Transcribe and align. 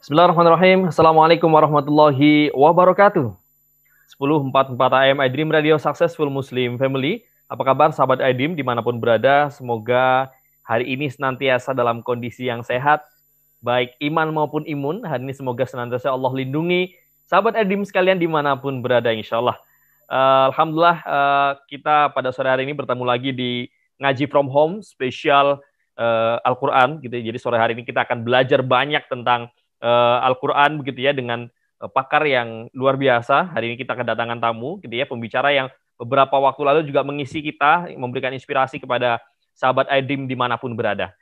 Bismillahirrahmanirrahim. 0.00 0.88
Assalamualaikum 0.88 1.52
warahmatullahi 1.52 2.48
wabarakatuh. 2.56 3.36
1044 4.16 4.72
AM 4.96 5.20
iDream 5.28 5.52
Radio 5.52 5.76
Successful 5.76 6.32
Muslim 6.32 6.80
Family. 6.80 7.28
Apa 7.52 7.68
kabar 7.68 7.92
sahabat 7.92 8.16
iDream 8.24 8.56
di 8.56 8.64
mana 8.64 8.80
pun 8.80 8.96
berada? 8.96 9.52
Semoga 9.52 10.32
hari 10.64 10.88
ini 10.96 11.12
senantiasa 11.12 11.76
dalam 11.76 12.00
kondisi 12.00 12.48
yang 12.48 12.64
sehat, 12.64 13.04
baik 13.60 13.92
iman 14.00 14.32
maupun 14.32 14.64
imun. 14.64 15.04
Hari 15.04 15.20
ini 15.20 15.36
semoga 15.36 15.68
senantiasa 15.68 16.08
Allah 16.08 16.32
lindungi 16.32 16.96
sahabat 17.28 17.60
iDream 17.60 17.84
sekalian 17.84 18.16
di 18.16 18.24
mana 18.24 18.56
pun 18.56 18.80
berada 18.80 19.12
insya 19.12 19.36
Allah. 19.36 19.60
Uh, 20.08 20.48
Alhamdulillah 20.48 20.98
uh, 21.04 21.52
kita 21.68 22.08
pada 22.16 22.32
sore 22.32 22.48
hari 22.48 22.64
ini 22.64 22.72
bertemu 22.72 23.04
lagi 23.04 23.36
di 23.36 23.68
Ngaji 24.00 24.32
From 24.32 24.48
Home 24.48 24.80
spesial 24.80 25.60
uh, 26.00 26.40
Al-Quran 26.40 27.04
gitu. 27.04 27.20
Jadi 27.20 27.36
sore 27.36 27.60
hari 27.60 27.76
ini 27.76 27.84
kita 27.84 28.08
akan 28.08 28.24
belajar 28.24 28.64
banyak 28.64 29.04
tentang 29.04 29.52
uh, 29.80 30.18
Al-Quran 30.24 30.80
begitu 30.80 31.04
ya 31.04 31.12
dengan 31.12 31.48
uh, 31.80 31.90
pakar 31.90 32.24
yang 32.28 32.68
luar 32.76 32.94
biasa. 33.00 33.50
Hari 33.50 33.74
ini 33.74 33.76
kita 33.80 33.96
kedatangan 33.96 34.38
tamu 34.38 34.78
gitu 34.84 34.94
ya, 34.94 35.08
pembicara 35.08 35.50
yang 35.50 35.68
beberapa 36.00 36.40
waktu 36.40 36.62
lalu 36.64 36.80
juga 36.88 37.04
mengisi 37.04 37.44
kita, 37.44 37.92
memberikan 37.96 38.32
inspirasi 38.32 38.80
kepada 38.80 39.20
sahabat 39.52 39.88
Aidim 39.92 40.24
di 40.24 40.36
mana 40.36 40.56
pun 40.56 40.72
berada. 40.72 41.12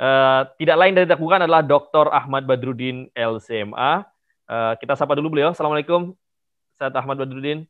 Uh, 0.00 0.48
tidak 0.56 0.76
lain 0.80 0.96
dari 0.96 1.04
bukan 1.12 1.44
adalah 1.44 1.60
Dr. 1.60 2.08
Ahmad 2.08 2.46
Badrudin 2.46 3.10
LCMA. 3.12 4.06
Uh, 4.48 4.72
kita 4.80 4.96
sapa 4.96 5.12
dulu 5.18 5.36
beliau. 5.36 5.52
Assalamualaikum, 5.52 6.14
Ustaz 6.72 6.94
Ahmad 6.94 7.20
Badrudin. 7.20 7.68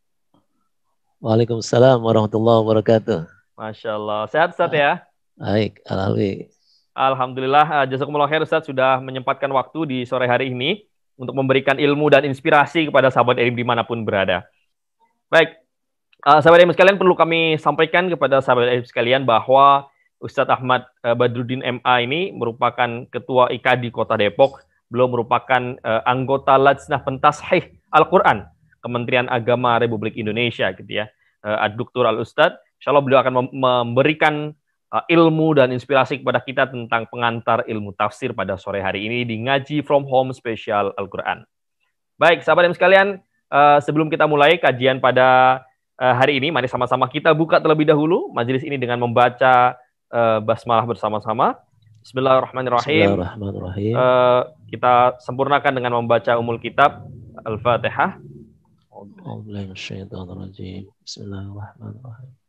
Waalaikumsalam 1.21 2.01
warahmatullahi 2.01 2.65
wabarakatuh. 2.65 3.29
Masya 3.59 3.99
Allah. 3.99 4.21
Sehat 4.30 4.57
Ustaz 4.57 4.73
ya? 4.73 5.05
Baik, 5.37 5.80
alhamdulillah. 5.85 6.60
Alhamdulillah, 6.91 7.67
uh, 7.71 7.87
jazakumullah 7.87 8.27
khair 8.27 8.43
Ustaz 8.43 8.67
sudah 8.67 8.99
menyempatkan 8.99 9.47
waktu 9.55 9.80
di 9.87 9.99
sore 10.03 10.27
hari 10.27 10.51
ini 10.51 10.83
untuk 11.15 11.39
memberikan 11.39 11.79
ilmu 11.79 12.11
dan 12.11 12.27
inspirasi 12.27 12.91
kepada 12.91 13.15
sahabat 13.15 13.39
ilmu 13.39 13.57
di 13.57 13.66
mana 13.66 13.87
pun 13.87 14.02
berada. 14.02 14.43
Baik, 15.30 15.55
uh, 16.27 16.43
sahabat 16.43 16.66
ilmu 16.66 16.74
sekalian 16.74 16.99
perlu 16.99 17.15
kami 17.15 17.61
sampaikan 17.63 18.11
kepada 18.11 18.43
sahabat 18.43 18.74
ilmu 18.74 18.88
sekalian 18.91 19.23
bahwa 19.23 19.87
Ustadz 20.18 20.51
Ahmad 20.51 20.85
uh, 21.07 21.15
Badrudin 21.15 21.63
MA 21.63 21.95
ini 22.02 22.35
merupakan 22.35 23.07
ketua 23.09 23.49
IK 23.55 23.87
di 23.87 23.88
Kota 23.95 24.18
Depok, 24.18 24.66
belum 24.91 25.15
merupakan 25.15 25.79
uh, 25.87 26.02
anggota 26.05 26.59
Lajnah 26.59 27.07
Pentashih 27.07 27.71
Al-Quran 27.95 28.51
Kementerian 28.83 29.30
Agama 29.30 29.79
Republik 29.79 30.18
Indonesia 30.18 30.74
gitu 30.74 30.91
ya. 30.91 31.07
Uh, 31.41 31.57
Ad-Duktur 31.71 32.05
Al-Ustadz, 32.05 32.61
insya 32.83 32.91
Allah 32.93 33.05
beliau 33.05 33.21
akan 33.23 33.49
memberikan 33.55 34.52
ilmu 34.91 35.55
dan 35.55 35.71
inspirasi 35.71 36.19
kepada 36.19 36.43
kita 36.43 36.66
tentang 36.66 37.07
pengantar 37.07 37.63
ilmu 37.71 37.95
tafsir 37.95 38.35
pada 38.35 38.59
sore 38.59 38.83
hari 38.83 39.07
ini 39.07 39.23
di 39.23 39.38
Ngaji 39.38 39.87
From 39.87 40.02
Home 40.10 40.35
Special 40.35 40.91
Al-Quran. 40.99 41.46
Baik, 42.19 42.43
sahabat 42.43 42.66
yang 42.66 42.77
sekalian, 42.77 43.09
uh, 43.55 43.79
sebelum 43.79 44.11
kita 44.11 44.27
mulai 44.27 44.59
kajian 44.59 44.99
pada 44.99 45.63
uh, 45.95 46.15
hari 46.18 46.43
ini, 46.43 46.51
mari 46.51 46.66
sama-sama 46.66 47.07
kita 47.07 47.30
buka 47.30 47.63
terlebih 47.63 47.87
dahulu 47.87 48.35
majelis 48.35 48.66
ini 48.66 48.77
dengan 48.83 48.99
membaca 48.99 49.79
uh, 50.11 50.43
basmalah 50.43 50.85
bersama-sama. 50.91 51.55
Bismillahirrahmanirrahim. 52.02 53.15
Bismillahirrahmanirrahim. 53.15 53.95
Uh, 53.95 54.43
kita 54.74 55.23
sempurnakan 55.23 55.71
dengan 55.71 56.02
membaca 56.02 56.35
umul 56.35 56.59
kitab 56.59 57.07
Al-Fatihah. 57.46 58.18
Bismillahirrahmanirrahim. 61.07 62.40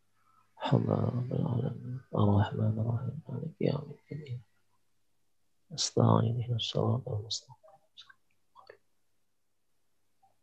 الحمد 0.66 1.30
العالمين 1.30 1.98
الرحمن 2.10 2.74
الرحيم 2.82 3.16
مالك 3.28 3.54
يوم 3.60 3.86
الدين 4.10 4.38
استعين 5.74 6.36
الصراط 6.58 7.06
المستقيم 7.06 7.66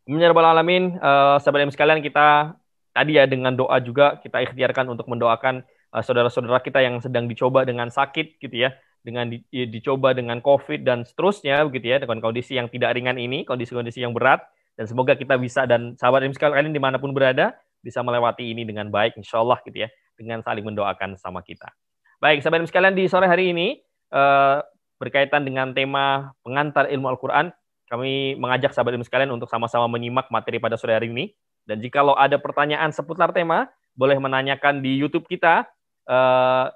Alamin, 0.04 1.00
uh, 1.00 1.40
sahabat 1.40 1.72
sekalian 1.72 2.04
kita 2.04 2.60
tadi 2.92 3.16
ya 3.16 3.24
dengan 3.24 3.56
doa 3.56 3.80
juga 3.80 4.20
kita 4.20 4.44
ikhtiarkan 4.44 4.92
untuk 4.92 5.08
mendoakan 5.08 5.64
uh, 5.96 6.04
saudara-saudara 6.04 6.60
kita 6.60 6.84
yang 6.84 7.00
sedang 7.00 7.28
dicoba 7.32 7.64
dengan 7.64 7.88
sakit 7.88 8.36
gitu 8.40 8.68
ya, 8.68 8.76
dengan 9.00 9.32
di, 9.32 9.44
dicoba 9.52 10.12
dengan 10.12 10.44
COVID 10.44 10.84
dan 10.84 11.08
seterusnya 11.08 11.64
begitu 11.68 11.96
ya, 11.96 11.98
dengan 12.04 12.20
kondisi 12.20 12.60
yang 12.60 12.68
tidak 12.68 13.00
ringan 13.00 13.16
ini, 13.16 13.48
kondisi-kondisi 13.48 14.04
yang 14.04 14.12
berat 14.12 14.44
dan 14.76 14.92
semoga 14.92 15.16
kita 15.16 15.40
bisa 15.40 15.64
dan 15.64 15.96
sahabat 15.96 16.28
sekalian 16.36 16.76
dimanapun 16.76 17.16
berada 17.16 17.56
bisa 17.84 18.00
melewati 18.00 18.52
ini 18.52 18.68
dengan 18.68 18.88
baik 18.92 19.20
insya 19.20 19.44
Allah 19.44 19.60
gitu 19.64 19.88
ya 19.88 19.90
dengan 20.19 20.43
saling 20.43 20.67
mendoakan 20.67 21.15
sama 21.15 21.47
kita. 21.47 21.71
Baik, 22.19 22.43
sahabat 22.43 22.67
sekalian 22.67 22.99
di 22.99 23.07
sore 23.07 23.31
hari 23.31 23.55
ini 23.55 23.79
uh, 24.11 24.59
berkaitan 24.99 25.47
dengan 25.47 25.71
tema 25.71 26.35
pengantar 26.43 26.91
ilmu 26.91 27.15
Al-Quran, 27.15 27.55
kami 27.87 28.35
mengajak 28.35 28.75
sahabat 28.75 28.99
ilmu 28.99 29.07
sekalian 29.07 29.31
untuk 29.31 29.47
sama-sama 29.47 29.87
menyimak 29.87 30.27
materi 30.35 30.59
pada 30.59 30.75
sore 30.75 30.99
hari 30.99 31.15
ini. 31.15 31.31
Dan 31.63 31.79
jika 31.79 32.03
lo 32.03 32.19
ada 32.19 32.43
pertanyaan 32.43 32.91
seputar 32.91 33.31
tema, 33.31 33.71
boleh 33.95 34.19
menanyakan 34.19 34.83
di 34.83 34.99
YouTube 34.99 35.31
kita 35.31 35.63
uh, 36.11 36.67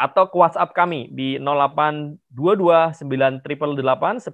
atau 0.00 0.24
ke 0.32 0.36
WhatsApp 0.40 0.72
kami 0.72 1.12
di 1.12 1.36
082298881044 2.32 4.24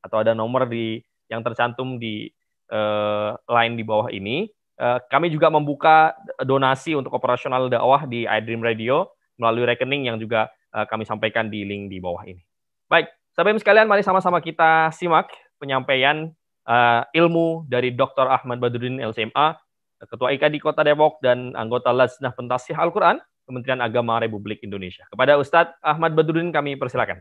atau 0.00 0.16
ada 0.16 0.32
nomor 0.32 0.64
di 0.64 1.04
yang 1.28 1.44
tercantum 1.44 2.00
di 2.00 2.32
uh, 2.72 3.36
line 3.44 3.76
di 3.76 3.84
bawah 3.84 4.08
ini 4.08 4.48
Eh, 4.48 4.59
kami 4.80 5.28
juga 5.28 5.52
membuka 5.52 6.16
donasi 6.40 6.96
untuk 6.96 7.12
operasional 7.12 7.68
dakwah 7.68 8.08
di 8.08 8.24
iDream 8.24 8.64
Radio 8.64 9.12
melalui 9.36 9.68
rekening 9.68 10.08
yang 10.08 10.16
juga 10.16 10.48
uh, 10.72 10.84
kami 10.88 11.04
sampaikan 11.04 11.48
di 11.48 11.64
link 11.64 11.92
di 11.92 12.00
bawah 12.00 12.24
ini. 12.24 12.40
Baik, 12.88 13.12
sahabat 13.32 13.60
sekalian, 13.60 13.86
mari 13.88 14.04
sama-sama 14.04 14.40
kita 14.40 14.88
simak 14.92 15.32
penyampaian 15.60 16.32
uh, 16.68 17.04
ilmu 17.12 17.68
dari 17.68 17.92
Dr. 17.92 18.28
Ahmad 18.28 18.60
Badruddin 18.60 19.00
LCMA, 19.00 19.56
Ketua 20.00 20.32
IKA 20.32 20.48
di 20.48 20.56
Kota 20.56 20.80
Depok 20.80 21.20
dan 21.20 21.52
anggota 21.52 21.92
Lajnah 21.92 22.32
Pentasih 22.32 22.72
Al-Quran, 22.72 23.20
Kementerian 23.44 23.84
Agama 23.84 24.16
Republik 24.16 24.64
Indonesia. 24.64 25.04
Kepada 25.12 25.36
Ustadz 25.36 25.76
Ahmad 25.84 26.16
Badruddin 26.16 26.48
kami 26.56 26.80
persilakan. 26.80 27.20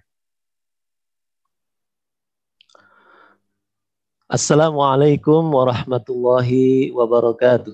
Assalamualaikum 4.30 5.50
warahmatullahi 5.50 6.94
wabarakatuh. 6.94 7.74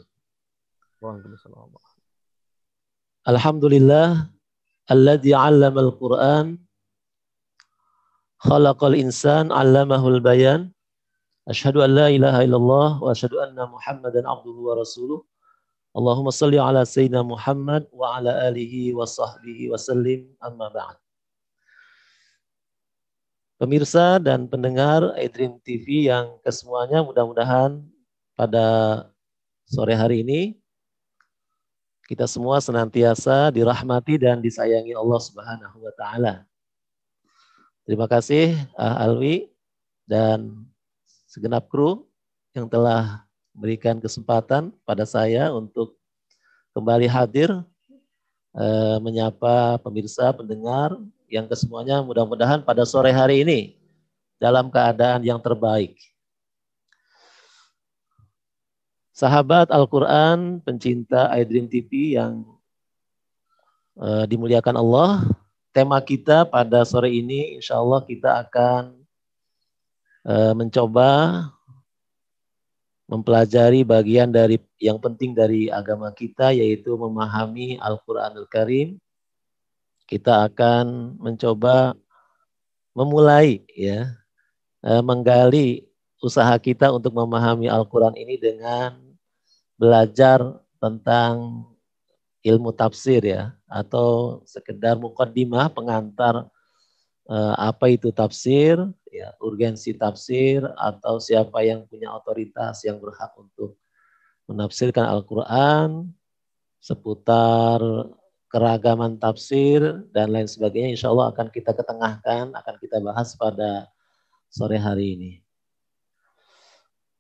Alhamdulillah 3.28 4.32
alladzi 4.88 5.36
'allama 5.36 5.84
al-Qur'an 5.84 6.56
khalaqal 8.40 8.96
insan 8.96 9.52
'allamahul 9.52 10.24
bayan. 10.24 10.72
Asyhadu 11.44 11.84
an 11.84 11.92
la 11.92 12.08
ilaha 12.08 12.40
illallah 12.48 13.04
wa 13.04 13.12
asyhadu 13.12 13.36
anna 13.44 13.68
Muhammadan 13.68 14.24
abduhu 14.24 14.72
wa 14.72 14.80
rasuluh. 14.80 15.28
Allahumma 15.92 16.32
salli 16.32 16.56
ala 16.56 16.88
sayyidina 16.88 17.28
Muhammad 17.28 17.84
wa 17.92 18.16
ala 18.16 18.32
alihi 18.48 18.96
wa 18.96 19.04
sahbihi 19.04 19.76
wa 19.76 19.76
sallim 19.76 20.32
amma 20.40 20.72
ba'd. 20.72 21.05
Pemirsa 23.56 24.20
dan 24.20 24.52
pendengar 24.52 25.16
iDream 25.16 25.56
TV 25.64 26.12
yang 26.12 26.36
kesemuanya 26.44 27.00
mudah-mudahan 27.08 27.80
pada 28.36 28.68
sore 29.64 29.96
hari 29.96 30.28
ini 30.28 30.60
kita 32.04 32.28
semua 32.28 32.60
senantiasa 32.60 33.56
dirahmati 33.56 34.20
dan 34.20 34.44
disayangi 34.44 34.92
Allah 34.92 35.22
Subhanahu 35.24 35.88
wa 35.88 35.94
taala. 35.96 36.44
Terima 37.88 38.12
kasih 38.12 38.60
Ah 38.76 39.08
Alwi 39.08 39.48
dan 40.04 40.68
segenap 41.32 41.72
kru 41.72 42.04
yang 42.52 42.68
telah 42.68 43.24
berikan 43.56 44.04
kesempatan 44.04 44.76
pada 44.84 45.08
saya 45.08 45.56
untuk 45.56 45.96
kembali 46.76 47.08
hadir 47.08 47.56
eh, 48.52 48.98
menyapa 49.00 49.80
pemirsa, 49.80 50.36
pendengar 50.36 51.00
yang 51.36 51.52
kesemuanya 51.52 52.00
mudah-mudahan 52.00 52.64
pada 52.64 52.88
sore 52.88 53.12
hari 53.12 53.44
ini 53.44 53.76
dalam 54.40 54.72
keadaan 54.72 55.20
yang 55.20 55.44
terbaik. 55.44 56.00
Sahabat 59.16 59.72
Al-Quran, 59.72 60.60
pencinta 60.64 61.32
iDream 61.36 61.72
TV 61.72 62.20
yang 62.20 62.44
uh, 63.96 64.28
dimuliakan 64.28 64.76
Allah, 64.76 65.24
tema 65.72 66.00
kita 66.04 66.48
pada 66.48 66.84
sore 66.88 67.12
ini 67.12 67.60
insya 67.60 67.80
Allah 67.80 68.04
kita 68.04 68.44
akan 68.48 68.96
uh, 70.28 70.54
mencoba 70.56 71.12
mempelajari 73.06 73.86
bagian 73.86 74.34
dari 74.34 74.58
yang 74.82 74.98
penting 74.98 75.32
dari 75.32 75.70
agama 75.70 76.10
kita 76.12 76.52
yaitu 76.52 76.98
memahami 76.98 77.78
Al-Quranul 77.78 78.50
Karim 78.50 78.98
kita 80.06 80.50
akan 80.50 81.18
mencoba 81.18 81.98
memulai 82.96 83.66
ya 83.74 84.14
eh, 84.86 85.02
menggali 85.04 85.86
usaha 86.24 86.56
kita 86.58 86.90
untuk 86.94 87.14
memahami 87.14 87.68
Al-Qur'an 87.70 88.16
ini 88.16 88.40
dengan 88.40 88.98
belajar 89.76 90.42
tentang 90.80 91.66
ilmu 92.46 92.72
tafsir 92.72 93.26
ya 93.26 93.52
atau 93.66 94.42
sekedar 94.46 94.96
mukaddimah 94.96 95.68
pengantar 95.74 96.48
eh, 97.28 97.56
apa 97.58 97.92
itu 97.92 98.14
tafsir 98.14 98.80
ya 99.10 99.16
ya, 99.16 99.32
urgensi 99.40 99.96
tafsir 99.96 100.62
atau 100.76 101.24
siapa 101.24 101.64
yang 101.64 101.88
punya 101.88 102.12
otoritas 102.12 102.84
yang 102.84 103.00
berhak 103.00 103.32
untuk 103.40 103.80
menafsirkan 104.46 105.08
Al-Quran 105.08 106.12
seputar 106.84 107.82
keragaman 108.56 109.20
tafsir 109.20 109.84
dan 110.16 110.32
lain 110.32 110.48
sebagainya 110.48 110.96
insya 110.96 111.12
Allah 111.12 111.36
akan 111.36 111.52
kita 111.52 111.76
ketengahkan, 111.76 112.56
akan 112.56 112.76
kita 112.80 113.04
bahas 113.04 113.36
pada 113.36 113.92
sore 114.48 114.80
hari 114.80 115.20
ini. 115.20 115.32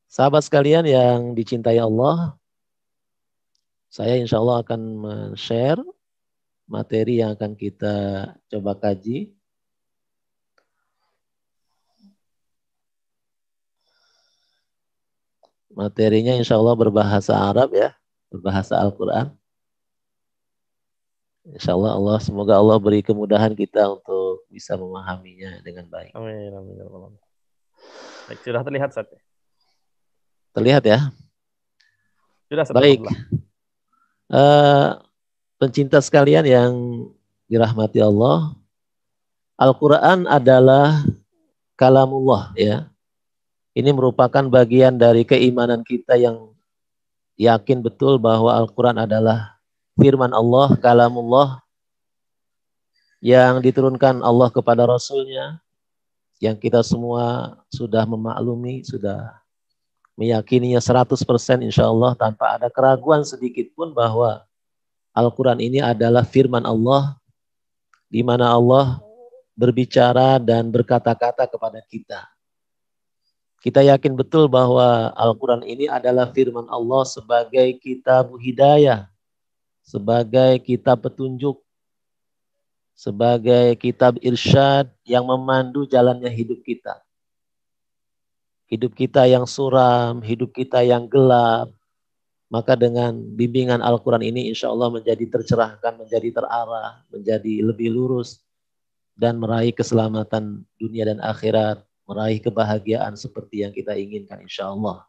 Sahabat 0.07 0.47
sekalian 0.47 0.87
yang 0.87 1.35
dicintai 1.35 1.75
Allah, 1.75 2.39
saya 3.91 4.15
insya 4.15 4.39
Allah 4.39 4.63
akan 4.63 4.79
men-share 4.79 5.83
materi 6.71 7.19
yang 7.19 7.35
akan 7.35 7.51
kita 7.59 7.95
coba 8.47 8.79
kaji 8.79 9.35
Materinya 15.75 16.31
insya 16.39 16.55
Allah 16.55 16.71
berbahasa 16.79 17.35
Arab 17.35 17.75
ya, 17.75 17.91
berbahasa 18.31 18.79
Al-Quran. 18.79 19.35
Insya 21.45 21.77
Allah 21.77 21.93
Allah 21.93 22.17
semoga 22.17 22.57
Allah 22.57 22.81
beri 22.81 23.05
kemudahan 23.05 23.53
kita 23.53 23.85
untuk 23.85 24.49
bisa 24.49 24.73
memahaminya 24.73 25.61
dengan 25.61 25.85
baik. 25.85 26.17
Amin. 26.17 26.49
amin. 26.49 26.73
Ya 26.73 26.85
baik, 28.25 28.39
sudah 28.41 28.61
terlihat 28.65 28.89
saat 28.89 29.07
Terlihat 30.57 30.83
ya? 30.87 31.13
Sudah 32.49 32.65
Baik. 32.73 33.05
Uh, 34.25 34.97
pencinta 35.61 36.01
sekalian 36.01 36.47
yang 36.47 36.71
dirahmati 37.45 38.01
Allah, 38.01 38.57
Al-Quran 39.59 40.25
adalah 40.25 41.05
kalamullah 41.77 42.55
ya. 42.57 42.89
Ini 43.75 43.91
merupakan 43.91 44.47
bagian 44.47 44.95
dari 44.95 45.27
keimanan 45.27 45.83
kita 45.83 46.15
yang 46.15 46.55
yakin 47.35 47.83
betul 47.83 48.15
bahwa 48.15 48.55
Al-Quran 48.55 49.03
adalah 49.03 49.54
firman 49.95 50.31
Allah, 50.35 50.75
kalamullah, 50.79 51.63
yang 53.23 53.57
diturunkan 53.63 54.21
Allah 54.21 54.53
kepada 54.53 54.85
Rasulnya, 54.85 55.57
yang 56.37 56.59
kita 56.59 56.83
semua 56.83 57.57
sudah 57.71 58.03
memaklumi, 58.05 58.83
sudah 58.83 59.39
meyakininya 60.19 60.79
100% 60.79 61.15
insya 61.63 61.87
Allah 61.87 62.15
tanpa 62.15 62.55
ada 62.55 62.67
keraguan 62.71 63.23
sedikit 63.23 63.71
pun 63.75 63.91
bahwa 63.95 64.43
Al-Quran 65.15 65.63
ini 65.63 65.79
adalah 65.79 66.27
firman 66.27 66.67
Allah, 66.67 67.15
di 68.11 68.19
mana 68.19 68.51
Allah 68.51 68.99
berbicara 69.55 70.37
dan 70.43 70.67
berkata-kata 70.67 71.47
kepada 71.47 71.79
kita. 71.87 72.27
Kita 73.63 73.81
yakin 73.81 74.13
betul 74.13 74.45
bahwa 74.45 75.15
Al-Quran 75.15 75.65
ini 75.65 75.89
adalah 75.89 76.29
firman 76.29 76.67
Allah 76.69 77.01
sebagai 77.07 77.79
kitab 77.81 78.29
hidayah, 78.37 79.09
sebagai 79.85 80.57
kitab 80.65 81.05
petunjuk, 81.05 81.61
sebagai 82.97 83.77
kitab 83.77 84.17
irsyad 84.25 84.89
yang 85.05 85.29
memandu 85.29 85.85
jalannya 85.85 86.27
hidup 86.33 86.65
kita. 86.65 86.99
Hidup 88.65 88.97
kita 88.97 89.29
yang 89.29 89.45
suram, 89.45 90.25
hidup 90.25 90.49
kita 90.49 90.81
yang 90.81 91.05
gelap, 91.05 91.69
maka 92.49 92.73
dengan 92.73 93.13
bimbingan 93.13 93.79
Al-Quran 93.85 94.25
ini 94.25 94.49
insya 94.49 94.73
Allah 94.73 94.89
menjadi 94.89 95.21
tercerahkan, 95.29 96.01
menjadi 96.01 96.33
terarah, 96.33 97.05
menjadi 97.13 97.61
lebih 97.61 97.93
lurus, 97.93 98.41
dan 99.13 99.37
meraih 99.37 99.69
keselamatan 99.71 100.65
dunia 100.81 101.13
dan 101.13 101.21
akhirat 101.21 101.85
meraih 102.05 102.37
kebahagiaan 102.37 103.17
seperti 103.17 103.65
yang 103.65 103.73
kita 103.73 103.97
inginkan 103.97 104.41
insya 104.45 104.69
Allah. 104.69 105.05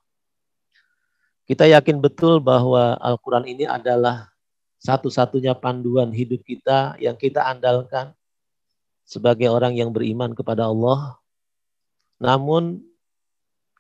Kita 1.47 1.69
yakin 1.69 2.03
betul 2.03 2.43
bahwa 2.43 2.99
Al-Quran 2.99 3.47
ini 3.47 3.69
adalah 3.69 4.33
satu-satunya 4.83 5.57
panduan 5.57 6.13
hidup 6.13 6.45
kita 6.45 6.95
yang 7.01 7.17
kita 7.17 7.43
andalkan 7.43 8.13
sebagai 9.07 9.49
orang 9.49 9.77
yang 9.79 9.91
beriman 9.95 10.35
kepada 10.37 10.69
Allah. 10.69 11.17
Namun 12.21 12.83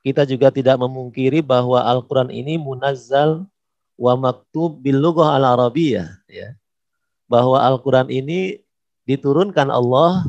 kita 0.07 0.23
juga 0.23 0.55
tidak 0.55 0.79
memungkiri 0.79 1.43
bahwa 1.43 1.83
Al-Quran 1.83 2.31
ini 2.31 2.57
munazzal 2.57 3.45
wa 3.99 4.15
maktub 4.15 4.79
bil 4.79 5.03
al-arabiyah. 5.03 6.23
Ya. 6.31 6.55
Bahwa 7.27 7.59
Al-Quran 7.59 8.07
ini 8.13 8.63
diturunkan 9.03 9.67
Allah 9.67 10.23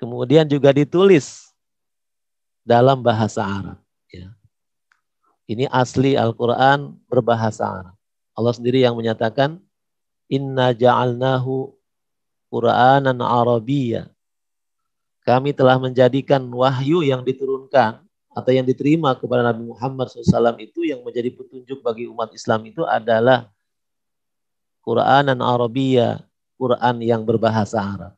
Kemudian 0.00 0.48
juga 0.48 0.72
ditulis 0.72 1.52
dalam 2.64 3.04
bahasa 3.04 3.44
Arab. 3.44 3.76
Ya. 4.08 4.32
Ini 5.44 5.68
asli 5.68 6.16
Al-Quran 6.16 6.96
berbahasa 7.04 7.68
Arab. 7.68 7.99
Allah 8.40 8.56
sendiri 8.56 8.80
yang 8.80 8.96
menyatakan, 8.96 9.60
Inna 10.32 10.72
ja'alnahu 10.72 11.76
Qur'anan 12.48 13.20
Arabiyya. 13.20 14.08
Kami 15.28 15.52
telah 15.52 15.76
menjadikan 15.76 16.40
wahyu 16.48 17.04
yang 17.04 17.20
diturunkan 17.20 18.00
atau 18.32 18.50
yang 18.50 18.64
diterima 18.64 19.12
kepada 19.12 19.44
Nabi 19.44 19.68
Muhammad 19.68 20.08
SAW 20.08 20.56
itu 20.56 20.88
yang 20.88 21.04
menjadi 21.04 21.28
petunjuk 21.36 21.84
bagi 21.84 22.08
umat 22.08 22.32
Islam 22.32 22.64
itu 22.64 22.80
adalah 22.88 23.52
Qur'anan 24.80 25.36
Arabiyya, 25.44 26.24
Quran 26.56 26.96
yang 27.04 27.22
berbahasa 27.28 27.76
Arab. 27.76 28.12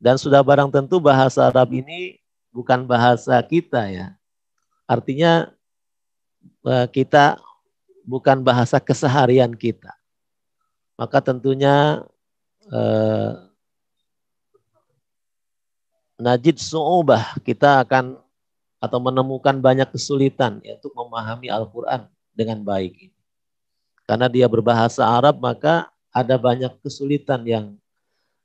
Dan 0.00 0.16
sudah 0.16 0.40
barang 0.40 0.72
tentu 0.72 0.96
bahasa 0.96 1.44
Arab 1.44 1.76
ini 1.76 2.16
bukan 2.48 2.88
bahasa 2.88 3.36
kita 3.44 3.84
ya. 3.92 4.16
Artinya 4.88 5.52
eh, 6.64 6.88
kita 6.88 7.36
bukan 8.10 8.42
bahasa 8.42 8.82
keseharian 8.82 9.54
kita. 9.54 9.94
Maka 10.98 11.22
tentunya 11.22 12.02
eh, 12.66 13.32
najid 16.18 16.58
su'ubah 16.58 17.38
kita 17.46 17.86
akan 17.86 18.18
atau 18.82 18.98
menemukan 18.98 19.54
banyak 19.62 19.86
kesulitan 19.94 20.58
ya, 20.66 20.74
untuk 20.80 20.92
memahami 20.98 21.46
Al-Quran 21.52 22.10
dengan 22.34 22.58
baik. 22.66 23.14
Karena 24.08 24.26
dia 24.26 24.50
berbahasa 24.50 25.06
Arab 25.06 25.38
maka 25.38 25.86
ada 26.10 26.34
banyak 26.34 26.74
kesulitan 26.82 27.46
yang 27.46 27.66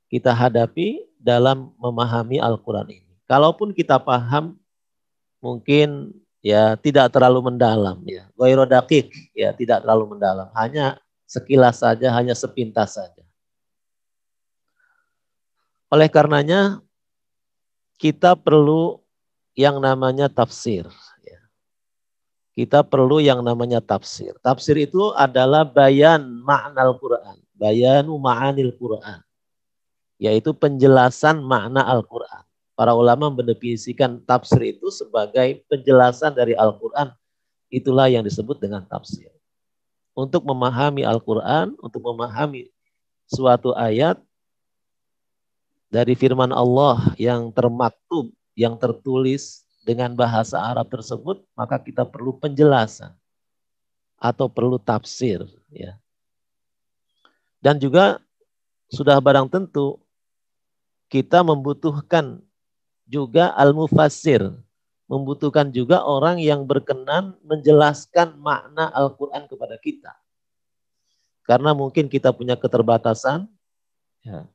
kita 0.06 0.30
hadapi 0.30 1.02
dalam 1.18 1.74
memahami 1.80 2.38
Al-Quran 2.38 2.86
ini. 3.02 3.12
Kalaupun 3.26 3.74
kita 3.74 3.98
paham, 3.98 4.54
mungkin 5.42 6.14
ya 6.46 6.78
tidak 6.78 7.10
terlalu 7.10 7.50
mendalam 7.50 7.98
ya. 8.06 8.30
Goirodakik 8.38 9.10
ya 9.34 9.50
tidak 9.50 9.82
terlalu 9.82 10.14
mendalam. 10.14 10.46
Hanya 10.54 11.02
sekilas 11.26 11.82
saja, 11.82 12.14
hanya 12.14 12.38
sepintas 12.38 12.94
saja. 12.94 13.26
Oleh 15.90 16.06
karenanya 16.06 16.78
kita 17.98 18.38
perlu 18.38 19.02
yang 19.58 19.82
namanya 19.82 20.30
tafsir. 20.30 20.86
Ya. 21.26 21.40
Kita 22.54 22.86
perlu 22.86 23.18
yang 23.18 23.42
namanya 23.42 23.82
tafsir. 23.82 24.38
Tafsir 24.38 24.78
itu 24.78 25.10
adalah 25.18 25.66
bayan 25.66 26.22
makna 26.46 26.86
Al-Quran. 26.86 27.42
Bayanu 27.58 28.20
ma'anil 28.22 28.70
Quran 28.78 29.26
yaitu 30.16 30.56
penjelasan 30.56 31.44
makna 31.44 31.84
Al-Quran. 31.84 32.44
Para 32.76 32.92
ulama 32.92 33.32
mendefinisikan 33.32 34.20
tafsir 34.28 34.76
itu 34.76 34.92
sebagai 34.92 35.64
penjelasan 35.64 36.36
dari 36.36 36.52
Al-Quran. 36.52 37.08
Itulah 37.72 38.12
yang 38.12 38.20
disebut 38.20 38.60
dengan 38.60 38.84
tafsir. 38.84 39.32
Untuk 40.12 40.44
memahami 40.44 41.00
Al-Quran, 41.00 41.72
untuk 41.80 42.04
memahami 42.04 42.68
suatu 43.24 43.72
ayat 43.72 44.20
dari 45.88 46.12
firman 46.12 46.52
Allah 46.52 47.16
yang 47.16 47.48
termaktub, 47.48 48.28
yang 48.52 48.76
tertulis 48.76 49.64
dengan 49.88 50.12
bahasa 50.12 50.60
Arab 50.60 50.92
tersebut, 50.92 51.40
maka 51.56 51.80
kita 51.80 52.04
perlu 52.04 52.36
penjelasan 52.36 53.16
atau 54.20 54.52
perlu 54.52 54.76
tafsir. 54.76 55.48
Ya. 55.72 55.96
Dan 57.64 57.80
juga 57.80 58.20
sudah 58.92 59.16
barang 59.16 59.48
tentu 59.48 59.96
kita 61.06 61.42
membutuhkan 61.42 62.45
juga 63.06 63.54
al-mufassir, 63.54 64.42
membutuhkan 65.06 65.70
juga 65.70 66.02
orang 66.02 66.42
yang 66.42 66.66
berkenan 66.66 67.38
menjelaskan 67.46 68.34
makna 68.36 68.90
Al-Quran 68.90 69.46
kepada 69.46 69.78
kita. 69.78 70.12
Karena 71.46 71.70
mungkin 71.72 72.10
kita 72.10 72.34
punya 72.34 72.58
keterbatasan, 72.58 73.46
ya. 74.26 74.50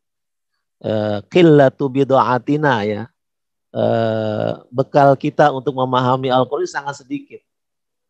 Eh, 0.82 1.20
qillatu 1.32 1.88
bid'atina 1.88 2.84
ya. 2.84 3.08
Eh, 3.72 4.52
bekal 4.68 5.16
kita 5.16 5.56
untuk 5.56 5.72
memahami 5.72 6.28
Al-Quran 6.28 6.68
sangat 6.68 7.00
sedikit. 7.00 7.40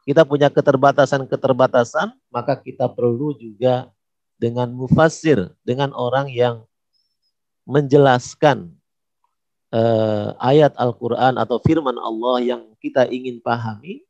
Kita 0.02 0.26
punya 0.26 0.50
keterbatasan-keterbatasan, 0.50 2.10
maka 2.34 2.58
kita 2.58 2.90
perlu 2.90 3.38
juga 3.38 3.86
dengan 4.42 4.74
mufassir, 4.74 5.54
dengan 5.62 5.94
orang 5.94 6.26
yang 6.34 6.66
menjelaskan 7.70 8.81
uh, 9.72 10.36
ayat 10.38 10.76
Al-Quran 10.78 11.40
atau 11.40 11.58
firman 11.64 11.96
Allah 11.98 12.56
yang 12.56 12.62
kita 12.78 13.08
ingin 13.08 13.40
pahami, 13.40 14.04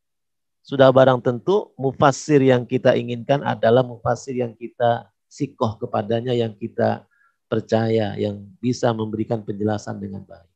sudah 0.61 0.93
barang 0.93 1.21
tentu 1.25 1.73
mufassir 1.77 2.41
yang 2.41 2.65
kita 2.69 2.93
inginkan 2.93 3.41
adalah 3.41 3.81
mufassir 3.81 4.37
yang 4.37 4.53
kita 4.53 5.09
sikoh 5.25 5.79
kepadanya, 5.81 6.35
yang 6.37 6.53
kita 6.53 7.05
percaya, 7.49 8.13
yang 8.17 8.45
bisa 8.61 8.93
memberikan 8.93 9.41
penjelasan 9.41 9.97
dengan 9.97 10.21
baik. 10.27 10.49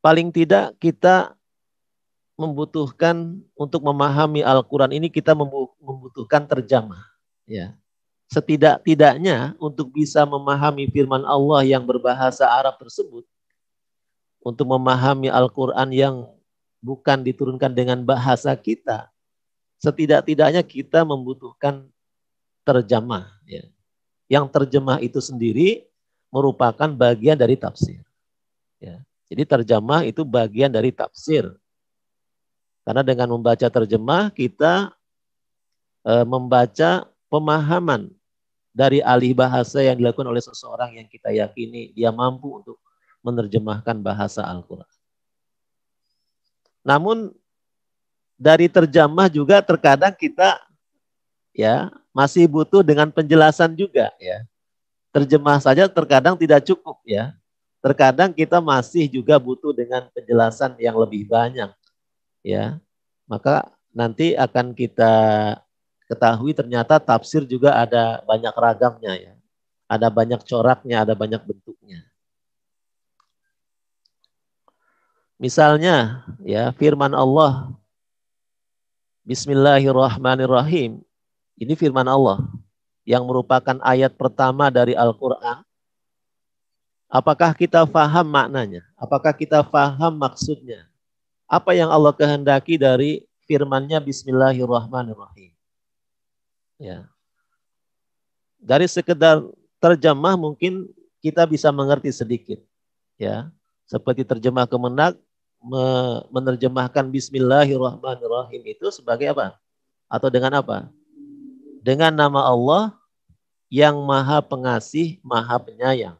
Paling 0.00 0.32
tidak 0.32 0.80
kita 0.80 1.36
membutuhkan 2.40 3.44
untuk 3.52 3.84
memahami 3.84 4.40
Al-Quran 4.40 4.96
ini 4.96 5.12
kita 5.12 5.36
membutuhkan 5.36 6.48
terjemah. 6.48 7.04
Ya. 7.44 7.76
Setidak-tidaknya 8.30 9.58
untuk 9.58 9.90
bisa 9.90 10.22
memahami 10.22 10.86
firman 10.86 11.26
Allah 11.26 11.66
yang 11.66 11.82
berbahasa 11.82 12.46
Arab 12.46 12.78
tersebut, 12.78 13.26
untuk 14.40 14.70
memahami 14.70 15.26
Al-Quran 15.26 15.90
yang 15.90 16.14
bukan 16.78 17.26
diturunkan 17.26 17.74
dengan 17.74 18.00
bahasa 18.06 18.54
kita, 18.54 19.10
setidak-tidaknya 19.82 20.62
kita 20.62 21.02
membutuhkan 21.02 21.90
terjemah. 22.62 23.34
Ya. 23.50 23.66
Yang 24.30 24.46
terjemah 24.54 25.02
itu 25.02 25.18
sendiri 25.18 25.90
merupakan 26.30 26.86
bagian 26.86 27.34
dari 27.34 27.58
tafsir. 27.58 28.00
Ya. 28.78 29.02
Jadi 29.26 29.42
terjemah 29.42 30.06
itu 30.06 30.22
bagian 30.22 30.70
dari 30.70 30.94
tafsir. 30.94 31.50
Karena 32.86 33.02
dengan 33.02 33.34
membaca 33.34 33.66
terjemah 33.66 34.30
kita 34.34 34.94
e, 36.02 36.12
membaca 36.24 37.06
pemahaman 37.30 38.10
dari 38.70 39.02
alih 39.02 39.34
bahasa 39.34 39.82
yang 39.82 39.98
dilakukan 39.98 40.30
oleh 40.30 40.42
seseorang 40.42 40.94
yang 40.94 41.06
kita 41.10 41.34
yakini 41.34 41.90
dia 41.90 42.14
mampu 42.14 42.62
untuk 42.62 42.78
menerjemahkan 43.20 44.00
bahasa 44.00 44.46
Al-Quran. 44.46 44.88
Namun 46.80 47.34
dari 48.40 48.72
terjemah 48.72 49.28
juga 49.28 49.60
terkadang 49.60 50.16
kita 50.16 50.56
ya 51.52 51.92
masih 52.16 52.48
butuh 52.48 52.80
dengan 52.80 53.12
penjelasan 53.12 53.76
juga 53.76 54.08
ya. 54.16 54.46
Terjemah 55.10 55.58
saja 55.60 55.90
terkadang 55.90 56.38
tidak 56.38 56.64
cukup 56.64 57.02
ya. 57.04 57.34
Terkadang 57.82 58.32
kita 58.32 58.62
masih 58.62 59.10
juga 59.10 59.36
butuh 59.36 59.74
dengan 59.74 60.06
penjelasan 60.14 60.78
yang 60.80 60.96
lebih 60.96 61.26
banyak 61.28 61.68
ya. 62.40 62.78
Maka 63.28 63.68
nanti 63.90 64.38
akan 64.38 64.72
kita 64.72 65.12
ketahui 66.10 66.50
ternyata 66.50 66.98
tafsir 66.98 67.46
juga 67.46 67.78
ada 67.78 68.18
banyak 68.26 68.50
ragamnya 68.58 69.14
ya. 69.14 69.34
Ada 69.86 70.10
banyak 70.10 70.42
coraknya, 70.42 71.06
ada 71.06 71.14
banyak 71.14 71.38
bentuknya. 71.46 72.02
Misalnya 75.38 76.26
ya 76.42 76.74
firman 76.74 77.14
Allah 77.14 77.70
Bismillahirrahmanirrahim. 79.22 80.98
Ini 81.54 81.72
firman 81.78 82.08
Allah 82.10 82.42
yang 83.06 83.22
merupakan 83.22 83.78
ayat 83.86 84.16
pertama 84.18 84.72
dari 84.74 84.98
Al-Qur'an. 84.98 85.62
Apakah 87.10 87.54
kita 87.54 87.86
faham 87.86 88.26
maknanya? 88.26 88.86
Apakah 88.98 89.30
kita 89.34 89.62
faham 89.66 90.14
maksudnya? 90.14 90.86
Apa 91.50 91.74
yang 91.74 91.90
Allah 91.90 92.14
kehendaki 92.14 92.78
dari 92.78 93.26
firman-Nya 93.50 93.98
Bismillahirrahmanirrahim? 93.98 95.50
Ya. 96.80 97.04
Dari 98.56 98.88
sekedar 98.88 99.44
terjemah 99.76 100.40
mungkin 100.40 100.88
kita 101.20 101.44
bisa 101.44 101.68
mengerti 101.68 102.08
sedikit. 102.08 102.56
Ya. 103.20 103.52
Seperti 103.84 104.24
terjemah 104.24 104.64
kemenak 104.64 105.20
menerjemahkan 106.32 107.12
Bismillahirrahmanirrahim 107.12 108.64
itu 108.64 108.88
sebagai 108.88 109.28
apa? 109.36 109.60
Atau 110.08 110.32
dengan 110.32 110.56
apa? 110.56 110.88
Dengan 111.84 112.16
nama 112.16 112.48
Allah 112.48 112.96
yang 113.68 114.00
maha 114.00 114.40
pengasih, 114.40 115.20
maha 115.20 115.60
penyayang. 115.60 116.16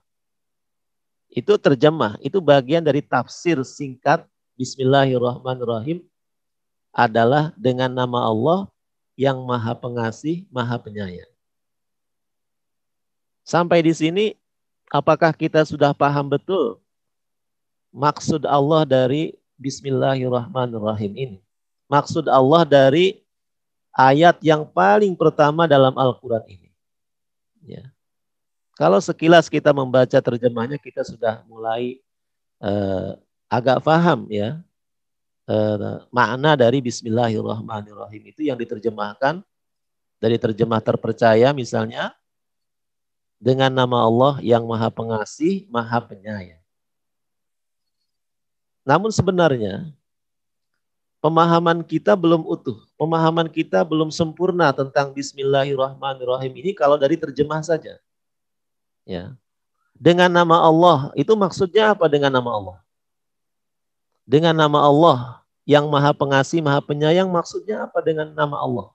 Itu 1.31 1.57
terjemah, 1.57 2.21
itu 2.21 2.43
bagian 2.43 2.85
dari 2.85 3.00
tafsir 3.00 3.57
singkat 3.64 4.29
Bismillahirrahmanirrahim 4.61 6.05
adalah 6.93 7.55
dengan 7.57 7.88
nama 7.88 8.29
Allah 8.29 8.70
yang 9.21 9.37
maha 9.45 9.77
pengasih, 9.77 10.49
maha 10.49 10.81
penyayang. 10.81 11.29
Sampai 13.45 13.85
di 13.85 13.93
sini, 13.93 14.33
apakah 14.89 15.37
kita 15.37 15.61
sudah 15.69 15.93
paham 15.93 16.25
betul 16.33 16.81
maksud 17.93 18.49
Allah 18.49 18.89
dari 18.89 19.37
Bismillahirrahmanirrahim 19.61 21.12
ini? 21.12 21.39
Maksud 21.85 22.33
Allah 22.33 22.65
dari 22.65 23.21
ayat 23.93 24.41
yang 24.41 24.65
paling 24.65 25.12
pertama 25.12 25.69
dalam 25.69 25.93
Al-Quran 25.93 26.47
ini. 26.49 26.71
Ya. 27.61 27.93
Kalau 28.73 28.97
sekilas 29.05 29.53
kita 29.53 29.77
membaca 29.77 30.17
terjemahnya, 30.17 30.81
kita 30.81 31.05
sudah 31.05 31.45
mulai 31.45 32.00
uh, 32.65 33.21
agak 33.53 33.85
paham 33.85 34.25
ya 34.33 34.57
Eh, 35.50 35.99
makna 36.14 36.54
dari 36.54 36.78
Bismillahirrahmanirrahim 36.78 38.23
itu 38.30 38.47
yang 38.47 38.54
diterjemahkan 38.54 39.42
dari 40.23 40.38
terjemah 40.38 40.78
terpercaya 40.78 41.50
misalnya 41.50 42.14
dengan 43.42 43.75
nama 43.75 44.07
Allah 44.07 44.38
yang 44.47 44.62
Maha 44.62 44.87
Pengasih, 44.95 45.66
Maha 45.66 45.99
Penyayang. 46.07 46.62
Namun 48.87 49.11
sebenarnya 49.11 49.90
pemahaman 51.19 51.83
kita 51.83 52.14
belum 52.14 52.47
utuh, 52.47 52.87
pemahaman 52.95 53.50
kita 53.50 53.83
belum 53.83 54.14
sempurna 54.14 54.71
tentang 54.71 55.11
Bismillahirrahmanirrahim 55.11 56.62
ini 56.62 56.78
kalau 56.78 56.95
dari 56.95 57.19
terjemah 57.19 57.66
saja. 57.66 57.99
Ya. 59.02 59.35
Dengan 59.99 60.30
nama 60.30 60.62
Allah, 60.62 61.11
itu 61.19 61.35
maksudnya 61.35 61.90
apa 61.90 62.07
dengan 62.07 62.30
nama 62.38 62.54
Allah? 62.54 62.78
Dengan 64.23 64.54
nama 64.54 64.87
Allah 64.87 65.40
yang 65.71 65.87
maha 65.87 66.11
pengasih, 66.11 66.59
maha 66.59 66.83
penyayang 66.83 67.31
maksudnya 67.31 67.87
apa 67.87 68.03
dengan 68.03 68.35
nama 68.35 68.59
Allah? 68.59 68.91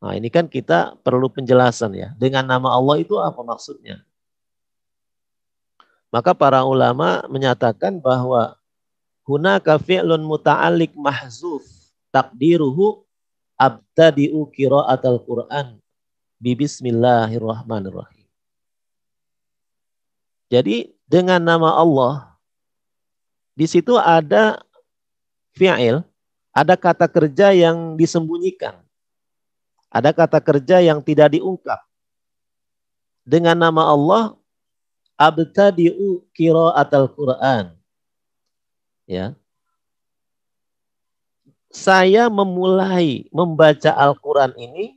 Nah 0.00 0.16
ini 0.16 0.32
kan 0.32 0.48
kita 0.48 0.96
perlu 1.04 1.28
penjelasan 1.28 1.92
ya. 1.92 2.16
Dengan 2.16 2.48
nama 2.48 2.72
Allah 2.72 2.96
itu 2.96 3.20
apa 3.20 3.44
maksudnya? 3.44 4.00
Maka 6.08 6.32
para 6.32 6.64
ulama 6.64 7.28
menyatakan 7.28 8.00
bahwa 8.00 8.56
hunaka 9.28 9.76
fi'lun 9.76 10.24
muta'alik 10.24 10.96
mahzuf 10.96 11.68
takdiruhu 12.08 13.04
abtadi'u 13.60 14.48
qira'atal 14.48 15.20
Qur'an 15.28 15.76
bi 16.40 16.56
bismillahirrahmanirrahim. 16.56 18.24
Jadi 20.48 20.96
dengan 21.04 21.44
nama 21.44 21.76
Allah 21.76 22.32
di 23.52 23.68
situ 23.68 23.92
ada 24.00 24.65
fi'il, 25.56 26.04
ada 26.52 26.76
kata 26.76 27.08
kerja 27.08 27.56
yang 27.56 27.96
disembunyikan. 27.96 28.76
Ada 29.88 30.12
kata 30.12 30.38
kerja 30.44 30.84
yang 30.84 31.00
tidak 31.00 31.32
diungkap. 31.32 31.80
Dengan 33.24 33.56
nama 33.56 33.88
Allah, 33.88 34.24
abtadi'u 35.16 36.22
qira'atal 36.36 37.08
Qur'an. 37.10 37.72
Ya. 39.08 39.32
Saya 41.72 42.28
memulai 42.32 43.28
membaca 43.32 43.92
Al-Qur'an 43.92 44.56
ini 44.56 44.96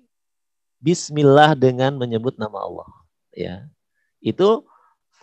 bismillah 0.79 1.55
dengan 1.55 1.95
menyebut 1.99 2.39
nama 2.39 2.59
Allah. 2.63 2.91
Ya. 3.35 3.67
Itu 4.19 4.67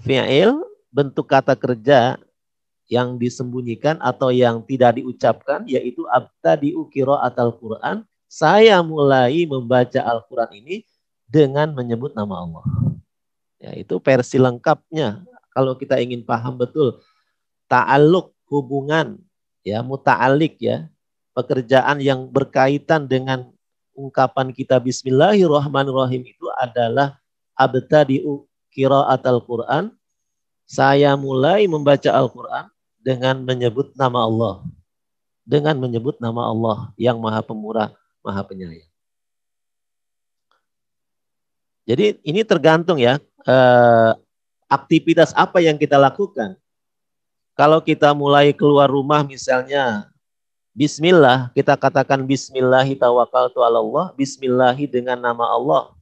fi'il 0.05 0.57
bentuk 0.93 1.29
kata 1.29 1.57
kerja 1.57 2.21
yang 2.87 3.19
disembunyikan 3.19 3.99
atau 3.99 4.31
yang 4.31 4.63
tidak 4.63 4.99
diucapkan 4.99 5.67
yaitu 5.67 6.07
abtadi'u 6.11 6.87
qira'atal 6.91 7.55
Quran. 7.59 8.07
Saya 8.27 8.83
mulai 8.83 9.47
membaca 9.47 10.03
Al-Quran 10.03 10.51
ini 10.59 10.77
dengan 11.27 11.71
menyebut 11.75 12.15
nama 12.15 12.43
Allah. 12.43 12.67
Ya, 13.59 13.73
itu 13.79 13.99
versi 14.03 14.39
lengkapnya. 14.39 15.23
Kalau 15.55 15.79
kita 15.79 15.99
ingin 15.99 16.27
paham 16.27 16.59
betul 16.59 17.01
ta'aluk 17.67 18.35
hubungan 18.47 19.19
ya 19.67 19.83
muta'alik 19.83 20.59
ya 20.63 20.87
pekerjaan 21.35 21.99
yang 21.99 22.31
berkaitan 22.31 23.11
dengan 23.11 23.51
ungkapan 23.93 24.55
kita 24.55 24.79
bismillahirrahmanirrahim 24.79 26.23
itu 26.23 26.47
adalah 26.55 27.19
abtadi'u 27.59 28.47
qira'atal 28.71 29.43
Quran 29.43 29.91
saya 30.67 31.15
mulai 31.19 31.67
membaca 31.67 32.11
Al-Quran 32.11 32.71
dengan 33.07 33.39
menyebut 33.39 33.95
nama 33.95 34.27
Allah. 34.27 34.67
Dengan 35.47 35.79
menyebut 35.79 36.19
nama 36.19 36.51
Allah 36.51 36.91
yang 36.99 37.23
maha 37.23 37.39
pemurah, 37.39 37.95
maha 38.19 38.43
penyayang. 38.43 38.91
Jadi 41.87 42.19
ini 42.27 42.43
tergantung 42.43 42.99
ya. 42.99 43.23
Eh, 43.47 44.13
aktivitas 44.67 45.31
apa 45.39 45.63
yang 45.63 45.79
kita 45.79 45.95
lakukan. 45.95 46.59
Kalau 47.55 47.79
kita 47.79 48.11
mulai 48.11 48.51
keluar 48.51 48.91
rumah 48.91 49.23
misalnya 49.23 50.11
Bismillah, 50.75 51.55
kita 51.55 51.79
katakan 51.79 52.27
Bismillahi 52.27 52.99
tawakkaltu 52.99 53.63
Allah, 53.63 54.13
Bismillahi 54.19 54.91
dengan 54.91 55.17
nama 55.17 55.47
Allah. 55.47 55.95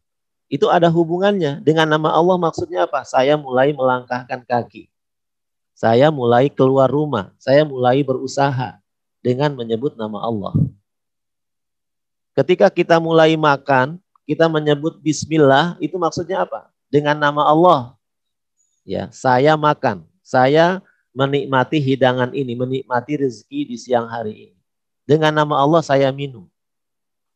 Itu 0.48 0.72
ada 0.72 0.88
hubungannya. 0.88 1.60
Dengan 1.60 1.84
nama 1.94 2.16
Allah 2.16 2.40
maksudnya 2.40 2.88
apa? 2.88 3.04
Saya 3.06 3.36
mulai 3.36 3.70
melangkahkan 3.76 4.40
kaki. 4.42 4.90
Saya 5.74 6.08
mulai 6.14 6.46
keluar 6.46 6.86
rumah. 6.86 7.34
Saya 7.42 7.66
mulai 7.66 8.00
berusaha 8.06 8.78
dengan 9.18 9.52
menyebut 9.58 9.98
nama 9.98 10.22
Allah. 10.22 10.54
Ketika 12.34 12.70
kita 12.70 13.02
mulai 13.02 13.34
makan, 13.34 13.98
kita 14.26 14.46
menyebut 14.46 14.98
Bismillah, 15.02 15.78
itu 15.82 15.98
maksudnya 15.98 16.46
apa? 16.46 16.70
Dengan 16.86 17.18
nama 17.18 17.42
Allah. 17.46 17.80
Ya, 18.86 19.10
saya 19.10 19.58
makan. 19.58 20.06
Saya 20.22 20.80
menikmati 21.14 21.78
hidangan 21.78 22.34
ini, 22.34 22.58
menikmati 22.58 23.22
rezeki 23.22 23.60
di 23.70 23.76
siang 23.78 24.10
hari 24.10 24.50
ini. 24.50 24.58
Dengan 25.06 25.30
nama 25.30 25.62
Allah 25.62 25.82
saya 25.84 26.10
minum. 26.10 26.50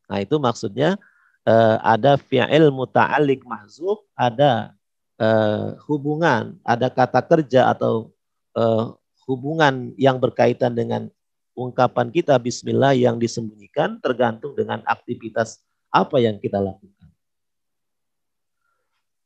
Nah 0.09 0.19
itu 0.25 0.41
maksudnya 0.41 0.97
uh, 1.45 1.77
ada 1.85 2.17
fi'il 2.17 2.73
muta'alik 2.73 3.45
mahzuf, 3.45 4.03
ada 4.17 4.73
uh, 5.21 5.77
hubungan, 5.85 6.57
ada 6.65 6.89
kata 6.89 7.21
kerja 7.21 7.69
atau 7.69 8.11
uh, 8.59 8.99
hubungan 9.31 9.95
yang 9.95 10.19
berkaitan 10.19 10.75
dengan 10.75 11.07
ungkapan 11.55 12.11
kita 12.11 12.35
bismillah 12.43 12.99
yang 12.99 13.19
disembunyikan 13.23 14.03
tergantung 14.03 14.59
dengan 14.59 14.83
aktivitas 14.83 15.63
apa 15.95 16.19
yang 16.19 16.43
kita 16.43 16.59
lakukan. 16.59 17.09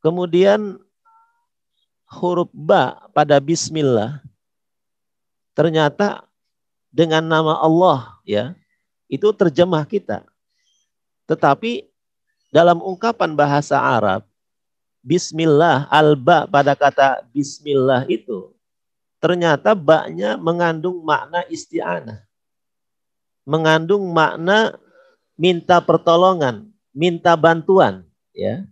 Kemudian 0.05 0.77
huruf 2.13 2.51
ba 2.53 3.09
pada 3.17 3.41
bismillah 3.41 4.21
ternyata 5.57 6.29
dengan 6.93 7.25
nama 7.25 7.57
Allah 7.63 8.21
ya 8.29 8.53
itu 9.09 9.29
terjemah 9.33 9.87
kita. 9.89 10.27
Tetapi 11.31 11.87
dalam 12.53 12.85
ungkapan 12.85 13.33
bahasa 13.33 13.81
Arab 13.81 14.27
Bismillah, 15.03 15.91
alba 15.91 16.47
pada 16.47 16.79
kata 16.79 17.27
Bismillah 17.35 18.07
itu 18.07 18.55
ternyata 19.23 19.79
baknya 19.79 20.35
mengandung 20.35 21.07
makna 21.07 21.47
isti'anah. 21.47 22.27
Mengandung 23.47 24.11
makna 24.11 24.75
minta 25.39 25.79
pertolongan, 25.79 26.67
minta 26.91 27.39
bantuan. 27.39 28.03
ya 28.35 28.67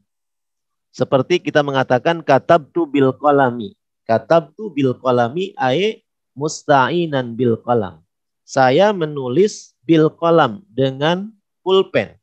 Seperti 0.90 1.38
kita 1.38 1.62
mengatakan 1.62 2.19
katabtu 2.19 2.83
bil 2.83 3.14
kolami. 3.14 3.78
Katabtu 4.02 4.75
bil 4.75 4.99
kolami 4.99 5.54
ae 5.54 6.02
musta'inan 6.35 7.38
bil 7.38 7.54
kolam. 7.62 8.02
Saya 8.42 8.90
menulis 8.90 9.78
bil 9.87 10.11
kolam 10.11 10.66
dengan 10.66 11.30
pulpen. 11.62 12.19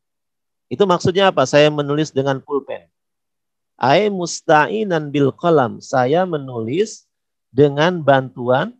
Itu 0.68 0.84
maksudnya 0.84 1.32
apa? 1.32 1.48
Saya 1.48 1.72
menulis 1.72 2.12
dengan 2.12 2.44
pulpen. 2.44 2.84
Ai 3.80 4.12
musta'inan 4.12 5.08
bil 5.08 5.32
kolam. 5.32 5.80
Saya 5.80 6.28
menulis 6.28 7.07
dengan 7.48 8.00
bantuan 8.00 8.76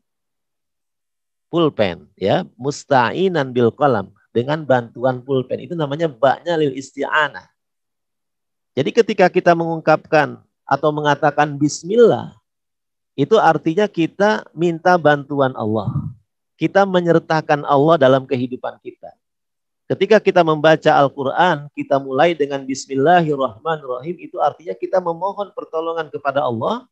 pulpen. 1.49 2.09
Ya, 2.15 2.45
musta'inan 2.57 3.53
bil 3.53 3.73
kolam. 3.73 4.13
Dengan 4.33 4.63
bantuan 4.63 5.25
pulpen. 5.25 5.65
Itu 5.65 5.75
namanya 5.75 6.07
baknya 6.07 6.55
lil 6.61 6.77
isti'anah. 6.77 7.49
Jadi 8.77 8.95
ketika 8.95 9.27
kita 9.27 9.57
mengungkapkan 9.57 10.39
atau 10.63 10.95
mengatakan 10.95 11.59
bismillah, 11.59 12.39
itu 13.19 13.35
artinya 13.35 13.91
kita 13.91 14.47
minta 14.55 14.95
bantuan 14.95 15.51
Allah. 15.59 15.91
Kita 16.55 16.87
menyertakan 16.87 17.67
Allah 17.67 17.99
dalam 17.99 18.23
kehidupan 18.29 18.79
kita. 18.79 19.11
Ketika 19.89 20.21
kita 20.21 20.45
membaca 20.45 20.93
Al-Quran, 20.93 21.73
kita 21.73 21.97
mulai 21.97 22.37
dengan 22.37 22.61
Bismillahirrahmanirrahim. 22.63 24.21
Itu 24.21 24.37
artinya 24.37 24.77
kita 24.77 25.01
memohon 25.01 25.51
pertolongan 25.57 26.13
kepada 26.13 26.45
Allah 26.45 26.85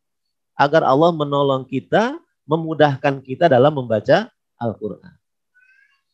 agar 0.57 0.83
Allah 0.89 1.13
menolong 1.13 1.69
kita, 1.69 2.17
memudahkan 2.49 3.21
kita 3.21 3.53
dalam 3.53 3.77
membaca 3.77 4.33
Al-Quran. 4.57 5.13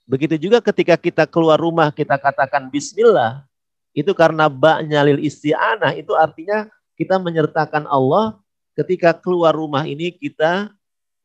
Begitu 0.03 0.37
juga 0.51 0.59
ketika 0.59 0.99
kita 0.99 1.25
keluar 1.31 1.57
rumah, 1.57 1.95
kita 1.95 2.19
katakan 2.19 2.67
Bismillah. 2.69 3.47
Itu 3.95 4.13
karena 4.13 4.51
ba'nya 4.51 5.05
lil 5.07 5.23
isti'anah. 5.23 5.95
Itu 5.95 6.19
artinya 6.19 6.67
kita 6.99 7.23
menyertakan 7.23 7.87
Allah 7.87 8.41
ketika 8.75 9.15
keluar 9.15 9.55
rumah 9.55 9.85
ini 9.85 10.11
kita 10.11 10.73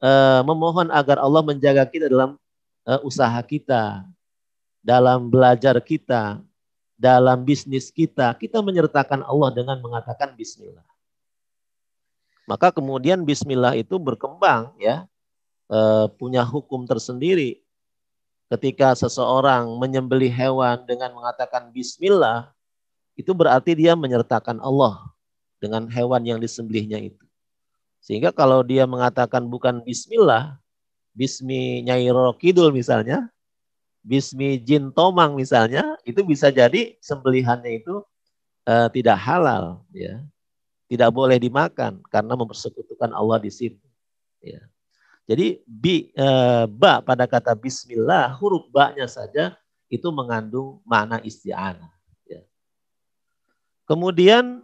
uh, 0.04 0.42
memohon 0.46 0.92
agar 0.92 1.18
Allah 1.18 1.42
menjaga 1.42 1.88
kita 1.88 2.12
dalam 2.12 2.36
uh, 2.86 3.00
usaha 3.08 3.40
kita, 3.42 4.04
dalam 4.84 5.32
belajar 5.32 5.80
kita, 5.80 6.44
dalam 6.98 7.46
bisnis 7.46 7.94
kita, 7.94 8.34
kita 8.36 8.60
menyertakan 8.60 9.24
Allah 9.24 9.50
dengan 9.54 9.78
mengatakan 9.80 10.34
bismillah. 10.36 10.84
Maka 12.48 12.72
kemudian 12.72 13.28
bismillah 13.28 13.76
itu 13.76 14.00
berkembang 14.00 14.72
ya, 14.80 15.04
uh, 15.68 16.08
punya 16.16 16.48
hukum 16.48 16.88
tersendiri. 16.88 17.60
Ketika 18.48 18.96
seseorang 18.96 19.68
menyembelih 19.76 20.32
hewan 20.32 20.88
dengan 20.88 21.12
mengatakan 21.12 21.68
bismillah, 21.76 22.56
itu 23.20 23.36
berarti 23.36 23.76
dia 23.76 23.92
menyertakan 24.00 24.64
Allah 24.64 25.04
dengan 25.60 25.92
hewan 25.92 26.24
yang 26.24 26.40
disembelihnya 26.40 27.04
itu. 27.04 27.28
Sehingga 28.00 28.32
kalau 28.32 28.64
dia 28.64 28.88
mengatakan 28.88 29.44
bukan 29.52 29.84
bismillah, 29.84 30.56
bismi 31.12 31.84
Nyai 31.84 32.08
Kidul 32.40 32.72
misalnya, 32.72 33.28
bismi 34.00 34.56
Jin 34.64 34.96
Tomang 34.96 35.36
misalnya, 35.36 36.00
itu 36.08 36.24
bisa 36.24 36.48
jadi 36.48 36.96
sembelihannya 37.04 37.84
itu 37.84 38.00
uh, 38.64 38.88
tidak 38.88 39.20
halal 39.20 39.84
ya. 39.92 40.24
Tidak 40.88 41.12
boleh 41.12 41.36
dimakan 41.36 42.00
karena 42.08 42.34
mempersekutukan 42.40 43.12
Allah 43.12 43.44
di 43.44 43.52
situ. 43.52 43.84
Ya. 44.40 44.64
Jadi 45.28 45.60
bi, 45.68 46.16
uh, 46.16 46.64
ba 46.72 47.04
pada 47.04 47.28
kata 47.28 47.52
bismillah, 47.52 48.32
huruf 48.40 48.72
ba-nya 48.72 49.04
saja 49.12 49.60
itu 49.92 50.08
mengandung 50.16 50.80
makna 50.88 51.20
isti'anah. 51.20 51.92
Ya. 52.24 52.48
Kemudian 53.84 54.64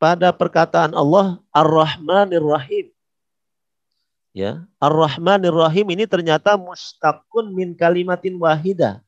pada 0.00 0.32
perkataan 0.32 0.96
Allah 0.96 1.38
Ar-Rahmanir 1.52 2.42
Rahim. 2.42 2.88
Ya, 4.32 4.64
Ar-Rahmanir 4.80 5.52
Rahim 5.52 5.92
ini 5.92 6.08
ternyata 6.08 6.56
mustaqun 6.56 7.52
min 7.52 7.76
kalimatin 7.76 8.40
wahida. 8.40 9.04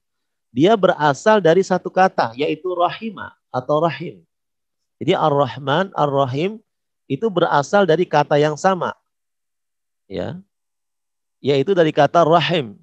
Dia 0.55 0.77
berasal 0.79 1.41
dari 1.41 1.65
satu 1.65 1.89
kata 1.89 2.37
yaitu 2.37 2.71
rahimah 2.71 3.35
atau 3.51 3.83
rahim. 3.83 4.23
Jadi 5.05 5.13
Ar-Rahman, 5.13 5.93
Ar-Rahim 5.93 6.57
itu 7.05 7.29
berasal 7.29 7.85
dari 7.85 8.09
kata 8.09 8.41
yang 8.41 8.57
sama. 8.57 8.97
Ya. 10.09 10.41
Yaitu 11.45 11.77
dari 11.77 11.93
kata 11.93 12.25
rahim. 12.25 12.81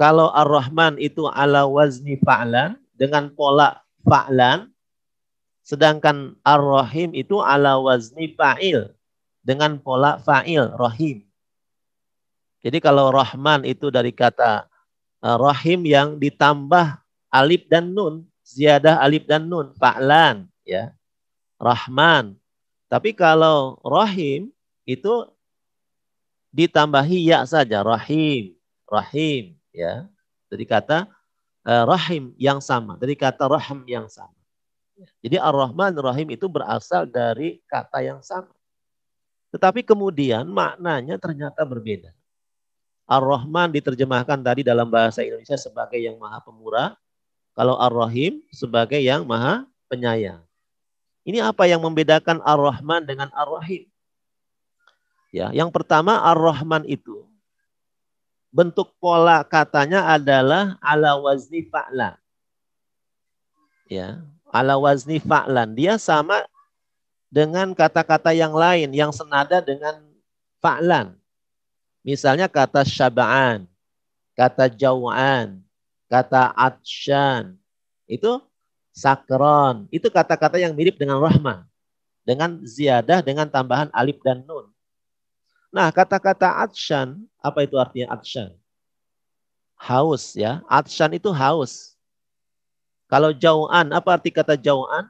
Kalau 0.00 0.32
Ar-Rahman 0.32 0.96
itu 0.96 1.28
ala 1.28 1.68
wazni 1.68 2.16
fa'lan 2.24 2.80
dengan 2.96 3.28
pola 3.28 3.84
fa'lan 4.08 4.72
Sedangkan 5.68 6.32
ar-rahim 6.48 7.12
itu 7.12 7.44
ala 7.44 7.76
wazni 7.76 8.32
fa'il 8.32 8.88
dengan 9.44 9.76
pola 9.76 10.16
fa'il 10.16 10.64
rahim. 10.80 11.28
Jadi 12.64 12.80
kalau 12.80 13.12
rahman 13.12 13.68
itu 13.68 13.92
dari 13.92 14.08
kata 14.08 14.64
uh, 15.20 15.36
rahim 15.36 15.84
yang 15.84 16.16
ditambah 16.16 17.04
alif 17.28 17.68
dan 17.68 17.92
nun, 17.92 18.24
ziyadah 18.48 19.04
alif 19.04 19.28
dan 19.28 19.44
nun, 19.44 19.76
fa'lan 19.76 20.48
ya. 20.64 20.96
Rahman. 21.60 22.38
Tapi 22.88 23.12
kalau 23.12 23.76
rahim 23.84 24.48
itu 24.88 25.28
ditambahi 26.56 27.28
ya 27.28 27.44
saja 27.44 27.84
rahim, 27.84 28.56
rahim 28.88 29.52
ya. 29.76 30.08
Dari 30.48 30.64
kata 30.64 31.04
uh, 31.68 31.84
rahim 31.84 32.32
yang 32.40 32.64
sama, 32.64 32.96
dari 32.96 33.12
kata 33.12 33.44
rahim 33.44 33.84
yang 33.84 34.08
sama. 34.08 34.32
Jadi 35.22 35.38
Ar-Rahman 35.38 35.94
Ar-Rahim 35.94 36.34
itu 36.34 36.50
berasal 36.50 37.06
dari 37.06 37.62
kata 37.70 38.02
yang 38.02 38.18
sama. 38.18 38.50
Tetapi 39.54 39.86
kemudian 39.86 40.42
maknanya 40.50 41.14
ternyata 41.16 41.62
berbeda. 41.62 42.10
Ar-Rahman 43.08 43.72
diterjemahkan 43.72 44.42
tadi 44.42 44.66
dalam 44.66 44.90
bahasa 44.90 45.24
Indonesia 45.24 45.56
sebagai 45.56 45.96
yang 45.96 46.18
maha 46.20 46.42
pemurah. 46.42 46.98
Kalau 47.58 47.74
Ar-Rahim 47.74 48.38
sebagai 48.54 49.02
yang 49.02 49.26
maha 49.26 49.66
penyayang. 49.90 50.38
Ini 51.26 51.42
apa 51.42 51.66
yang 51.66 51.82
membedakan 51.82 52.38
Ar-Rahman 52.46 53.02
dengan 53.02 53.34
Ar-Rahim? 53.34 53.90
Ya, 55.34 55.50
yang 55.50 55.74
pertama 55.74 56.22
Ar-Rahman 56.22 56.86
itu 56.86 57.26
bentuk 58.54 58.94
pola 59.02 59.42
katanya 59.42 60.06
adalah 60.06 60.78
ala 60.78 61.18
wazni 61.18 61.66
fa'la. 61.66 62.14
Ya, 63.90 64.22
ala 64.54 64.78
wazni 64.78 65.18
fa'lan. 65.18 65.74
Dia 65.74 65.98
sama 65.98 66.46
dengan 67.26 67.74
kata-kata 67.74 68.32
yang 68.32 68.54
lain 68.54 68.94
yang 68.94 69.10
senada 69.10 69.58
dengan 69.58 69.98
fa'lan. 70.62 71.18
Misalnya 72.06 72.46
kata 72.46 72.86
syaba'an, 72.86 73.66
kata 74.38 74.70
jaw'an, 74.72 75.60
kata 76.08 76.56
atsyan. 76.56 77.54
Itu 78.08 78.42
sakron. 78.90 79.86
Itu 79.92 80.08
kata-kata 80.08 80.58
yang 80.58 80.74
mirip 80.74 80.98
dengan 80.98 81.20
rahman. 81.22 81.62
Dengan 82.24 82.60
ziyadah, 82.64 83.24
dengan 83.24 83.48
tambahan 83.48 83.88
alif 83.94 84.20
dan 84.24 84.44
nun. 84.44 84.68
Nah, 85.68 85.92
kata-kata 85.92 86.64
atsyan, 86.64 87.28
apa 87.40 87.64
itu 87.64 87.76
artinya 87.76 88.16
atsyan? 88.16 88.56
Haus 89.78 90.34
ya. 90.34 90.64
Atsyan 90.66 91.14
itu 91.14 91.30
haus. 91.30 91.94
Kalau 93.08 93.32
jauhan, 93.32 93.88
apa 93.88 94.20
arti 94.20 94.28
kata 94.28 94.58
jauhan? 94.58 95.08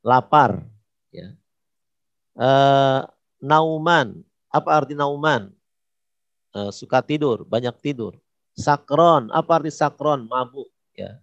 Lapar. 0.00 0.64
Ya. 1.12 1.36
E, 2.36 2.48
nauman, 3.40 4.24
apa 4.48 4.68
arti 4.72 4.96
nauman? 4.96 5.52
E, 6.56 6.72
suka 6.72 7.04
tidur, 7.04 7.44
banyak 7.44 7.76
tidur. 7.84 8.16
Sakron, 8.54 9.34
apa 9.34 9.50
arti 9.58 9.70
sakron? 9.74 10.30
Mabuk. 10.30 10.70
Ya. 10.94 11.18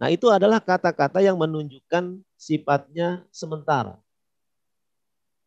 Nah 0.00 0.08
itu 0.08 0.26
adalah 0.32 0.58
kata-kata 0.58 1.20
yang 1.20 1.36
menunjukkan 1.36 2.24
sifatnya 2.34 3.22
sementara. 3.30 4.00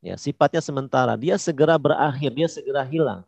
Ya, 0.06 0.16
sifatnya 0.22 0.62
sementara. 0.62 1.18
Dia 1.18 1.36
segera 1.42 1.76
berakhir, 1.82 2.30
dia 2.30 2.46
segera 2.46 2.86
hilang. 2.86 3.26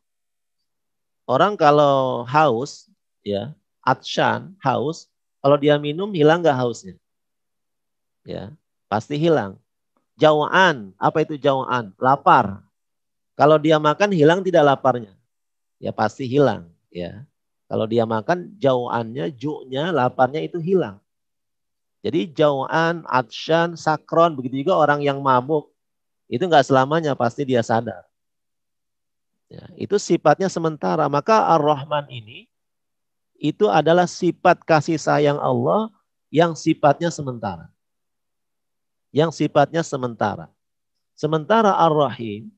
Orang 1.26 1.58
kalau 1.58 2.24
haus, 2.30 2.88
ya, 3.26 3.52
atshan, 3.82 4.54
haus, 4.62 5.10
kalau 5.42 5.58
dia 5.58 5.76
minum 5.82 6.08
hilang 6.14 6.40
nggak 6.40 6.56
hausnya? 6.56 6.96
Ya, 8.24 8.54
pasti 8.86 9.18
hilang. 9.18 9.58
Jawaan, 10.16 10.94
apa 11.02 11.26
itu 11.26 11.36
jawaan? 11.36 11.92
Lapar. 11.98 12.62
Kalau 13.34 13.58
dia 13.58 13.82
makan 13.82 14.14
hilang 14.14 14.40
tidak 14.46 14.64
laparnya? 14.66 15.14
Ya 15.78 15.90
pasti 15.92 16.30
hilang, 16.30 16.70
ya. 16.94 17.26
Kalau 17.68 17.84
dia 17.84 18.08
makan 18.08 18.56
jawaannya, 18.56 19.36
juk-nya, 19.36 19.92
laparnya 19.92 20.40
itu 20.40 20.56
hilang. 20.64 21.04
Jadi 22.00 22.32
jauhan, 22.32 23.04
atshan, 23.04 23.76
sakron, 23.76 24.40
begitu 24.40 24.64
juga 24.64 24.80
orang 24.80 25.04
yang 25.04 25.20
mabuk, 25.20 25.68
itu 26.32 26.40
nggak 26.40 26.64
selamanya 26.64 27.12
pasti 27.12 27.44
dia 27.44 27.60
sadar. 27.60 28.08
Ya, 29.52 29.64
itu 29.80 29.96
sifatnya 30.00 30.52
sementara. 30.52 31.08
Maka 31.08 31.44
Ar-Rahman 31.56 32.08
ini 32.12 32.48
itu 33.40 33.68
adalah 33.72 34.08
sifat 34.08 34.64
kasih 34.64 35.00
sayang 35.00 35.40
Allah 35.40 35.92
yang 36.32 36.56
sifatnya 36.56 37.08
sementara. 37.08 37.72
Yang 39.12 39.44
sifatnya 39.44 39.84
sementara. 39.84 40.52
Sementara 41.16 41.76
Ar-Rahim 41.80 42.52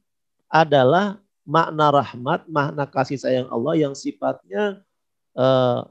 adalah 0.50 1.22
makna 1.46 1.94
rahmat, 1.94 2.50
makna 2.50 2.90
kasih 2.90 3.22
sayang 3.22 3.48
Allah 3.54 3.78
yang 3.78 3.94
sifatnya 3.94 4.82
uh, 5.40 5.88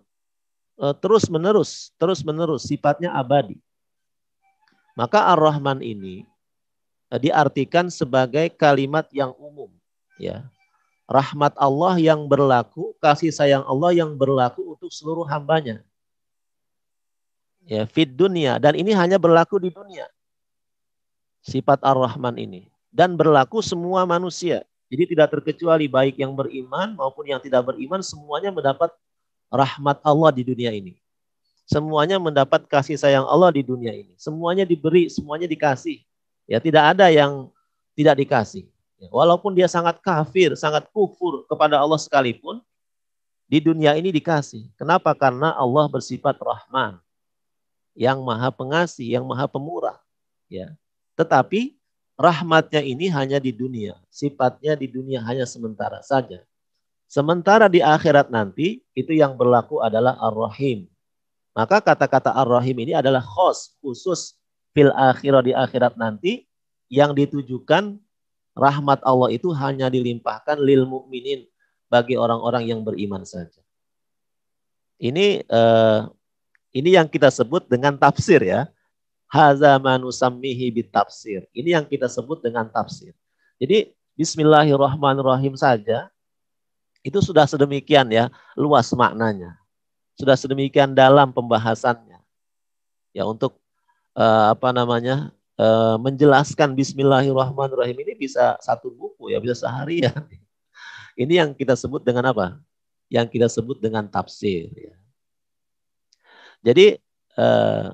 uh, 0.77 0.95
terus 1.01 1.25
menerus, 1.33 1.89
terus 1.97 2.21
menerus, 2.21 2.69
sifatnya 2.69 3.17
abadi. 3.17 3.57
Maka 4.93 5.25
Ar-Rahman 5.33 5.81
ini 5.81 6.29
diartikan 7.09 7.89
sebagai 7.89 8.53
kalimat 8.53 9.09
yang 9.15 9.33
umum 9.41 9.73
ya. 10.21 10.45
Rahmat 11.09 11.57
Allah 11.57 11.97
yang 11.97 12.29
berlaku 12.29 12.93
kasih 13.01 13.33
sayang 13.33 13.65
Allah 13.65 13.97
yang 13.97 14.13
berlaku 14.13 14.77
untuk 14.77 14.93
seluruh 14.93 15.25
hambanya. 15.25 15.81
Ya 17.65 17.89
fit 17.89 18.13
dunia. 18.13 18.61
Dan 18.61 18.77
ini 18.77 18.93
hanya 18.93 19.17
berlaku 19.17 19.57
di 19.57 19.73
dunia 19.73 20.05
sifat 21.41 21.81
ar-Rahman 21.81 22.37
ini. 22.37 22.69
Dan 22.93 23.17
berlaku 23.17 23.65
semua 23.65 24.05
manusia. 24.05 24.69
Jadi 24.93 25.17
tidak 25.17 25.33
terkecuali 25.33 25.89
baik 25.89 26.21
yang 26.21 26.37
beriman 26.37 26.93
maupun 26.93 27.25
yang 27.29 27.41
tidak 27.41 27.73
beriman 27.73 28.05
semuanya 28.05 28.53
mendapat 28.53 28.93
rahmat 29.49 29.99
Allah 30.05 30.31
di 30.33 30.45
dunia 30.45 30.71
ini 30.73 30.97
semuanya 31.69 32.17
mendapat 32.21 32.65
kasih 32.69 32.97
sayang 32.97 33.25
Allah 33.25 33.53
di 33.53 33.65
dunia 33.65 33.93
ini 33.93 34.15
semuanya 34.17 34.65
diberi 34.69 35.09
semuanya 35.13 35.49
dikasih 35.49 36.05
Ya 36.49 36.59
tidak 36.65 36.97
ada 36.97 37.13
yang 37.13 37.53
tidak 37.93 38.25
dikasih. 38.25 38.65
Ya, 38.97 39.13
walaupun 39.13 39.53
dia 39.53 39.69
sangat 39.69 40.01
kafir, 40.01 40.57
sangat 40.57 40.89
kufur 40.91 41.45
kepada 41.45 41.77
Allah 41.77 42.01
sekalipun, 42.01 42.65
di 43.45 43.61
dunia 43.61 43.95
ini 44.01 44.09
dikasih. 44.09 44.73
Kenapa? 44.81 45.13
Karena 45.13 45.53
Allah 45.55 45.87
bersifat 45.93 46.41
Rahman, 46.41 46.99
yang 47.93 48.25
maha 48.25 48.49
pengasih, 48.49 49.05
yang 49.05 49.29
maha 49.29 49.45
pemurah. 49.45 50.01
Ya. 50.49 50.73
Tetapi 51.21 51.77
rahmatnya 52.17 52.81
ini 52.81 53.13
hanya 53.13 53.37
di 53.39 53.53
dunia. 53.53 54.01
Sifatnya 54.09 54.73
di 54.73 54.89
dunia 54.89 55.21
hanya 55.23 55.45
sementara 55.45 56.01
saja. 56.01 56.43
Sementara 57.09 57.73
di 57.73 57.81
akhirat 57.81 58.29
nanti, 58.29 58.85
itu 58.93 59.17
yang 59.17 59.33
berlaku 59.33 59.81
adalah 59.81 60.21
Ar-Rahim. 60.21 60.85
Maka 61.57 61.81
kata-kata 61.81 62.37
Ar-Rahim 62.37 62.85
ini 62.85 62.93
adalah 62.93 63.25
khos, 63.25 63.73
khusus 63.81 64.37
fil 64.77 64.93
akhirah 64.93 65.41
di 65.41 65.57
akhirat 65.57 65.97
nanti 65.97 66.45
yang 66.93 67.17
ditujukan 67.17 67.97
rahmat 68.53 69.01
Allah 69.03 69.33
itu 69.33 69.49
hanya 69.57 69.89
dilimpahkan 69.89 70.61
lil 70.61 70.85
mukminin 70.85 71.49
bagi 71.89 72.21
orang-orang 72.21 72.69
yang 72.69 72.85
beriman 72.85 73.25
saja. 73.25 73.65
Ini 75.01 75.49
uh, 75.49 76.13
ini 76.77 76.93
yang 76.93 77.09
kita 77.09 77.33
sebut 77.33 77.65
dengan 77.71 77.97
tafsir 77.97 78.45
ya. 78.45 78.69
Haza 79.29 79.77
manusammihi 79.81 80.73
tafsir. 80.89 81.49
Ini 81.57 81.81
yang 81.81 81.87
kita 81.89 82.09
sebut 82.09 82.45
dengan 82.45 82.69
tafsir. 82.69 83.17
Jadi 83.57 83.93
bismillahirrahmanirrahim 84.17 85.57
saja 85.57 86.09
itu 87.03 87.19
sudah 87.23 87.47
sedemikian 87.47 88.11
ya 88.11 88.31
luas 88.59 88.91
maknanya. 88.95 89.59
Sudah 90.19 90.35
sedemikian 90.35 90.93
dalam 90.93 91.31
pembahasannya. 91.31 92.19
Ya 93.15 93.25
untuk 93.25 93.59
uh, 94.19 94.53
apa 94.53 94.75
namanya 94.75 95.31
uh, 95.59 95.97
menjelaskan 95.99 96.75
Bismillahirrahmanirrahim 96.75 97.97
ini 98.03 98.13
bisa 98.19 98.59
satu 98.59 98.91
buku 98.91 99.31
ya 99.31 99.39
bisa 99.39 99.67
seharian. 99.67 100.27
Ini 101.19 101.43
yang 101.43 101.51
kita 101.51 101.75
sebut 101.75 102.07
dengan 102.07 102.31
apa? 102.31 102.63
Yang 103.11 103.27
kita 103.35 103.51
sebut 103.51 103.83
dengan 103.83 104.07
tafsir. 104.07 104.71
Ya. 104.71 104.95
Jadi 106.63 106.95
uh, 107.35 107.91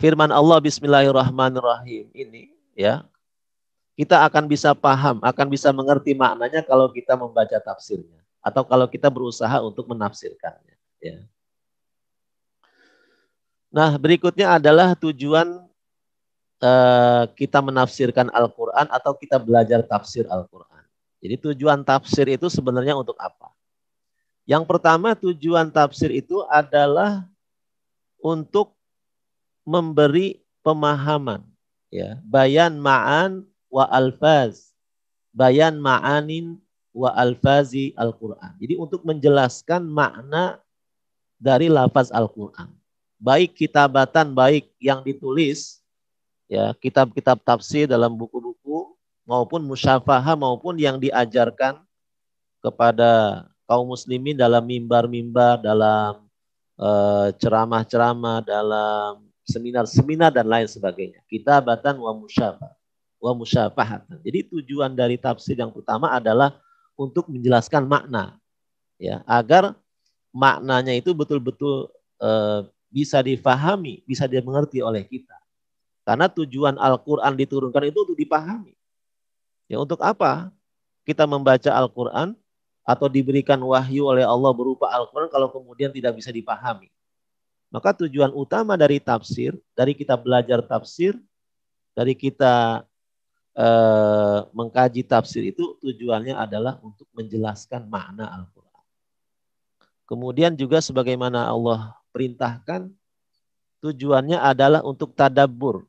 firman 0.00 0.32
Allah 0.32 0.56
Bismillahirrahmanirrahim 0.62 2.08
ini 2.14 2.54
ya 2.72 3.04
kita 3.98 4.22
akan 4.30 4.46
bisa 4.46 4.70
paham, 4.78 5.18
akan 5.26 5.46
bisa 5.50 5.74
mengerti 5.74 6.14
maknanya 6.14 6.62
kalau 6.62 6.86
kita 6.94 7.18
membaca 7.18 7.58
tafsirnya 7.58 8.22
atau 8.38 8.62
kalau 8.62 8.86
kita 8.86 9.10
berusaha 9.10 9.58
untuk 9.58 9.90
menafsirkannya. 9.90 10.78
Ya. 11.02 11.26
Nah, 13.74 13.98
berikutnya 13.98 14.54
adalah 14.54 14.94
tujuan 14.94 15.66
uh, 16.62 17.24
kita 17.34 17.58
menafsirkan 17.58 18.30
Al-Quran 18.30 18.86
atau 18.86 19.18
kita 19.18 19.42
belajar 19.42 19.82
tafsir 19.82 20.30
Al-Quran. 20.30 20.86
Jadi 21.18 21.50
tujuan 21.50 21.82
tafsir 21.82 22.30
itu 22.30 22.46
sebenarnya 22.46 22.94
untuk 22.94 23.18
apa? 23.18 23.50
Yang 24.46 24.64
pertama 24.70 25.18
tujuan 25.18 25.74
tafsir 25.74 26.14
itu 26.14 26.46
adalah 26.46 27.26
untuk 28.22 28.78
memberi 29.66 30.38
pemahaman. 30.62 31.42
Ya, 31.90 32.20
bayan 32.22 32.78
ma'an 32.78 33.47
wa 33.68 33.88
alfaz. 33.88 34.72
Bayan 35.32 35.78
ma'anin 35.78 36.58
wa 36.90 37.14
alfazi 37.14 37.94
Al-Quran. 37.94 38.58
Jadi 38.58 38.74
untuk 38.74 39.06
menjelaskan 39.06 39.86
makna 39.86 40.58
dari 41.38 41.70
lafaz 41.70 42.10
Al-Quran 42.10 42.78
baik 43.18 43.58
kitabatan 43.58 44.30
baik 44.30 44.70
yang 44.78 45.02
ditulis 45.02 45.82
ya 46.46 46.70
kitab-kitab 46.78 47.42
tafsir 47.42 47.90
dalam 47.90 48.14
buku-buku 48.14 48.94
maupun 49.26 49.60
musyafahah 49.66 50.38
maupun 50.38 50.78
yang 50.78 50.96
diajarkan 51.02 51.82
kepada 52.62 53.44
kaum 53.66 53.90
muslimin 53.90 54.38
dalam 54.38 54.64
mimbar-mimbar 54.64 55.60
dalam 55.60 56.24
uh, 56.78 57.28
ceramah-ceramah 57.36 58.40
dalam 58.46 59.26
seminar-seminar 59.44 60.30
dan 60.30 60.46
lain 60.46 60.70
sebagainya 60.70 61.20
kitabatan 61.26 61.98
wa 61.98 62.14
musyafah 62.14 62.70
wa 63.18 63.32
musyafahatan 63.34 64.22
jadi 64.22 64.46
tujuan 64.46 64.94
dari 64.94 65.18
tafsir 65.18 65.58
yang 65.58 65.74
pertama 65.74 66.10
adalah 66.14 66.58
untuk 66.98 67.26
menjelaskan 67.30 67.86
makna 67.86 68.38
ya 68.98 69.22
agar 69.26 69.74
maknanya 70.34 70.94
itu 70.94 71.10
betul-betul 71.16 71.90
uh, 72.22 72.66
bisa 72.88 73.20
difahami, 73.20 74.00
bisa 74.08 74.24
dimengerti 74.24 74.80
oleh 74.80 75.04
kita. 75.04 75.36
Karena 76.04 76.24
tujuan 76.32 76.80
Al-Quran 76.80 77.36
diturunkan 77.36 77.84
itu 77.92 77.98
untuk 78.00 78.16
dipahami. 78.16 78.72
Ya 79.68 79.76
untuk 79.76 80.00
apa 80.00 80.48
kita 81.04 81.28
membaca 81.28 81.68
Al-Quran 81.68 82.32
atau 82.88 83.06
diberikan 83.12 83.60
wahyu 83.60 84.08
oleh 84.08 84.24
Allah 84.24 84.48
berupa 84.56 84.88
Al-Quran 84.88 85.28
kalau 85.28 85.52
kemudian 85.52 85.92
tidak 85.92 86.16
bisa 86.16 86.32
dipahami. 86.32 86.88
Maka 87.68 87.92
tujuan 87.92 88.32
utama 88.32 88.80
dari 88.80 88.96
tafsir, 88.96 89.52
dari 89.76 89.92
kita 89.92 90.16
belajar 90.16 90.64
tafsir, 90.64 91.12
dari 91.92 92.16
kita 92.16 92.87
eh, 93.58 94.38
mengkaji 94.54 95.02
tafsir 95.02 95.50
itu 95.50 95.74
tujuannya 95.82 96.38
adalah 96.38 96.78
untuk 96.78 97.10
menjelaskan 97.10 97.90
makna 97.90 98.30
Al-Quran. 98.30 98.82
Kemudian 100.08 100.54
juga 100.54 100.78
sebagaimana 100.80 101.50
Allah 101.50 101.98
perintahkan, 102.14 102.88
tujuannya 103.84 104.38
adalah 104.38 104.80
untuk 104.86 105.12
tadabbur. 105.12 105.84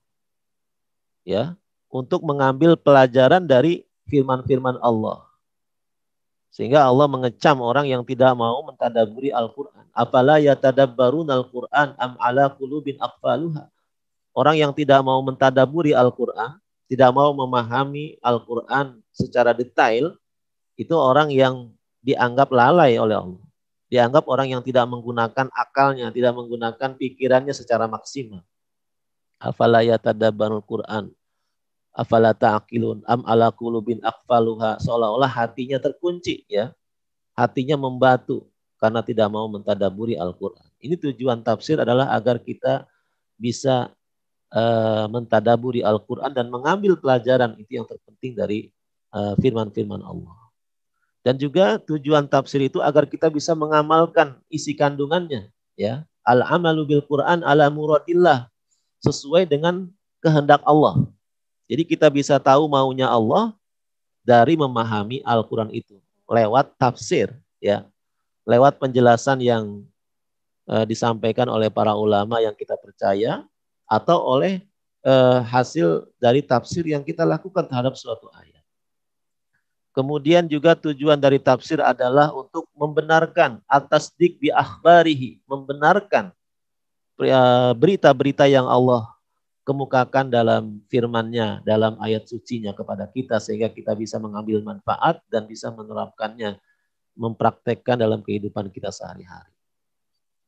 Ya, 1.24 1.54
untuk 1.94 2.26
mengambil 2.26 2.74
pelajaran 2.74 3.46
dari 3.46 3.86
firman-firman 4.10 4.82
Allah. 4.82 5.30
Sehingga 6.50 6.82
Allah 6.82 7.06
mengecam 7.06 7.62
orang 7.62 7.86
yang 7.86 8.02
tidak 8.02 8.34
mau 8.34 8.66
mentadaburi 8.66 9.30
Al-Quran. 9.30 9.86
Apala 9.94 10.42
yatadabbarun 10.42 11.30
Al-Quran 11.30 11.94
am 11.96 12.18
ala 12.18 12.50
kulubin 12.50 12.98
akfaluha. 12.98 13.70
Orang 14.34 14.58
yang 14.58 14.74
tidak 14.74 15.06
mau 15.06 15.22
mentadaburi 15.22 15.94
Al-Quran, 15.94 16.58
tidak 16.90 17.14
mau 17.14 17.30
memahami 17.32 18.18
Al-Quran 18.20 18.98
secara 19.14 19.54
detail, 19.54 20.18
itu 20.74 20.92
orang 20.98 21.30
yang 21.30 21.70
dianggap 22.02 22.50
lalai 22.50 22.98
oleh 22.98 23.16
Allah. 23.16 23.44
Dianggap 23.90 24.26
orang 24.26 24.50
yang 24.50 24.62
tidak 24.66 24.86
menggunakan 24.90 25.50
akalnya, 25.54 26.10
tidak 26.10 26.34
menggunakan 26.34 26.98
pikirannya 26.98 27.54
secara 27.54 27.86
maksimal. 27.86 28.42
Afala 29.38 29.86
yatadabbarul 29.86 30.66
Quran 30.66 31.14
afala 32.00 32.32
ta'qilun 32.32 33.04
am 33.04 33.26
ala 33.28 33.52
qulubin 33.52 34.00
aqfaluha 34.00 34.80
seolah-olah 34.80 35.28
hatinya 35.28 35.82
terkunci 35.82 36.48
ya. 36.48 36.72
Hatinya 37.36 37.80
membatu 37.80 38.48
karena 38.80 39.00
tidak 39.00 39.32
mau 39.32 39.48
mentadaburi 39.48 40.20
Al-Qur'an. 40.20 40.68
Ini 40.84 41.00
tujuan 41.00 41.40
tafsir 41.40 41.80
adalah 41.80 42.12
agar 42.12 42.40
kita 42.40 42.84
bisa 43.40 43.96
uh, 44.54 45.06
mentadaburi 45.10 45.82
Al-Qur'an 45.82 46.34
dan 46.34 46.50
mengambil 46.50 46.98
pelajaran 46.98 47.58
itu 47.58 47.82
yang 47.82 47.86
terpenting 47.86 48.34
dari 48.38 48.60
uh, 49.14 49.34
firman-firman 49.38 50.02
Allah. 50.02 50.36
Dan 51.20 51.36
juga 51.36 51.78
tujuan 51.84 52.26
tafsir 52.26 52.64
itu 52.64 52.80
agar 52.80 53.04
kita 53.06 53.28
bisa 53.28 53.52
mengamalkan 53.54 54.40
isi 54.48 54.74
kandungannya 54.74 55.52
ya. 55.76 56.08
Al-amalu 56.24 56.86
bil 56.86 57.04
Qur'an 57.04 57.42
ala 57.42 57.74
muradillah 57.74 58.48
sesuai 59.02 59.50
dengan 59.50 59.90
kehendak 60.22 60.62
Allah. 60.68 61.10
Jadi 61.66 61.86
kita 61.86 62.10
bisa 62.10 62.38
tahu 62.38 62.70
maunya 62.70 63.10
Allah 63.10 63.56
dari 64.22 64.54
memahami 64.54 65.24
Al-Quran 65.26 65.74
itu 65.74 65.98
lewat 66.30 66.78
tafsir, 66.78 67.34
ya, 67.58 67.86
lewat 68.46 68.78
penjelasan 68.78 69.42
yang 69.42 69.82
e, 70.70 70.76
disampaikan 70.86 71.50
oleh 71.50 71.74
para 71.74 71.98
ulama 71.98 72.38
yang 72.38 72.54
kita 72.54 72.78
percaya 72.78 73.42
atau 73.90 74.22
oleh 74.38 74.62
e, 75.02 75.14
hasil 75.50 76.06
dari 76.22 76.46
tafsir 76.46 76.86
yang 76.86 77.02
kita 77.02 77.26
lakukan 77.26 77.66
terhadap 77.66 77.98
suatu 77.98 78.30
ayat. 78.38 78.60
Kemudian 79.90 80.46
juga 80.46 80.78
tujuan 80.78 81.18
dari 81.18 81.42
tafsir 81.42 81.82
adalah 81.82 82.32
untuk 82.32 82.70
membenarkan 82.78 83.60
atas 83.66 84.14
dik 84.16 84.38
bi 84.40 84.50
akhbarihi, 84.54 85.42
membenarkan 85.50 86.30
eh, 87.20 87.74
berita-berita 87.74 88.46
yang 88.46 88.70
Allah 88.70 89.10
kemukakan 89.68 90.32
dalam 90.32 90.82
firman-Nya, 90.88 91.66
dalam 91.68 91.98
ayat 92.02 92.26
sucinya 92.26 92.72
kepada 92.74 93.06
kita 93.12 93.38
sehingga 93.44 93.70
kita 93.70 93.94
bisa 93.94 94.22
mengambil 94.22 94.62
manfaat 94.64 95.22
dan 95.30 95.46
bisa 95.50 95.70
menerapkannya, 95.74 96.58
mempraktekkan 97.14 98.00
dalam 98.00 98.24
kehidupan 98.24 98.70
kita 98.74 98.90
sehari-hari. 98.94 99.52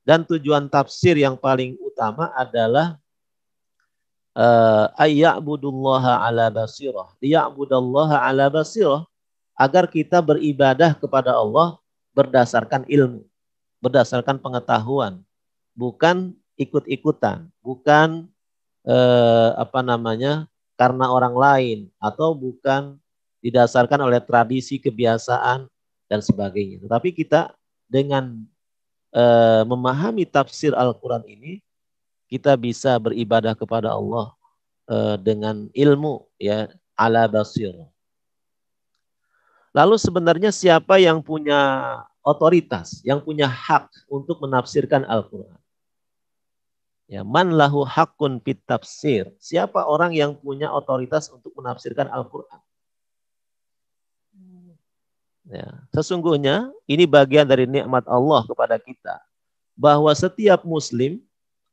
Dan 0.01 0.25
tujuan 0.25 0.65
tafsir 0.71 1.13
yang 1.17 1.37
paling 1.37 1.77
utama 1.81 2.33
adalah 2.33 2.97
ayya'budullaha 4.95 6.23
ala 6.23 6.47
basirah. 6.47 7.11
Liya'budallaha 7.19 8.23
ala 8.23 8.47
basirah 8.47 9.03
agar 9.55 9.85
kita 9.91 10.23
beribadah 10.23 10.95
kepada 10.95 11.35
Allah 11.35 11.77
berdasarkan 12.15 12.87
ilmu, 12.87 13.23
berdasarkan 13.79 14.39
pengetahuan, 14.39 15.23
bukan 15.75 16.35
ikut-ikutan, 16.59 17.47
bukan 17.63 18.27
eh, 18.85 19.49
apa 19.55 19.79
namanya 19.85 20.47
karena 20.75 21.13
orang 21.13 21.35
lain 21.37 21.79
atau 22.01 22.33
bukan 22.33 22.97
didasarkan 23.41 24.01
oleh 24.05 24.21
tradisi 24.21 24.77
kebiasaan 24.77 25.69
dan 26.09 26.19
sebagainya. 26.21 26.81
Tetapi 26.83 27.09
kita 27.13 27.53
dengan 27.85 28.43
eh, 29.13 29.63
memahami 29.65 30.25
tafsir 30.25 30.73
Al-Quran 30.73 31.25
ini 31.29 31.61
kita 32.31 32.55
bisa 32.55 32.95
beribadah 32.95 33.51
kepada 33.51 33.91
Allah 33.91 34.31
eh, 34.87 35.15
dengan 35.19 35.67
ilmu 35.75 36.23
ya 36.39 36.71
ala 36.95 37.27
basir. 37.27 37.75
Lalu 39.75 39.95
sebenarnya 39.99 40.51
siapa 40.55 40.99
yang 40.99 41.19
punya 41.19 41.59
otoritas, 42.23 43.03
yang 43.03 43.19
punya 43.19 43.51
hak 43.51 43.91
untuk 44.07 44.39
menafsirkan 44.39 45.03
Al-Quran? 45.03 45.59
Ya, 47.11 47.27
man 47.27 47.59
lahu 47.59 47.83
hakun 47.83 48.39
fit 48.39 48.63
tafsir. 48.63 49.27
Siapa 49.35 49.83
orang 49.83 50.15
yang 50.15 50.31
punya 50.39 50.71
otoritas 50.71 51.27
untuk 51.27 51.51
menafsirkan 51.59 52.07
Al-Qur'an? 52.07 52.63
Ya, 55.51 55.67
sesungguhnya 55.91 56.71
ini 56.87 57.03
bagian 57.03 57.43
dari 57.43 57.67
nikmat 57.67 58.07
Allah 58.07 58.47
kepada 58.47 58.79
kita 58.79 59.19
bahwa 59.75 60.07
setiap 60.15 60.63
muslim 60.63 61.19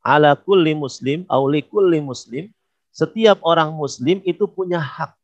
ala 0.03 0.35
kulli 0.39 0.73
muslim 0.75 1.27
auli 1.27 1.63
kulli 1.65 1.99
muslim 2.03 2.51
setiap 2.91 3.39
orang 3.43 3.71
muslim 3.75 4.19
itu 4.27 4.47
punya 4.49 4.79
hak 4.79 5.15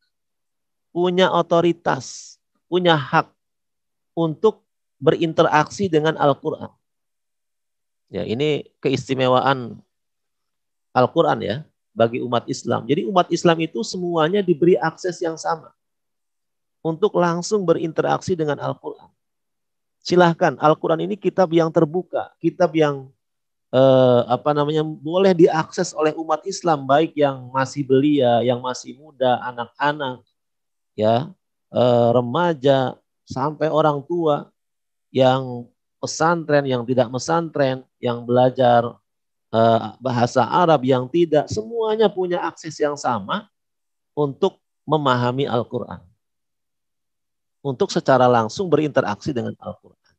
punya 0.95 1.31
otoritas 1.31 2.37
punya 2.71 2.99
hak 2.99 3.31
untuk 4.15 4.65
berinteraksi 4.99 5.91
dengan 5.91 6.17
Al-Qur'an. 6.17 6.73
Ya, 8.09 8.23
ini 8.25 8.71
keistimewaan 8.79 9.77
Al-Quran 10.95 11.39
ya 11.43 11.57
bagi 11.91 12.23
umat 12.23 12.47
Islam. 12.47 12.87
Jadi 12.87 13.05
umat 13.11 13.27
Islam 13.29 13.59
itu 13.59 13.83
semuanya 13.83 14.41
diberi 14.41 14.79
akses 14.79 15.19
yang 15.19 15.35
sama 15.35 15.75
untuk 16.81 17.19
langsung 17.19 17.67
berinteraksi 17.67 18.39
dengan 18.39 18.57
Al-Quran. 18.63 19.11
Silahkan, 20.05 20.55
Al-Quran 20.61 21.05
ini 21.05 21.19
kitab 21.19 21.51
yang 21.51 21.73
terbuka, 21.75 22.31
kitab 22.39 22.71
yang 22.77 23.09
eh, 23.75 24.21
apa 24.31 24.55
namanya 24.55 24.87
boleh 24.87 25.35
diakses 25.35 25.91
oleh 25.99 26.15
umat 26.15 26.47
Islam 26.47 26.87
baik 26.87 27.19
yang 27.19 27.51
masih 27.51 27.83
belia, 27.83 28.41
yang 28.47 28.63
masih 28.63 28.95
muda, 28.95 29.43
anak-anak, 29.43 30.23
ya 30.95 31.35
eh, 31.75 32.09
remaja 32.15 32.95
sampai 33.27 33.67
orang 33.67 33.99
tua 34.07 34.47
yang 35.11 35.67
pesantren, 35.99 36.63
yang 36.71 36.87
tidak 36.87 37.11
pesantren, 37.11 37.83
yang 37.99 38.23
belajar 38.23 38.95
Eh, 39.55 39.81
bahasa 40.03 40.43
Arab 40.43 40.83
yang 40.83 41.07
tidak, 41.07 41.47
semuanya 41.47 42.11
punya 42.11 42.43
akses 42.43 42.75
yang 42.75 42.99
sama 42.99 43.47
untuk 44.11 44.59
memahami 44.83 45.47
Al-Quran. 45.47 46.03
Untuk 47.63 47.95
secara 47.95 48.27
langsung 48.27 48.67
berinteraksi 48.67 49.31
dengan 49.31 49.55
Al-Quran. 49.63 50.11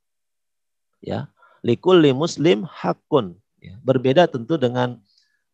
Ya, 1.03 1.27
likulli 1.59 2.15
muslim 2.15 2.63
hakun. 2.63 3.35
Ya, 3.65 3.75
berbeda 3.81 4.29
tentu 4.29 4.61
dengan 4.61 5.01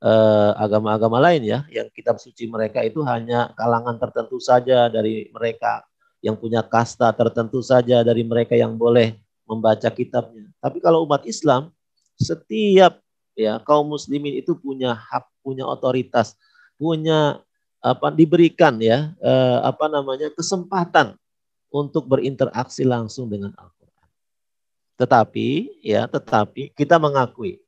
eh, 0.04 0.52
agama-agama 0.60 1.22
uh, 1.22 1.24
lain 1.30 1.42
ya, 1.48 1.64
yang 1.72 1.88
kitab 1.94 2.20
suci 2.20 2.50
mereka 2.52 2.84
itu 2.84 3.00
hanya 3.08 3.56
kalangan 3.56 3.96
tertentu 3.96 4.42
saja 4.42 4.92
dari 4.92 5.32
mereka 5.32 5.88
yang 6.22 6.38
punya 6.38 6.62
kasta 6.62 7.10
tertentu 7.16 7.64
saja 7.66 8.04
dari 8.06 8.22
mereka 8.22 8.54
yang 8.54 8.76
boleh 8.76 9.18
membaca 9.48 9.90
kitabnya. 9.90 10.48
Tapi 10.62 10.78
kalau 10.84 11.04
umat 11.04 11.26
Islam, 11.26 11.74
setiap 12.20 13.02
ya 13.34 13.58
kaum 13.64 13.90
muslimin 13.90 14.38
itu 14.38 14.54
punya 14.54 14.94
hak, 14.94 15.26
punya 15.42 15.66
otoritas, 15.66 16.38
punya 16.78 17.42
apa 17.82 18.14
diberikan 18.14 18.78
ya 18.78 19.10
eh, 19.18 19.60
apa 19.66 19.90
namanya 19.90 20.30
kesempatan 20.30 21.18
untuk 21.74 22.06
berinteraksi 22.06 22.86
langsung 22.86 23.32
dengan 23.32 23.56
Al-Qur'an. 23.58 24.10
Tetapi 25.00 25.48
ya, 25.82 26.06
tetapi 26.06 26.76
kita 26.76 27.00
mengakui 27.00 27.61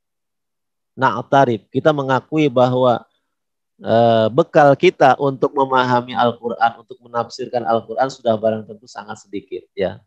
na'tarif, 0.94 1.66
kita 1.68 1.90
mengakui 1.90 2.46
bahwa 2.46 3.02
eh, 3.82 4.26
bekal 4.30 4.72
kita 4.78 5.18
untuk 5.18 5.52
memahami 5.52 6.14
Al-Qur'an, 6.14 6.80
untuk 6.80 6.98
menafsirkan 7.02 7.66
Al-Qur'an 7.66 8.08
sudah 8.08 8.38
barang 8.38 8.64
tentu 8.64 8.86
sangat 8.86 9.26
sedikit 9.26 9.66
ya. 9.74 10.00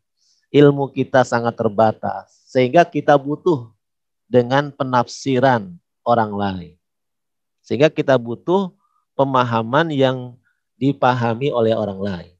Ilmu 0.47 0.95
kita 0.95 1.27
sangat 1.27 1.59
terbatas 1.59 2.31
sehingga 2.47 2.87
kita 2.87 3.19
butuh 3.19 3.67
dengan 4.31 4.71
penafsiran 4.71 5.75
orang 6.07 6.31
lain. 6.31 6.75
Sehingga 7.59 7.91
kita 7.91 8.15
butuh 8.15 8.71
pemahaman 9.11 9.91
yang 9.91 10.39
dipahami 10.79 11.51
oleh 11.51 11.75
orang 11.75 11.99
lain. 11.99 12.33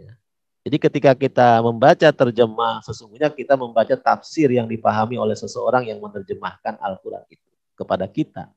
Ya. 0.00 0.16
Jadi 0.64 0.76
ketika 0.80 1.12
kita 1.12 1.60
membaca 1.60 2.08
terjemah, 2.08 2.80
sesungguhnya 2.80 3.28
kita 3.28 3.52
membaca 3.52 3.92
tafsir 4.00 4.48
yang 4.48 4.64
dipahami 4.64 5.20
oleh 5.20 5.36
seseorang 5.36 5.84
yang 5.84 6.00
menerjemahkan 6.00 6.80
Al-Quran 6.80 7.20
itu 7.28 7.51
kepada 7.76 8.04
kita. 8.08 8.48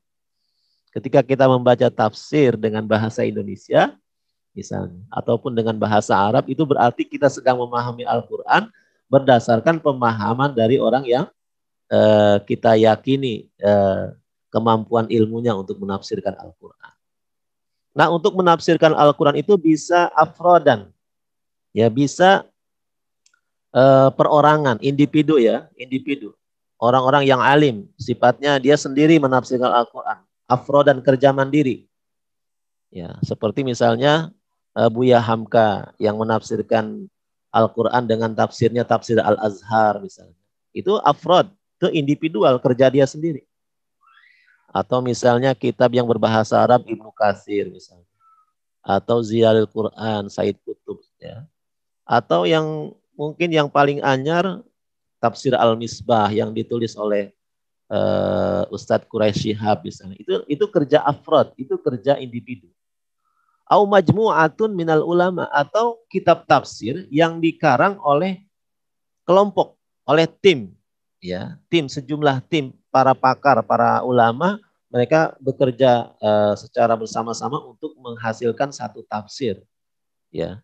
Ketika 0.92 1.20
kita 1.20 1.44
membaca 1.44 1.92
tafsir 1.92 2.56
dengan 2.56 2.84
bahasa 2.88 3.20
Indonesia, 3.20 3.92
misalnya, 4.56 4.96
ataupun 5.12 5.52
dengan 5.52 5.76
bahasa 5.76 6.16
Arab, 6.16 6.48
itu 6.48 6.64
berarti 6.64 7.04
kita 7.04 7.28
sedang 7.28 7.60
memahami 7.60 8.08
Al-Quran 8.08 8.72
berdasarkan 9.06 9.78
pemahaman 9.78 10.56
dari 10.56 10.80
orang 10.80 11.04
yang 11.04 11.28
uh, 11.92 12.40
kita 12.42 12.80
yakini 12.80 13.46
uh, 13.60 14.16
kemampuan 14.48 15.04
ilmunya 15.12 15.52
untuk 15.52 15.76
menafsirkan 15.76 16.32
Al-Quran. 16.40 16.92
Nah, 17.92 18.08
untuk 18.08 18.32
menafsirkan 18.36 18.96
Al-Quran 18.96 19.36
itu 19.40 19.56
bisa 19.60 20.08
afrodan, 20.16 20.88
ya 21.76 21.92
bisa 21.92 22.48
uh, 23.76 24.08
perorangan, 24.16 24.80
individu 24.80 25.36
ya, 25.36 25.68
individu. 25.76 26.32
Orang-orang 26.76 27.24
yang 27.24 27.40
alim, 27.40 27.88
sifatnya 27.96 28.60
dia 28.60 28.76
sendiri 28.76 29.16
menafsirkan 29.16 29.72
Al-Quran 29.72 30.20
afro 30.46 30.80
dan 30.86 31.02
kerja 31.02 31.34
mandiri. 31.34 31.90
Ya, 32.94 33.18
seperti 33.26 33.66
misalnya 33.66 34.30
Buya 34.94 35.18
Hamka 35.18 35.90
yang 35.98 36.16
menafsirkan 36.16 37.10
Al-Quran 37.50 38.06
dengan 38.06 38.30
tafsirnya 38.32 38.86
tafsir 38.86 39.18
Al-Azhar 39.18 39.98
misalnya. 40.00 40.38
Itu 40.70 41.00
afrod, 41.02 41.50
itu 41.80 41.88
individual 41.92 42.60
kerja 42.62 42.92
dia 42.92 43.04
sendiri. 43.08 43.42
Atau 44.70 45.00
misalnya 45.00 45.56
kitab 45.56 45.88
yang 45.96 46.04
berbahasa 46.04 46.60
Arab 46.60 46.84
Ibnu 46.84 47.08
Kasir 47.16 47.72
misalnya. 47.72 48.04
Atau 48.84 49.24
Ziyaril 49.24 49.66
Quran 49.66 50.28
Said 50.28 50.60
Kutub 50.62 51.00
ya. 51.18 51.48
Atau 52.04 52.44
yang 52.44 52.92
mungkin 53.16 53.48
yang 53.50 53.66
paling 53.72 54.04
anyar 54.04 54.60
tafsir 55.22 55.56
Al-Misbah 55.56 56.32
yang 56.32 56.52
ditulis 56.52 56.94
oleh 56.94 57.32
uh, 57.90 58.66
Ustadz 58.72 59.08
Quraisy 59.08 59.52
Shihab 59.52 59.82
misalnya. 59.82 60.16
Itu 60.18 60.44
itu 60.46 60.64
kerja 60.68 61.02
afrod, 61.02 61.52
itu 61.58 61.74
kerja 61.80 62.18
individu. 62.20 62.70
Au 63.66 63.82
majmu'atun 63.82 64.70
minal 64.70 65.02
ulama 65.02 65.50
atau 65.50 65.98
kitab 66.06 66.46
tafsir 66.46 67.10
yang 67.10 67.42
dikarang 67.42 67.98
oleh 67.98 68.46
kelompok, 69.26 69.74
oleh 70.06 70.30
tim, 70.38 70.70
ya, 71.18 71.58
tim 71.66 71.90
sejumlah 71.90 72.46
tim 72.46 72.70
para 72.94 73.10
pakar, 73.10 73.58
para 73.66 74.06
ulama, 74.06 74.62
mereka 74.86 75.34
bekerja 75.42 76.14
uh, 76.22 76.54
secara 76.54 76.94
bersama-sama 76.94 77.58
untuk 77.66 77.90
menghasilkan 77.98 78.70
satu 78.70 79.02
tafsir, 79.10 79.58
ya. 80.30 80.62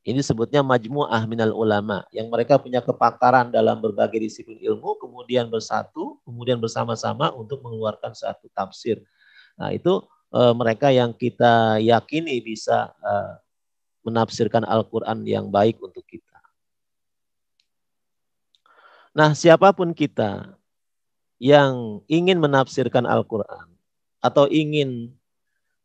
Ini 0.00 0.24
sebutnya 0.24 0.64
majmu'ah 0.64 1.28
minal 1.28 1.52
ulama 1.52 2.08
yang 2.08 2.32
mereka 2.32 2.56
punya 2.56 2.80
kepakaran 2.80 3.52
dalam 3.52 3.84
berbagai 3.84 4.16
disiplin 4.16 4.56
ilmu 4.56 4.96
kemudian 4.96 5.52
bersatu, 5.52 6.16
kemudian 6.24 6.56
bersama-sama 6.56 7.28
untuk 7.36 7.60
mengeluarkan 7.60 8.16
satu 8.16 8.48
tafsir. 8.56 9.04
Nah, 9.60 9.76
itu 9.76 10.00
e, 10.32 10.40
mereka 10.56 10.88
yang 10.88 11.12
kita 11.12 11.76
yakini 11.84 12.40
bisa 12.40 12.96
e, 12.96 13.12
menafsirkan 14.08 14.64
Al-Qur'an 14.64 15.20
yang 15.28 15.52
baik 15.52 15.76
untuk 15.84 16.08
kita. 16.08 16.40
Nah, 19.12 19.36
siapa 19.36 19.76
pun 19.76 19.92
kita 19.92 20.56
yang 21.36 22.00
ingin 22.08 22.40
menafsirkan 22.40 23.04
Al-Qur'an 23.04 23.68
atau 24.20 24.44
ingin 24.48 25.12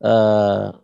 uh, 0.04 0.76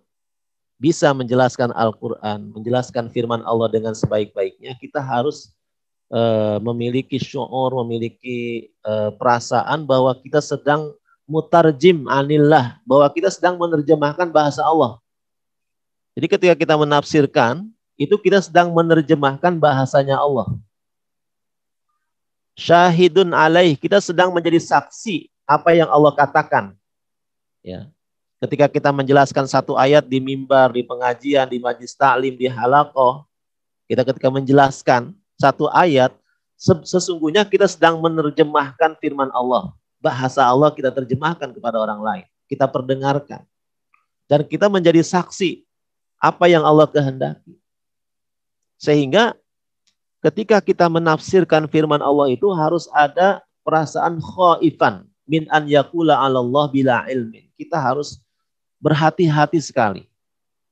bisa 0.81 1.13
menjelaskan 1.13 1.69
Al-Quran, 1.77 2.57
menjelaskan 2.57 3.13
firman 3.13 3.45
Allah 3.45 3.69
dengan 3.69 3.93
sebaik-baiknya, 3.93 4.73
kita 4.81 4.97
harus 4.97 5.53
uh, 6.09 6.57
memiliki 6.57 7.21
syu'ur, 7.21 7.77
memiliki 7.85 8.73
uh, 8.81 9.13
perasaan 9.13 9.85
bahwa 9.85 10.17
kita 10.17 10.41
sedang 10.41 10.89
mutarjim 11.29 12.09
anillah, 12.09 12.81
bahwa 12.81 13.05
kita 13.13 13.29
sedang 13.29 13.61
menerjemahkan 13.61 14.33
bahasa 14.33 14.65
Allah. 14.65 14.97
Jadi 16.17 16.25
ketika 16.25 16.55
kita 16.57 16.73
menafsirkan, 16.73 17.69
itu 17.93 18.17
kita 18.17 18.41
sedang 18.41 18.73
menerjemahkan 18.73 19.61
bahasanya 19.61 20.17
Allah. 20.17 20.49
Syahidun 22.57 23.37
alaih, 23.37 23.77
kita 23.77 24.01
sedang 24.01 24.33
menjadi 24.33 24.57
saksi 24.57 25.29
apa 25.45 25.77
yang 25.77 25.93
Allah 25.93 26.09
katakan. 26.17 26.73
Ya, 27.61 27.85
Ketika 28.41 28.65
kita 28.65 28.89
menjelaskan 28.89 29.45
satu 29.45 29.77
ayat 29.77 30.09
di 30.09 30.17
mimbar, 30.17 30.73
di 30.73 30.81
pengajian, 30.81 31.45
di 31.45 31.61
majlis 31.61 31.93
taklim, 31.93 32.33
di 32.33 32.49
halakoh, 32.49 33.21
kita 33.85 34.01
ketika 34.01 34.33
menjelaskan 34.33 35.13
satu 35.37 35.69
ayat, 35.69 36.09
sesungguhnya 36.81 37.45
kita 37.45 37.69
sedang 37.69 38.01
menerjemahkan 38.01 38.97
firman 38.97 39.29
Allah. 39.29 39.69
Bahasa 40.01 40.41
Allah 40.41 40.73
kita 40.73 40.89
terjemahkan 40.89 41.53
kepada 41.53 41.77
orang 41.77 42.01
lain. 42.01 42.25
Kita 42.49 42.65
perdengarkan. 42.65 43.45
Dan 44.25 44.41
kita 44.49 44.73
menjadi 44.73 45.05
saksi 45.05 45.61
apa 46.17 46.49
yang 46.49 46.65
Allah 46.65 46.89
kehendaki. 46.89 47.61
Sehingga 48.81 49.37
ketika 50.25 50.65
kita 50.65 50.89
menafsirkan 50.89 51.69
firman 51.69 52.01
Allah 52.01 52.33
itu 52.33 52.49
harus 52.57 52.89
ada 52.89 53.45
perasaan 53.61 54.17
khaifan 54.17 55.05
min 55.29 55.45
an 55.53 55.69
yakula 55.69 56.17
Allah 56.17 56.65
bila 56.73 57.05
ilmin. 57.05 57.45
Kita 57.53 57.77
harus 57.77 58.17
berhati-hati 58.81 59.61
sekali. 59.61 60.09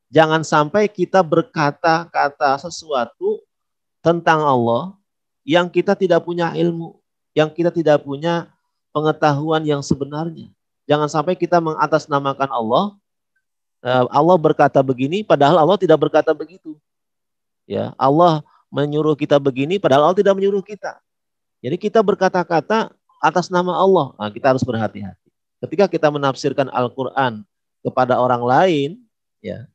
Jangan 0.09 0.41
sampai 0.41 0.89
kita 0.89 1.21
berkata-kata 1.21 2.57
sesuatu 2.65 3.45
tentang 4.01 4.41
Allah 4.41 4.97
yang 5.45 5.69
kita 5.69 5.93
tidak 5.93 6.25
punya 6.25 6.49
ilmu, 6.57 6.97
yang 7.37 7.53
kita 7.53 7.69
tidak 7.69 8.01
punya 8.01 8.49
pengetahuan 8.89 9.61
yang 9.61 9.85
sebenarnya. 9.85 10.49
Jangan 10.89 11.05
sampai 11.05 11.37
kita 11.37 11.61
mengatasnamakan 11.61 12.49
Allah. 12.49 12.97
Eh, 13.85 14.05
Allah 14.09 14.37
berkata 14.41 14.81
begini, 14.81 15.21
padahal 15.21 15.61
Allah 15.61 15.77
tidak 15.77 16.01
berkata 16.01 16.33
begitu. 16.33 16.75
Ya, 17.69 17.93
Allah 18.01 18.41
menyuruh 18.73 19.13
kita 19.13 19.37
begini, 19.37 19.77
padahal 19.77 20.09
Allah 20.09 20.17
tidak 20.17 20.33
menyuruh 20.33 20.65
kita. 20.65 20.97
Jadi 21.61 21.77
kita 21.77 22.01
berkata-kata 22.01 22.89
atas 23.21 23.53
nama 23.53 23.77
Allah. 23.77 24.17
Nah, 24.17 24.33
kita 24.33 24.57
harus 24.57 24.65
berhati-hati. 24.65 25.29
Ketika 25.61 25.85
kita 25.85 26.07
menafsirkan 26.09 26.71
Al-Quran 26.71 27.45
kepada 27.83 28.19
orang 28.19 28.43
lain 28.43 28.89
ya 29.39 29.67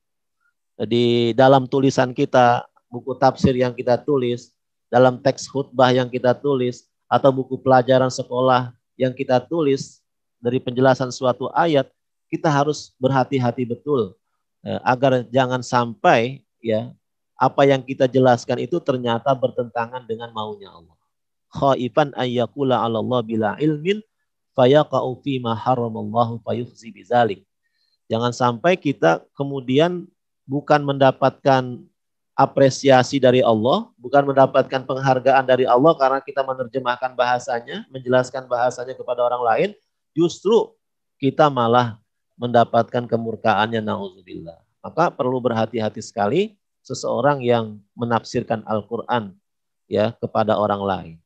di 0.84 1.32
dalam 1.32 1.64
tulisan 1.64 2.10
kita 2.12 2.66
buku 2.90 3.16
tafsir 3.16 3.54
yang 3.54 3.72
kita 3.72 3.96
tulis 4.00 4.52
dalam 4.90 5.18
teks 5.18 5.48
khutbah 5.48 5.90
yang 5.90 6.10
kita 6.10 6.34
tulis 6.36 6.86
atau 7.08 7.30
buku 7.30 7.58
pelajaran 7.58 8.10
sekolah 8.10 8.74
yang 8.94 9.14
kita 9.14 9.42
tulis 9.42 10.02
dari 10.38 10.60
penjelasan 10.60 11.08
suatu 11.10 11.50
ayat 11.54 11.88
kita 12.28 12.50
harus 12.50 12.92
berhati-hati 12.98 13.64
betul 13.64 14.14
ya, 14.62 14.82
agar 14.82 15.24
jangan 15.30 15.62
sampai 15.62 16.42
ya 16.58 16.92
apa 17.34 17.66
yang 17.66 17.82
kita 17.82 18.06
jelaskan 18.06 18.62
itu 18.62 18.78
ternyata 18.78 19.34
bertentangan 19.34 20.06
dengan 20.06 20.30
maunya 20.30 20.70
Allah. 20.70 20.96
Khaifan 21.54 22.14
ayyakula 22.14 22.82
'ala 22.82 22.98
Allah 23.02 23.20
bila 23.22 23.50
ilmin 23.58 24.02
fayaqa'u 24.54 25.22
fi 25.22 25.38
ma 25.42 25.54
haramallahu 25.54 26.42
fayukhzi 26.42 26.90
bizalik. 26.94 27.42
Jangan 28.08 28.32
sampai 28.36 28.76
kita 28.76 29.24
kemudian 29.32 30.04
bukan 30.44 30.84
mendapatkan 30.84 31.80
apresiasi 32.34 33.22
dari 33.22 33.40
Allah, 33.40 33.88
bukan 33.96 34.34
mendapatkan 34.34 34.82
penghargaan 34.84 35.44
dari 35.46 35.64
Allah 35.64 35.94
karena 35.94 36.20
kita 36.20 36.42
menerjemahkan 36.42 37.14
bahasanya, 37.14 37.86
menjelaskan 37.88 38.50
bahasanya 38.50 38.92
kepada 38.98 39.22
orang 39.22 39.42
lain, 39.42 39.70
justru 40.12 40.74
kita 41.16 41.46
malah 41.48 41.96
mendapatkan 42.34 43.06
kemurkaannya 43.06 43.78
nauzubillah. 43.80 44.58
Maka 44.82 45.08
perlu 45.14 45.40
berhati-hati 45.40 46.02
sekali 46.02 46.58
seseorang 46.84 47.40
yang 47.40 47.80
menafsirkan 47.96 48.60
Al-Qur'an 48.68 49.32
ya 49.88 50.12
kepada 50.12 50.58
orang 50.58 50.82
lain. 50.84 51.16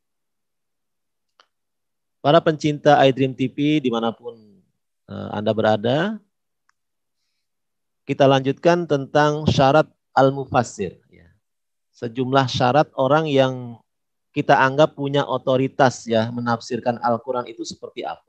Para 2.23 2.39
pencinta 2.39 2.99
iDream 3.03 3.35
TV 3.35 3.83
di 3.83 3.89
mana 3.91 4.11
pun 4.11 4.35
uh, 5.07 5.29
Anda 5.35 5.51
berada, 5.51 6.19
kita 8.09 8.25
lanjutkan 8.25 8.89
tentang 8.89 9.45
syarat 9.45 9.85
al-mufassir. 10.17 10.97
Ya. 11.13 11.29
Sejumlah 11.93 12.49
syarat 12.49 12.89
orang 12.97 13.29
yang 13.29 13.77
kita 14.33 14.57
anggap 14.57 14.97
punya 14.97 15.21
otoritas 15.21 16.09
ya 16.09 16.33
menafsirkan 16.33 16.97
Al-Quran 17.05 17.45
itu 17.45 17.61
seperti 17.61 18.01
apa. 18.01 18.25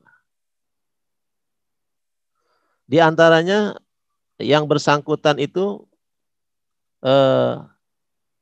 Di 2.84 3.00
antaranya 3.00 3.80
yang 4.36 4.68
bersangkutan 4.68 5.40
itu 5.40 5.88
eh, 7.00 7.56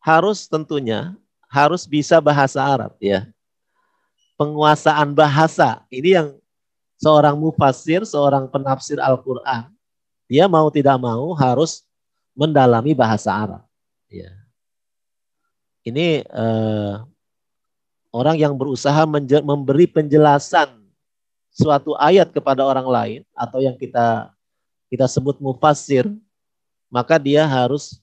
harus 0.02 0.50
tentunya 0.50 1.14
harus 1.46 1.86
bisa 1.86 2.18
bahasa 2.18 2.66
Arab 2.66 2.98
ya. 2.98 3.30
Penguasaan 4.34 5.14
bahasa 5.14 5.86
ini 5.86 6.18
yang 6.18 6.34
seorang 6.98 7.38
mufassir, 7.38 8.02
seorang 8.02 8.50
penafsir 8.50 8.98
Al-Quran 8.98 9.77
dia 10.28 10.44
mau 10.44 10.68
tidak 10.68 11.00
mau 11.00 11.32
harus 11.32 11.82
mendalami 12.36 12.92
bahasa 12.92 13.32
Arab. 13.32 13.64
Ya. 14.12 14.30
Ini 15.82 16.22
eh, 16.22 16.94
orang 18.12 18.36
yang 18.36 18.54
berusaha 18.54 19.08
memberi 19.40 19.88
penjelasan 19.88 20.68
suatu 21.48 21.96
ayat 21.96 22.28
kepada 22.28 22.60
orang 22.62 22.86
lain 22.86 23.20
atau 23.32 23.58
yang 23.64 23.74
kita 23.74 24.30
kita 24.92 25.08
sebut 25.08 25.40
mufassir, 25.40 26.04
maka 26.92 27.16
dia 27.16 27.48
harus 27.48 28.00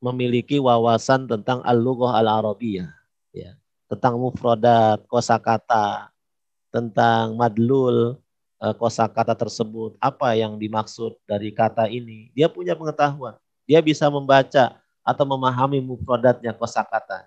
memiliki 0.00 0.56
wawasan 0.62 1.28
tentang 1.28 1.60
al-lughah 1.66 2.18
al-arabiyah, 2.18 2.88
ya, 3.34 3.52
tentang 3.90 4.16
mufradat, 4.16 5.04
kosakata, 5.06 6.08
tentang 6.70 7.36
madlul 7.36 8.16
eh, 8.60 8.74
kosakata 8.76 9.32
tersebut, 9.32 9.96
apa 9.98 10.36
yang 10.36 10.60
dimaksud 10.60 11.16
dari 11.24 11.50
kata 11.50 11.88
ini. 11.88 12.28
Dia 12.36 12.46
punya 12.46 12.76
pengetahuan. 12.76 13.34
Dia 13.64 13.80
bisa 13.80 14.06
membaca 14.12 14.76
atau 15.00 15.24
memahami 15.24 15.80
mufradatnya 15.80 16.52
kosakata. 16.52 17.26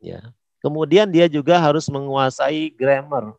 Ya. 0.00 0.32
Kemudian 0.60 1.08
dia 1.08 1.24
juga 1.24 1.56
harus 1.56 1.88
menguasai 1.88 2.68
grammar 2.76 3.32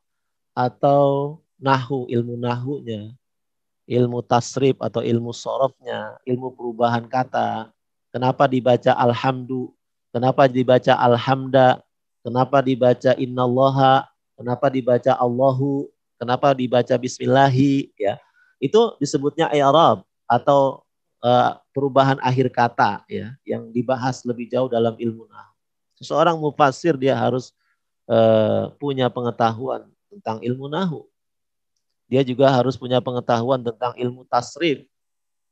atau 0.57 1.37
nahu, 1.61 2.09
ilmu 2.09 2.33
nahunya, 2.33 3.13
ilmu 3.85 4.25
tasrif 4.25 4.73
atau 4.81 5.05
ilmu 5.05 5.29
sorofnya, 5.29 6.17
ilmu 6.25 6.49
perubahan 6.57 7.05
kata. 7.05 7.69
Kenapa 8.09 8.49
dibaca 8.49 8.97
alhamdu? 8.97 9.69
Kenapa 10.09 10.49
dibaca 10.49 10.97
alhamda? 10.97 11.79
Kenapa 12.25 12.59
dibaca 12.59 13.13
innallaha? 13.15 14.09
Kenapa 14.35 14.67
dibaca 14.73 15.13
Allahu? 15.15 15.87
Kenapa 16.21 16.53
dibaca 16.53 16.93
bismillahi? 17.01 17.89
Ya, 17.97 18.21
itu 18.61 18.93
disebutnya 19.01 19.49
i'rab 19.49 20.05
atau 20.29 20.85
uh, 21.25 21.57
perubahan 21.73 22.21
akhir 22.21 22.53
kata 22.53 23.01
ya 23.09 23.33
yang 23.41 23.73
dibahas 23.73 24.21
lebih 24.21 24.45
jauh 24.45 24.69
dalam 24.69 24.93
ilmu 25.01 25.25
nahu. 25.25 25.53
Seorang 25.97 26.37
mufasir 26.37 26.93
dia 26.93 27.17
harus 27.17 27.57
uh, 28.05 28.69
punya 28.77 29.09
pengetahuan 29.09 29.89
tentang 30.13 30.37
ilmu 30.45 30.69
nahu. 30.69 31.09
Dia 32.05 32.21
juga 32.21 32.53
harus 32.53 32.77
punya 32.77 33.01
pengetahuan 33.01 33.65
tentang 33.65 33.97
ilmu 33.97 34.21
tasrif. 34.29 34.85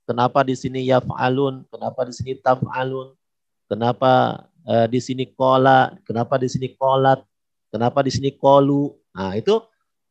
Kenapa 0.05 0.45
di 0.45 0.53
sini 0.53 0.85
ya 0.85 1.01
fa'alun, 1.01 1.65
kenapa 1.65 2.05
di 2.05 2.13
sini 2.13 2.33
taf'alun, 2.37 3.17
kenapa 3.65 4.45
uh, 4.69 4.85
di 4.85 5.01
sini 5.01 5.25
kola, 5.33 5.97
kenapa 6.05 6.37
di 6.37 6.49
sini 6.49 6.77
kolat, 6.77 7.25
kenapa 7.73 8.05
di 8.05 8.13
sini 8.13 8.33
kolu. 8.33 8.93
Nah, 9.13 9.37
itu 9.37 9.61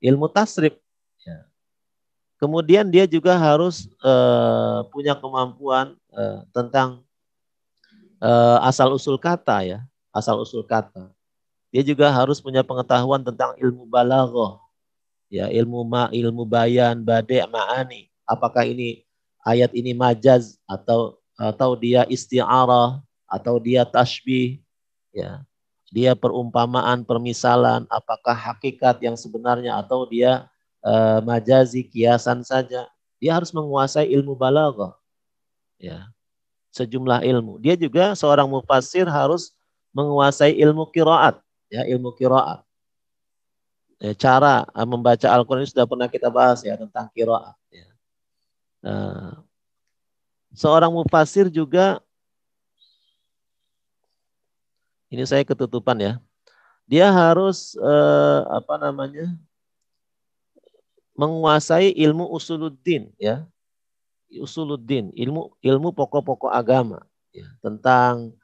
ilmu 0.03 0.27
tasrif. 0.31 0.75
Ya. 1.23 1.47
Kemudian 2.39 2.87
dia 2.87 3.05
juga 3.07 3.35
harus 3.35 3.91
uh, 4.03 4.87
punya 4.95 5.15
kemampuan 5.19 5.99
uh, 6.15 6.47
tentang 6.55 7.03
uh, 8.23 8.59
asal 8.63 8.95
usul 8.95 9.19
kata 9.19 9.67
ya, 9.67 9.79
asal 10.15 10.39
usul 10.39 10.63
kata. 10.63 11.11
Dia 11.69 11.85
juga 11.85 12.09
harus 12.09 12.41
punya 12.41 12.65
pengetahuan 12.65 13.21
tentang 13.21 13.53
ilmu 13.61 13.85
balaghah, 13.85 14.57
ya 15.29 15.53
ilmu 15.53 15.85
ma 15.85 16.09
ilmu 16.09 16.49
bayan 16.49 17.05
bade 17.05 17.45
ma'ani 17.53 18.09
apakah 18.25 18.65
ini 18.65 19.05
ayat 19.45 19.73
ini 19.77 19.93
majaz 19.97 20.57
atau 20.69 21.17
atau 21.37 21.73
dia 21.77 22.05
isti'arah 22.09 23.01
atau 23.29 23.55
dia 23.61 23.85
tasbih 23.89 24.61
ya 25.13 25.45
dia 25.89 26.13
perumpamaan 26.13 27.05
permisalan 27.05 27.89
apakah 27.89 28.37
hakikat 28.37 29.01
yang 29.01 29.17
sebenarnya 29.17 29.77
atau 29.81 30.05
dia 30.05 30.47
uh, 30.85 31.21
majazi 31.25 31.85
kiasan 31.85 32.45
saja 32.45 32.89
dia 33.17 33.33
harus 33.33 33.51
menguasai 33.51 34.09
ilmu 34.13 34.37
balaghah 34.37 34.93
ya 35.81 36.09
sejumlah 36.73 37.25
ilmu 37.25 37.57
dia 37.59 37.75
juga 37.75 38.13
seorang 38.13 38.47
mufassir 38.47 39.09
harus 39.09 39.57
menguasai 39.97 40.55
ilmu 40.61 40.85
kiraat 40.93 41.41
ya 41.73 41.89
ilmu 41.89 42.13
kiraat 42.13 42.61
ya, 44.03 44.13
cara 44.15 44.65
uh, 44.71 44.87
membaca 44.87 45.27
Al-Quran 45.27 45.67
sudah 45.67 45.85
pernah 45.85 46.09
kita 46.09 46.31
bahas 46.31 46.63
ya 46.63 46.79
tentang 46.79 47.11
kiroat. 47.13 47.55
Ya. 47.71 47.89
Uh, 48.83 49.35
seorang 50.55 50.95
mufasir 50.95 51.51
juga 51.51 51.99
ini 55.09 55.25
saya 55.25 55.45
ketutupan 55.45 55.97
ya. 56.01 56.13
Dia 56.89 57.13
harus 57.13 57.77
uh, 57.77 58.49
apa 58.49 58.81
namanya 58.81 59.37
menguasai 61.19 61.93
ilmu 61.93 62.25
usuluddin 62.33 63.13
ya. 63.21 63.45
Usuluddin, 64.29 65.09
ilmu 65.17 65.57
ilmu 65.65 65.89
pokok-pokok 65.97 66.53
agama 66.53 67.01
ya, 67.33 67.49
tentang 67.65 68.37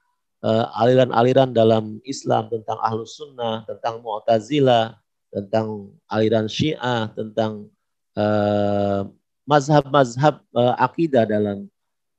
aliran-aliran 0.76 1.52
uh, 1.52 1.56
dalam 1.56 1.84
Islam, 2.04 2.52
tentang 2.52 2.76
ahlus 2.84 3.16
sunnah, 3.16 3.64
tentang 3.64 4.00
mu'tazilah, 4.04 4.96
tentang 5.32 5.92
aliran 6.08 6.48
Syiah, 6.48 7.08
tentang 7.16 7.68
uh, 8.16 9.08
mazhab-mazhab 9.48 10.40
uh, 10.52 10.76
akidah 10.80 11.24
dalam 11.24 11.68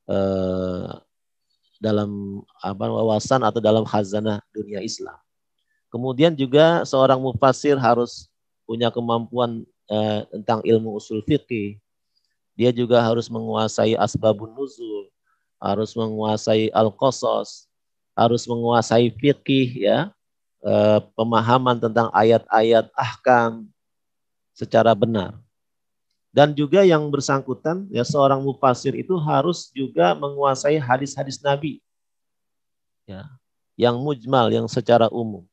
uh, 0.10 1.05
dalam 1.80 2.42
apa 2.64 2.86
wawasan 2.88 3.44
atau 3.44 3.60
dalam 3.60 3.84
khazanah 3.84 4.42
dunia 4.52 4.82
Islam. 4.82 5.18
Kemudian 5.92 6.36
juga 6.36 6.84
seorang 6.84 7.22
mufasir 7.22 7.80
harus 7.80 8.28
punya 8.68 8.92
kemampuan 8.92 9.64
uh, 9.88 10.28
tentang 10.34 10.60
ilmu 10.66 10.98
usul 10.98 11.24
fikih. 11.24 11.80
Dia 12.56 12.72
juga 12.72 13.04
harus 13.04 13.28
menguasai 13.28 14.00
asbabun 14.00 14.52
nuzul, 14.56 15.12
harus 15.60 15.92
menguasai 15.92 16.72
al-qasas, 16.72 17.68
harus 18.16 18.48
menguasai 18.48 19.12
fikih 19.12 19.68
ya, 19.76 20.16
Eh, 20.66 21.00
pemahaman 21.14 21.78
tentang 21.78 22.10
ayat-ayat 22.10 22.90
ahkam 22.98 23.70
secara 24.50 24.98
benar. 24.98 25.38
Dan 26.36 26.52
juga 26.52 26.84
yang 26.84 27.08
bersangkutan, 27.08 27.88
ya 27.88 28.04
seorang 28.04 28.44
mufasir 28.44 28.92
itu 28.92 29.16
harus 29.24 29.72
juga 29.72 30.12
menguasai 30.12 30.76
hadis-hadis 30.76 31.40
Nabi. 31.40 31.80
Ya, 33.08 33.24
yang 33.80 33.96
mujmal, 34.04 34.52
yang 34.52 34.68
secara 34.68 35.08
umum. 35.08 35.48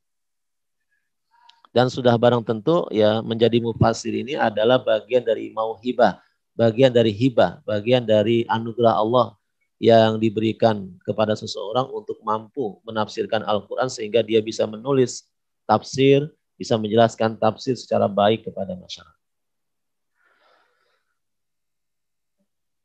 Dan 1.70 1.87
sudah 1.87 2.18
barang 2.18 2.43
tentu 2.43 2.91
ya 2.91 3.22
menjadi 3.22 3.62
mufasir 3.62 4.11
ini 4.11 4.35
adalah 4.35 4.83
bagian 4.83 5.22
dari 5.22 5.55
mauhibah, 5.55 6.18
bagian 6.59 6.91
dari 6.91 7.14
hibah, 7.14 7.62
bagian 7.62 8.03
dari 8.03 8.43
anugerah 8.51 8.99
Allah 8.99 9.39
yang 9.78 10.18
diberikan 10.18 10.99
kepada 11.07 11.39
seseorang 11.39 11.95
untuk 11.95 12.18
mampu 12.26 12.83
menafsirkan 12.83 13.47
Al-Quran 13.47 13.87
sehingga 13.87 14.18
dia 14.26 14.43
bisa 14.43 14.66
menulis 14.66 15.30
tafsir, 15.62 16.26
bisa 16.59 16.74
menjelaskan 16.74 17.39
tafsir 17.39 17.78
secara 17.78 18.11
baik 18.11 18.51
kepada 18.51 18.74
masyarakat. 18.74 19.22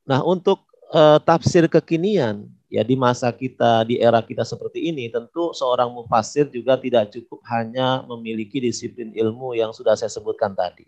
Nah, 0.07 0.23
untuk 0.23 0.63
uh, 0.95 1.19
tafsir 1.19 1.67
kekinian 1.67 2.47
ya 2.71 2.83
di 2.83 2.95
masa 2.95 3.27
kita 3.31 3.83
di 3.83 3.99
era 3.99 4.23
kita 4.23 4.43
seperti 4.47 4.87
ini 4.87 5.07
tentu 5.11 5.51
seorang 5.55 5.91
mufasir 5.91 6.47
juga 6.47 6.79
tidak 6.79 7.11
cukup 7.11 7.43
hanya 7.47 8.03
memiliki 8.07 8.59
disiplin 8.63 9.11
ilmu 9.11 9.55
yang 9.55 9.75
sudah 9.75 9.99
saya 9.99 10.07
sebutkan 10.07 10.55
tadi. 10.55 10.87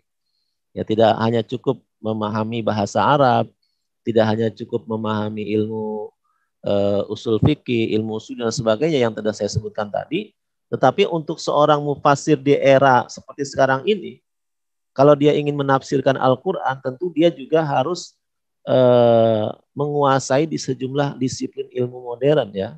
Ya 0.72 0.88
tidak 0.88 1.20
hanya 1.20 1.44
cukup 1.44 1.84
memahami 2.00 2.64
bahasa 2.64 3.04
Arab, 3.04 3.52
tidak 4.08 4.24
hanya 4.24 4.48
cukup 4.48 4.88
memahami 4.88 5.52
ilmu 5.52 6.08
uh, 6.64 7.04
usul 7.12 7.36
fikih, 7.44 7.92
ilmu 8.00 8.16
usul 8.16 8.40
dan 8.40 8.48
sebagainya 8.48 9.04
yang 9.04 9.12
tadi 9.12 9.28
saya 9.36 9.52
sebutkan 9.52 9.92
tadi, 9.92 10.32
tetapi 10.72 11.04
untuk 11.10 11.36
seorang 11.42 11.82
mufasir 11.82 12.38
di 12.40 12.56
era 12.56 13.04
seperti 13.10 13.44
sekarang 13.44 13.84
ini, 13.84 14.22
kalau 14.94 15.18
dia 15.18 15.34
ingin 15.34 15.58
menafsirkan 15.58 16.16
Al-Quran, 16.16 16.78
tentu 16.80 17.10
dia 17.12 17.28
juga 17.28 17.66
harus 17.66 18.19
uh, 18.66 19.48
menguasai 19.72 20.44
di 20.44 20.60
sejumlah 20.60 21.16
disiplin 21.16 21.68
ilmu 21.70 22.12
modern 22.12 22.52
ya, 22.52 22.76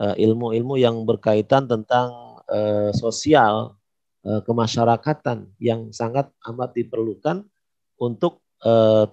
uh, 0.00 0.14
ilmu-ilmu 0.16 0.80
yang 0.80 0.96
berkaitan 1.06 1.68
tentang 1.68 2.40
uh, 2.48 2.90
sosial, 2.96 3.76
kemasyarakatan 4.26 5.54
yang 5.62 5.94
sangat 5.94 6.26
amat 6.50 6.74
diperlukan 6.74 7.46
untuk 7.94 8.42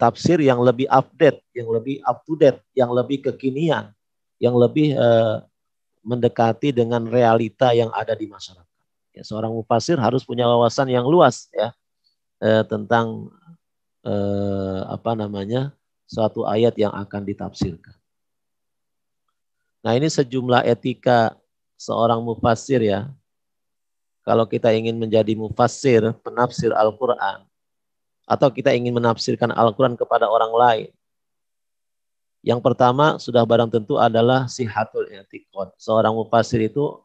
tafsir 0.01 0.41
yang 0.41 0.57
lebih 0.65 0.89
update, 0.89 1.37
yang 1.53 1.69
lebih 1.69 2.01
up 2.01 2.25
to 2.25 2.33
date, 2.33 2.65
yang 2.73 2.89
lebih 2.89 3.21
kekinian, 3.21 3.93
yang 4.41 4.57
lebih 4.57 4.97
mendekati 6.01 6.73
dengan 6.73 7.05
realita 7.05 7.77
yang 7.77 7.93
ada 7.93 8.17
di 8.17 8.25
masyarakat. 8.25 8.65
Ya, 9.13 9.21
seorang 9.21 9.53
mufasir 9.53 10.01
harus 10.01 10.25
punya 10.25 10.49
wawasan 10.49 10.89
yang 10.89 11.05
luas 11.05 11.45
ya 11.53 11.77
tentang 12.65 13.29
uh, 14.01 14.81
apa 14.89 15.13
namanya 15.13 15.71
suatu 16.13 16.45
ayat 16.45 16.77
yang 16.77 16.93
akan 16.93 17.25
ditafsirkan. 17.25 17.97
Nah 19.81 19.97
ini 19.97 20.05
sejumlah 20.05 20.61
etika 20.69 21.33
seorang 21.73 22.21
mufasir 22.21 22.85
ya. 22.85 23.09
Kalau 24.21 24.45
kita 24.47 24.71
ingin 24.71 24.95
menjadi 24.95 25.35
mufasir, 25.35 26.15
penafsir 26.23 26.71
Al-Quran, 26.71 27.43
atau 28.23 28.47
kita 28.47 28.71
ingin 28.71 28.95
menafsirkan 28.95 29.51
Al-Quran 29.51 29.99
kepada 29.99 30.29
orang 30.31 30.53
lain. 30.53 30.89
Yang 32.39 32.63
pertama 32.63 33.19
sudah 33.19 33.43
barang 33.43 33.67
tentu 33.67 33.99
adalah 33.99 34.47
sihatul 34.47 35.11
i'tiqad. 35.11 35.75
Seorang 35.75 36.15
mufasir 36.15 36.63
itu 36.63 37.03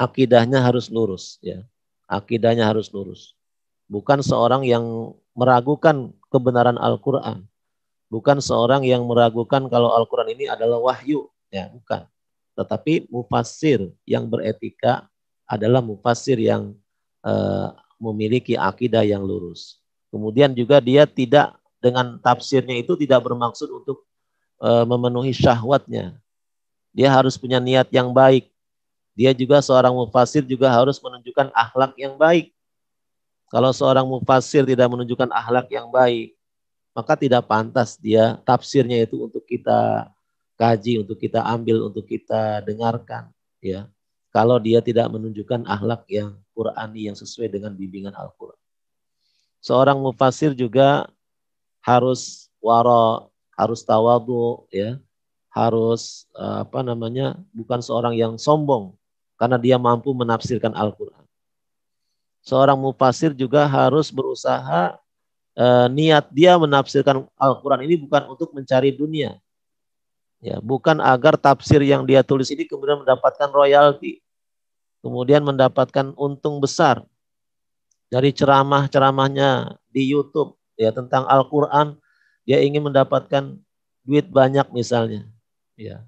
akidahnya 0.00 0.64
harus 0.64 0.88
lurus 0.88 1.36
ya. 1.44 1.60
Akidahnya 2.08 2.64
harus 2.64 2.88
lurus. 2.88 3.36
Bukan 3.92 4.24
seorang 4.24 4.64
yang 4.64 5.12
meragukan 5.36 6.16
kebenaran 6.32 6.80
Al-Quran 6.80 7.44
Bukan 8.08 8.40
seorang 8.40 8.88
yang 8.88 9.04
meragukan 9.04 9.68
kalau 9.68 9.92
Al-Quran 9.92 10.32
ini 10.32 10.48
adalah 10.48 10.80
wahyu. 10.80 11.28
Ya, 11.52 11.68
bukan. 11.68 12.08
Tetapi 12.56 13.12
mufasir 13.12 13.92
yang 14.08 14.24
beretika 14.26 15.04
adalah 15.44 15.84
mufasir 15.84 16.40
yang 16.40 16.72
uh, 17.20 17.70
memiliki 18.00 18.56
akidah 18.56 19.04
yang 19.04 19.20
lurus. 19.20 19.80
Kemudian 20.08 20.56
juga 20.56 20.80
dia 20.80 21.04
tidak 21.04 21.52
dengan 21.78 22.16
tafsirnya 22.18 22.80
itu 22.80 22.96
tidak 22.96 23.20
bermaksud 23.28 23.68
untuk 23.68 24.08
uh, 24.62 24.88
memenuhi 24.88 25.36
syahwatnya. 25.36 26.16
Dia 26.96 27.12
harus 27.12 27.36
punya 27.36 27.60
niat 27.60 27.92
yang 27.92 28.10
baik. 28.10 28.48
Dia 29.18 29.34
juga 29.34 29.58
seorang 29.58 29.92
mufasir 29.92 30.46
juga 30.46 30.70
harus 30.70 30.96
menunjukkan 31.02 31.50
akhlak 31.50 31.92
yang 31.98 32.14
baik. 32.16 32.54
Kalau 33.50 33.72
seorang 33.74 34.06
mufasir 34.06 34.62
tidak 34.62 34.86
menunjukkan 34.86 35.28
akhlak 35.32 35.66
yang 35.72 35.90
baik, 35.90 36.37
maka 36.96 37.14
tidak 37.14 37.46
pantas 37.46 37.96
dia 37.98 38.40
tafsirnya 38.42 39.04
itu 39.04 39.28
untuk 39.28 39.44
kita 39.44 40.10
kaji, 40.58 41.06
untuk 41.06 41.16
kita 41.22 41.40
ambil, 41.46 41.86
untuk 41.86 42.04
kita 42.04 42.60
dengarkan, 42.66 43.30
ya. 43.62 43.86
Kalau 44.28 44.60
dia 44.60 44.84
tidak 44.84 45.08
menunjukkan 45.08 45.64
akhlak 45.64 46.04
yang 46.10 46.36
Qurani 46.52 47.08
yang 47.08 47.16
sesuai 47.16 47.48
dengan 47.48 47.72
bimbingan 47.72 48.12
Al-Qur'an. 48.12 48.58
Seorang 49.62 50.02
mufasir 50.02 50.52
juga 50.52 51.08
harus 51.80 52.52
waro, 52.60 53.32
harus 53.54 53.80
tawadu, 53.86 54.66
ya. 54.68 54.98
Harus 55.48 56.28
eh, 56.36 56.66
apa 56.66 56.84
namanya? 56.84 57.38
bukan 57.56 57.80
seorang 57.80 58.14
yang 58.18 58.36
sombong 58.36 58.92
karena 59.38 59.56
dia 59.56 59.78
mampu 59.78 60.10
menafsirkan 60.12 60.74
Al-Qur'an. 60.74 61.24
Seorang 62.42 62.76
mufasir 62.78 63.32
juga 63.32 63.64
harus 63.64 64.10
berusaha 64.10 64.98
eh, 65.58 65.86
niat 65.90 66.30
dia 66.30 66.54
menafsirkan 66.54 67.26
Al-Quran 67.34 67.82
ini 67.84 67.98
bukan 67.98 68.30
untuk 68.30 68.54
mencari 68.54 68.94
dunia, 68.94 69.34
Ya, 70.38 70.62
bukan 70.62 71.02
agar 71.02 71.34
tafsir 71.34 71.82
yang 71.82 72.06
dia 72.06 72.22
tulis 72.22 72.46
ini 72.54 72.62
kemudian 72.62 73.02
mendapatkan 73.02 73.50
royalti, 73.50 74.22
kemudian 75.02 75.42
mendapatkan 75.42 76.14
untung 76.14 76.62
besar 76.62 77.02
dari 78.06 78.30
ceramah-ceramahnya 78.30 79.74
di 79.90 80.14
YouTube 80.14 80.54
ya 80.78 80.94
tentang 80.94 81.26
Al-Qur'an, 81.26 81.98
dia 82.46 82.62
ingin 82.62 82.86
mendapatkan 82.86 83.58
duit 84.06 84.30
banyak 84.30 84.70
misalnya. 84.70 85.26
Ya. 85.74 86.06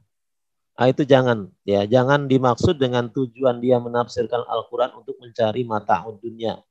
Nah, 0.78 0.86
itu 0.86 1.03
jangan 1.03 1.51
ya, 1.66 1.82
jangan 1.90 2.30
dimaksud 2.30 2.78
dengan 2.78 3.11
tujuan 3.11 3.59
dia 3.59 3.82
menafsirkan 3.82 4.46
Al-Qur'an 4.46 4.94
untuk 4.94 5.18
mencari 5.18 5.66
mata 5.66 6.07
dunia. 6.22 6.62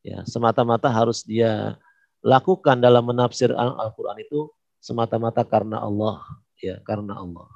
Ya, 0.00 0.24
semata-mata 0.24 0.88
harus 0.88 1.20
dia 1.22 1.76
lakukan 2.22 2.78
dalam 2.78 3.02
menafsir 3.02 3.50
Al-Qur'an 3.52 4.16
itu 4.22 4.48
semata-mata 4.78 5.42
karena 5.42 5.82
Allah 5.82 6.22
ya 6.62 6.78
karena 6.86 7.18
Allah. 7.18 7.50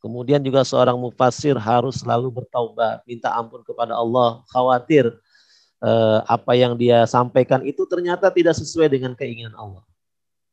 Kemudian 0.00 0.40
juga 0.40 0.64
seorang 0.64 0.96
mufasir 0.96 1.60
harus 1.60 2.00
selalu 2.00 2.32
bertaubat, 2.40 3.04
minta 3.04 3.28
ampun 3.36 3.60
kepada 3.60 3.92
Allah, 3.92 4.40
khawatir 4.48 5.12
eh, 5.84 6.18
apa 6.24 6.56
yang 6.56 6.72
dia 6.72 7.04
sampaikan 7.04 7.60
itu 7.68 7.84
ternyata 7.84 8.32
tidak 8.32 8.56
sesuai 8.56 8.88
dengan 8.88 9.12
keinginan 9.12 9.52
Allah. 9.52 9.84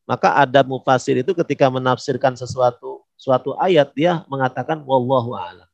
Maka 0.04 0.36
adab 0.40 0.68
mufasir 0.68 1.20
itu 1.20 1.32
ketika 1.32 1.68
menafsirkan 1.68 2.36
sesuatu 2.36 3.04
suatu 3.16 3.56
ayat 3.56 3.92
dia 3.96 4.24
mengatakan 4.28 4.84
wallahu 4.84 5.32
a'lam. 5.36 5.68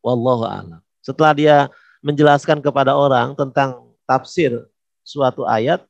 Wallahu 0.00 0.44
a'lam. 0.48 0.80
Setelah 1.04 1.32
dia 1.36 1.56
menjelaskan 2.00 2.64
kepada 2.64 2.96
orang 2.96 3.36
tentang 3.36 3.92
tafsir 4.08 4.71
suatu 5.02 5.44
ayat, 5.46 5.84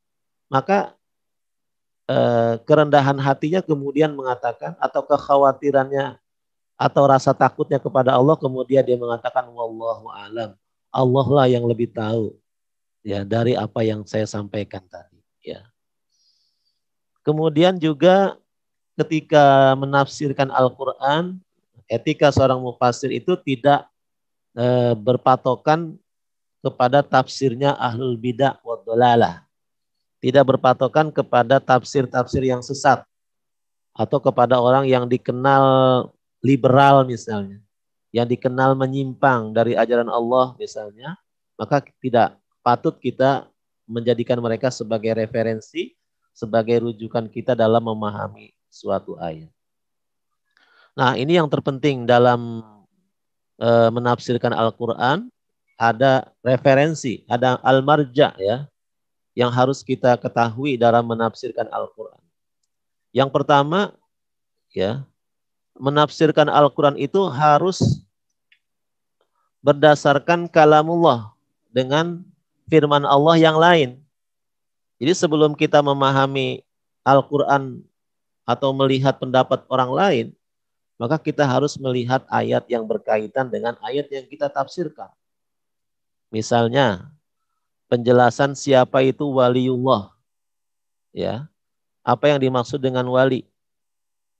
maka 0.48 0.96
Eh, 2.12 2.54
kerendahan 2.66 3.14
hatinya 3.16 3.62
kemudian 3.62 4.12
mengatakan 4.12 4.74
atau 4.82 5.00
kekhawatirannya 5.06 6.18
atau 6.74 7.02
rasa 7.06 7.30
takutnya 7.30 7.78
kepada 7.78 8.18
Allah 8.18 8.34
kemudian 8.34 8.82
dia 8.82 8.98
mengatakan 8.98 9.46
wallahu 9.48 10.10
alam. 10.10 10.52
Allah 10.90 11.26
lah 11.30 11.46
yang 11.48 11.64
lebih 11.64 11.88
tahu 11.94 12.36
ya 13.06 13.22
dari 13.22 13.54
apa 13.56 13.86
yang 13.86 14.02
saya 14.02 14.26
sampaikan 14.26 14.82
tadi 14.90 15.22
ya. 15.40 15.62
Kemudian 17.22 17.78
juga 17.78 18.34
ketika 18.98 19.78
menafsirkan 19.78 20.50
Al-Qur'an 20.50 21.38
etika 21.86 22.34
seorang 22.34 22.60
mufasir 22.60 23.14
itu 23.14 23.38
tidak 23.40 23.86
e, 24.58 24.92
berpatokan 24.98 26.01
kepada 26.62 27.02
tafsirnya 27.02 27.74
ahlul 27.74 28.14
bidah 28.14 28.56
wa 28.62 28.78
dolalah 28.86 29.42
tidak 30.22 30.54
berpatokan 30.54 31.10
kepada 31.10 31.58
tafsir-tafsir 31.58 32.46
yang 32.46 32.62
sesat 32.62 33.02
atau 33.90 34.22
kepada 34.22 34.62
orang 34.62 34.86
yang 34.86 35.04
dikenal 35.10 36.08
liberal 36.38 37.02
misalnya, 37.02 37.58
yang 38.14 38.30
dikenal 38.30 38.78
menyimpang 38.78 39.50
dari 39.50 39.74
ajaran 39.74 40.06
Allah 40.06 40.54
misalnya, 40.54 41.18
maka 41.58 41.82
tidak 41.98 42.38
patut 42.62 42.94
kita 43.02 43.50
menjadikan 43.90 44.38
mereka 44.38 44.70
sebagai 44.70 45.10
referensi, 45.18 45.98
sebagai 46.30 46.86
rujukan 46.86 47.26
kita 47.26 47.58
dalam 47.58 47.82
memahami 47.82 48.54
suatu 48.70 49.18
ayat. 49.18 49.50
Nah, 50.94 51.18
ini 51.18 51.34
yang 51.34 51.50
terpenting 51.50 52.06
dalam 52.06 52.62
e, 53.58 53.68
menafsirkan 53.90 54.54
Al-Qur'an 54.54 55.31
ada 55.82 56.30
referensi, 56.46 57.26
ada 57.26 57.58
al-marja 57.66 58.30
ya, 58.38 58.70
yang 59.34 59.50
harus 59.50 59.82
kita 59.82 60.14
ketahui 60.14 60.78
dalam 60.78 61.02
menafsirkan 61.02 61.66
Al-Quran. 61.74 62.22
Yang 63.10 63.34
pertama, 63.34 63.90
ya, 64.70 65.02
menafsirkan 65.74 66.46
Al-Quran 66.46 66.94
itu 66.94 67.18
harus 67.26 68.06
berdasarkan 69.58 70.46
kalamullah 70.46 71.34
dengan 71.74 72.22
firman 72.70 73.02
Allah 73.02 73.34
yang 73.42 73.58
lain. 73.58 73.98
Jadi 75.02 75.18
sebelum 75.18 75.58
kita 75.58 75.82
memahami 75.82 76.62
Al-Quran 77.02 77.82
atau 78.46 78.70
melihat 78.70 79.18
pendapat 79.18 79.66
orang 79.66 79.90
lain, 79.90 80.26
maka 80.94 81.18
kita 81.18 81.42
harus 81.42 81.74
melihat 81.74 82.22
ayat 82.30 82.62
yang 82.70 82.86
berkaitan 82.86 83.50
dengan 83.50 83.74
ayat 83.82 84.06
yang 84.14 84.22
kita 84.30 84.46
tafsirkan. 84.46 85.10
Misalnya, 86.32 87.12
penjelasan 87.92 88.56
siapa 88.56 89.04
itu 89.04 89.28
waliullah. 89.28 90.16
Ya. 91.12 91.52
Apa 92.00 92.32
yang 92.32 92.40
dimaksud 92.40 92.80
dengan 92.80 93.04
wali? 93.12 93.44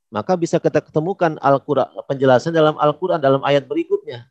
Maka 0.09 0.34
bisa 0.40 0.57
kita 0.57 0.80
ketemukan 0.80 1.36
Al-Qur'an 1.36 1.88
penjelasan 2.09 2.57
dalam 2.57 2.80
Al-Qur'an 2.80 3.20
dalam 3.20 3.45
ayat 3.45 3.68
berikutnya. 3.68 4.24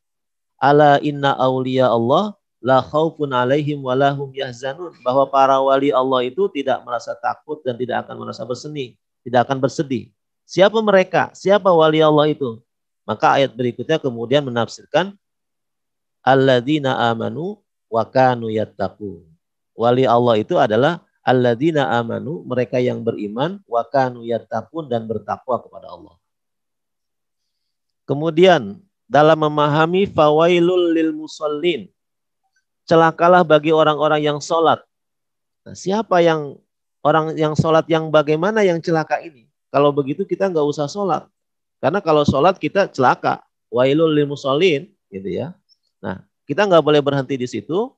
Ala 0.57 0.97
inna 1.05 1.37
auliya 1.37 1.89
Allah 1.89 2.33
la 2.61 2.81
khaufun 2.81 3.33
alaihim 3.33 3.81
walahum 3.81 4.29
yahzanun 4.33 4.93
bahwa 5.01 5.25
para 5.29 5.57
wali 5.61 5.89
Allah 5.89 6.25
itu 6.25 6.49
tidak 6.53 6.81
merasa 6.85 7.17
takut 7.17 7.61
dan 7.65 7.77
tidak 7.77 8.05
akan 8.05 8.25
merasa 8.25 8.45
bersedih, 8.45 8.93
tidak 9.25 9.49
akan 9.49 9.57
bersedih. 9.57 10.13
Siapa 10.45 10.77
mereka? 10.81 11.33
Siapa 11.33 11.69
wali 11.69 12.01
Allah 12.01 12.29
itu? 12.29 12.61
Maka 13.05 13.41
ayat 13.41 13.53
berikutnya 13.53 13.97
kemudian 13.97 14.45
menafsirkan 14.45 15.17
alladzina 16.21 17.09
amanu 17.09 17.59
wa 17.89 18.03
kanu 18.07 18.47
yattaqun. 18.49 19.25
Wali 19.75 20.05
Allah 20.05 20.35
itu 20.37 20.55
adalah 20.57 21.01
alladzina 21.21 21.89
amanu, 21.97 22.41
mereka 22.45 22.81
yang 22.81 23.01
beriman, 23.05 23.61
wa 23.65 23.81
kanu 23.85 24.25
yattaqun 24.25 24.89
dan 24.89 25.05
bertakwa 25.05 25.61
kepada 25.61 25.89
Allah. 25.89 26.15
Kemudian 28.05 28.81
dalam 29.05 29.37
memahami 29.37 30.09
fawailul 30.09 30.95
lil 30.95 31.11
musallin, 31.13 31.89
celakalah 32.89 33.45
bagi 33.45 33.69
orang-orang 33.71 34.23
yang 34.23 34.39
sholat. 34.41 34.81
Nah, 35.61 35.77
siapa 35.77 36.19
yang 36.25 36.57
orang 37.05 37.37
yang 37.37 37.53
sholat 37.53 37.85
yang 37.85 38.09
bagaimana 38.09 38.65
yang 38.65 38.81
celaka 38.81 39.21
ini? 39.21 39.47
Kalau 39.71 39.93
begitu 39.95 40.27
kita 40.27 40.51
nggak 40.51 40.65
usah 40.67 40.89
sholat. 40.89 41.29
Karena 41.79 42.03
kalau 42.03 42.27
sholat 42.27 42.59
kita 42.59 42.91
celaka. 42.91 43.41
Wailul 43.71 44.11
lil 44.11 44.27
musallin, 44.27 44.91
gitu 45.07 45.29
ya. 45.31 45.55
Nah, 46.01 46.25
kita 46.49 46.65
nggak 46.65 46.83
boleh 46.83 46.99
berhenti 46.99 47.37
di 47.37 47.47
situ. 47.47 47.93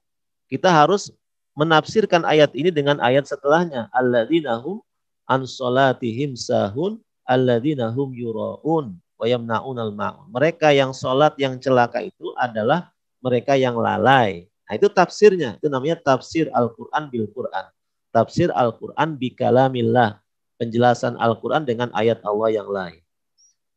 Kita 0.51 0.69
harus 0.69 1.09
menafsirkan 1.55 2.27
ayat 2.27 2.51
ini 2.53 2.69
dengan 2.69 2.99
ayat 2.99 3.25
setelahnya. 3.25 3.87
Alladzina 3.95 4.59
hum 4.59 4.83
an 5.25 5.47
salatihim 5.47 6.35
sahun 6.35 6.99
alladzina 7.23 7.89
hum 7.89 8.11
yuraun 8.11 8.99
wa 9.17 9.25
yamnaunal 9.25 9.95
ma'un. 9.95 10.27
Mereka 10.29 10.75
yang 10.75 10.91
salat 10.91 11.33
yang 11.39 11.57
celaka 11.57 12.03
itu 12.03 12.35
adalah 12.35 12.91
mereka 13.23 13.55
yang 13.55 13.79
lalai. 13.79 14.51
Nah, 14.67 14.73
itu 14.75 14.91
tafsirnya. 14.91 15.55
Itu 15.57 15.71
namanya 15.71 15.95
tafsir 16.03 16.51
Al-Qur'an 16.51 17.07
bil 17.07 17.31
Qur'an. 17.31 17.71
Tafsir 18.11 18.51
Al-Qur'an 18.51 19.15
bi 19.15 19.31
kalamillah. 19.31 20.19
Penjelasan 20.59 21.15
Al-Qur'an 21.17 21.63
dengan 21.63 21.87
ayat 21.95 22.19
Allah 22.27 22.51
yang 22.51 22.67
lain. 22.67 22.99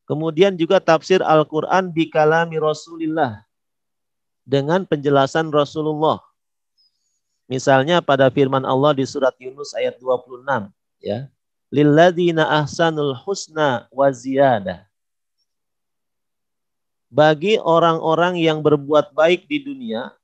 Kemudian 0.06 0.54
juga 0.58 0.82
tafsir 0.82 1.22
Al-Qur'an 1.22 1.90
bi 1.90 2.10
kalami 2.10 2.58
Rasulillah 2.58 3.45
dengan 4.46 4.86
penjelasan 4.86 5.50
Rasulullah. 5.50 6.22
Misalnya 7.50 7.98
pada 7.98 8.30
firman 8.30 8.62
Allah 8.62 8.94
di 8.94 9.02
surat 9.02 9.34
Yunus 9.42 9.74
ayat 9.74 9.98
26 9.98 10.70
ya. 11.02 11.26
lilladzina 11.70 12.46
ahsanul 12.62 13.14
husna 13.26 13.90
wa 13.90 14.06
ziyadah. 14.06 14.86
Bagi 17.10 17.58
orang-orang 17.58 18.38
yang 18.38 18.62
berbuat 18.62 19.14
baik 19.14 19.46
di 19.46 19.62
dunia, 19.62 20.14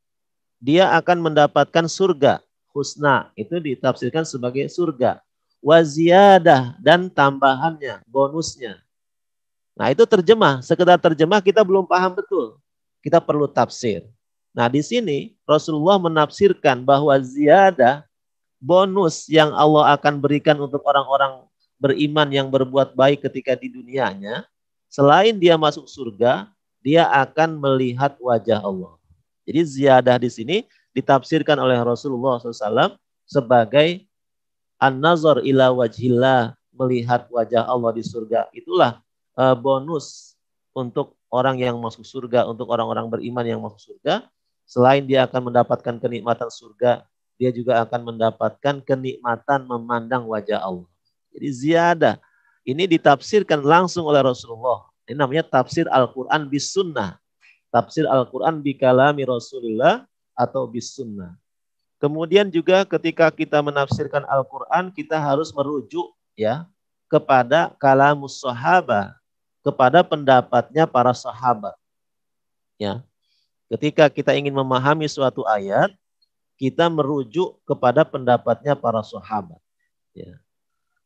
dia 0.62 0.94
akan 0.94 1.30
mendapatkan 1.30 1.90
surga. 1.90 2.38
Husna 2.70 3.30
itu 3.34 3.58
ditafsirkan 3.58 4.22
sebagai 4.22 4.66
surga. 4.70 5.18
Waziyadah 5.62 6.78
dan 6.82 7.06
tambahannya, 7.06 8.02
bonusnya. 8.10 8.82
Nah 9.78 9.94
itu 9.94 10.02
terjemah, 10.02 10.58
sekedar 10.58 10.98
terjemah 10.98 11.38
kita 11.38 11.62
belum 11.62 11.86
paham 11.86 12.18
betul. 12.18 12.61
Kita 13.02 13.18
perlu 13.18 13.50
tafsir. 13.50 14.06
Nah 14.54 14.70
di 14.70 14.80
sini 14.80 15.34
Rasulullah 15.42 15.98
menafsirkan 15.98 16.86
bahwa 16.86 17.12
ziyadah 17.18 18.06
bonus 18.62 19.26
yang 19.26 19.50
Allah 19.50 19.98
akan 19.98 20.22
berikan 20.22 20.54
untuk 20.62 20.86
orang-orang 20.86 21.42
beriman 21.82 22.30
yang 22.30 22.46
berbuat 22.46 22.94
baik 22.94 23.26
ketika 23.26 23.58
di 23.58 23.74
dunianya, 23.74 24.46
selain 24.86 25.34
dia 25.34 25.58
masuk 25.58 25.90
surga, 25.90 26.46
dia 26.78 27.10
akan 27.10 27.58
melihat 27.58 28.14
wajah 28.22 28.62
Allah. 28.62 28.94
Jadi 29.42 29.60
ziyadah 29.66 30.16
di 30.22 30.30
sini 30.30 30.56
ditafsirkan 30.94 31.58
oleh 31.58 31.74
Rasulullah 31.82 32.38
SAW 32.38 32.94
sebagai 33.26 34.06
an-nazar 34.78 35.42
ila 35.42 35.74
wajhillah, 35.74 36.54
melihat 36.70 37.26
wajah 37.34 37.66
Allah 37.66 37.90
di 37.98 38.06
surga. 38.06 38.46
Itulah 38.54 39.02
uh, 39.34 39.56
bonus 39.58 40.38
untuk 40.70 41.18
orang 41.32 41.56
yang 41.56 41.80
masuk 41.80 42.04
surga, 42.04 42.44
untuk 42.44 42.68
orang-orang 42.68 43.08
beriman 43.08 43.42
yang 43.48 43.60
masuk 43.64 43.96
surga. 43.96 44.28
Selain 44.68 45.00
dia 45.02 45.24
akan 45.24 45.48
mendapatkan 45.48 45.96
kenikmatan 45.96 46.52
surga, 46.52 47.08
dia 47.40 47.50
juga 47.50 47.80
akan 47.82 48.14
mendapatkan 48.14 48.84
kenikmatan 48.84 49.64
memandang 49.64 50.28
wajah 50.28 50.60
Allah. 50.60 50.86
Jadi 51.32 51.48
ziyadah. 51.48 52.16
Ini 52.62 52.86
ditafsirkan 52.86 53.58
langsung 53.64 54.06
oleh 54.06 54.22
Rasulullah. 54.22 54.86
Ini 55.08 55.18
namanya 55.18 55.42
tafsir 55.42 55.90
Al-Quran 55.90 56.46
bis 56.46 56.70
sunnah. 56.70 57.18
Tafsir 57.74 58.06
Al-Quran 58.06 58.62
bi 58.62 58.78
kalami 58.78 59.26
Rasulullah 59.26 60.06
atau 60.38 60.70
bis 60.70 60.94
sunnah. 60.94 61.34
Kemudian 61.98 62.46
juga 62.52 62.86
ketika 62.86 63.32
kita 63.34 63.58
menafsirkan 63.58 64.22
Al-Quran, 64.30 64.94
kita 64.94 65.18
harus 65.18 65.50
merujuk 65.50 66.14
ya 66.38 66.70
kepada 67.10 67.74
kalamus 67.82 68.38
sahabat, 68.38 69.14
kepada 69.62 70.02
pendapatnya 70.02 70.84
para 70.84 71.14
sahabat. 71.14 71.74
Ya. 72.76 73.00
Ketika 73.70 74.10
kita 74.12 74.36
ingin 74.36 74.52
memahami 74.52 75.08
suatu 75.08 75.46
ayat, 75.48 75.94
kita 76.60 76.90
merujuk 76.92 77.56
kepada 77.64 78.04
pendapatnya 78.04 78.76
para 78.76 79.00
sahabat. 79.00 79.58
Ya. 80.12 80.36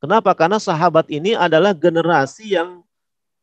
Kenapa? 0.03 0.35
Karena 0.37 0.61
sahabat 0.61 1.09
ini 1.09 1.33
adalah 1.33 1.73
generasi 1.73 2.59
yang 2.59 2.83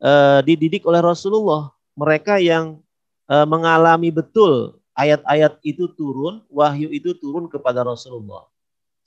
uh, 0.04 0.44
dididik 0.44 0.84
oleh 0.86 1.02
Rasulullah. 1.02 1.72
Mereka 1.98 2.42
yang 2.42 2.82
uh, 3.30 3.48
mengalami 3.48 4.14
betul 4.14 4.78
ayat-ayat 4.94 5.58
itu 5.66 5.90
turun, 5.94 6.46
wahyu 6.50 6.94
itu 6.94 7.18
turun 7.18 7.50
kepada 7.50 7.82
Rasulullah. 7.82 8.46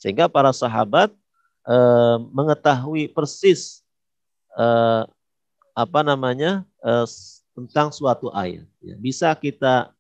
Sehingga 0.00 0.26
para 0.26 0.50
sahabat 0.50 1.14
uh, 1.66 2.18
mengetahui 2.34 3.10
persis 3.12 3.82
apa 5.76 6.00
namanya 6.00 6.64
uh, 6.80 7.04
tentang 7.52 7.92
suatu 7.92 8.32
ayat. 8.32 8.64
Ya, 8.80 8.96
bisa 8.96 9.28
kita 9.36 9.92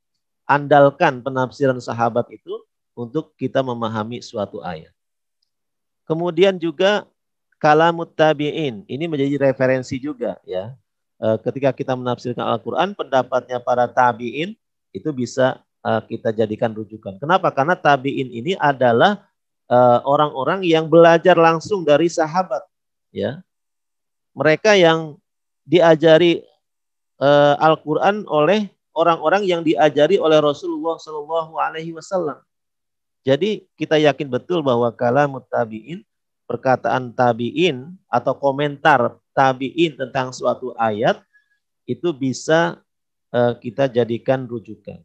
andalkan 0.48 1.20
penafsiran 1.20 1.76
sahabat 1.82 2.32
itu 2.32 2.64
untuk 2.96 3.36
kita 3.36 3.60
memahami 3.60 4.24
suatu 4.24 4.64
ayat. 4.64 4.94
Kemudian 6.08 6.56
juga 6.56 7.04
kalamut 7.58 8.14
tabi'in. 8.14 8.86
Ini 8.86 9.04
menjadi 9.10 9.50
referensi 9.50 9.98
juga 9.98 10.38
ya. 10.46 10.72
E, 11.18 11.26
ketika 11.44 11.74
kita 11.74 11.92
menafsirkan 11.98 12.46
Al-Qur'an 12.46 12.94
pendapatnya 12.94 13.58
para 13.58 13.90
tabi'in 13.90 14.54
itu 14.94 15.10
bisa 15.10 15.60
e, 15.82 15.90
kita 16.14 16.30
jadikan 16.30 16.70
rujukan. 16.72 17.18
Kenapa? 17.18 17.50
Karena 17.50 17.74
tabi'in 17.74 18.30
ini 18.30 18.52
adalah 18.54 19.26
e, 19.66 19.78
orang-orang 20.06 20.62
yang 20.62 20.86
belajar 20.86 21.34
langsung 21.34 21.82
dari 21.82 22.06
sahabat 22.06 22.62
ya. 23.10 23.42
Mereka 24.36 24.78
yang 24.78 25.18
diajari 25.66 26.40
Al-Qur'an 27.58 28.22
oleh 28.30 28.70
orang-orang 28.96 29.44
yang 29.44 29.60
diajari 29.60 30.16
oleh 30.16 30.40
Rasulullah 30.40 30.96
Shallallahu 30.96 31.60
alaihi 31.60 31.92
wasallam. 31.92 32.40
Jadi 33.26 33.66
kita 33.76 34.00
yakin 34.00 34.30
betul 34.30 34.62
bahwa 34.62 34.88
kalam 34.94 35.36
tabi'in, 35.50 36.06
perkataan 36.46 37.10
tabi'in 37.12 37.92
atau 38.06 38.32
komentar 38.38 39.18
tabi'in 39.36 39.98
tentang 39.98 40.32
suatu 40.32 40.72
ayat 40.78 41.20
itu 41.84 42.14
bisa 42.14 42.78
uh, 43.34 43.52
kita 43.58 43.90
jadikan 43.90 44.46
rujukan. 44.46 45.02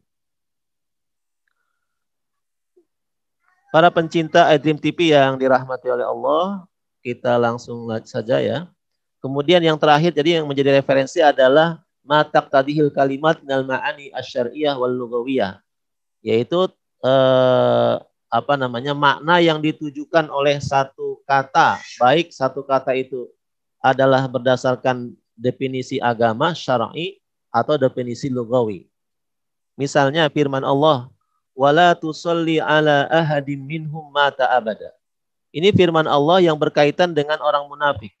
Para 3.72 3.88
pencinta 3.88 4.52
iDream 4.52 4.76
TV 4.76 5.16
yang 5.16 5.40
dirahmati 5.40 5.88
oleh 5.88 6.04
Allah, 6.04 6.68
kita 7.00 7.40
langsung 7.40 7.88
saja 8.04 8.36
ya. 8.38 8.68
Kemudian 9.22 9.62
yang 9.62 9.78
terakhir 9.78 10.10
jadi 10.10 10.42
yang 10.42 10.50
menjadi 10.50 10.82
referensi 10.82 11.22
adalah 11.22 11.78
matak 12.02 12.50
tadihil 12.50 12.90
kalimat 12.90 13.38
nal 13.46 13.62
ma'ani 13.62 14.10
asyariyah 14.10 14.74
wal 14.74 14.90
lugawiyah 14.90 15.62
yaitu 16.26 16.66
eh, 17.06 17.94
apa 18.32 18.54
namanya 18.56 18.96
makna 18.96 19.44
yang 19.44 19.60
ditujukan 19.60 20.24
oleh 20.32 20.56
satu 20.56 21.20
kata, 21.28 21.76
baik 22.00 22.32
satu 22.32 22.64
kata 22.64 22.96
itu 22.96 23.28
adalah 23.82 24.24
berdasarkan 24.24 25.12
definisi 25.36 26.00
agama 26.00 26.56
syar'i 26.56 27.20
atau 27.52 27.76
definisi 27.76 28.32
lugawi. 28.32 28.88
Misalnya 29.76 30.32
firman 30.32 30.64
Allah, 30.64 31.12
"Wala 31.52 31.92
tusalli 31.92 32.56
ala 32.56 33.04
ahadim 33.12 33.60
minhum 33.60 34.08
mata 34.08 34.48
abada." 34.48 34.94
Ini 35.52 35.68
firman 35.76 36.08
Allah 36.08 36.40
yang 36.40 36.56
berkaitan 36.56 37.12
dengan 37.12 37.36
orang 37.44 37.68
munafik. 37.68 38.16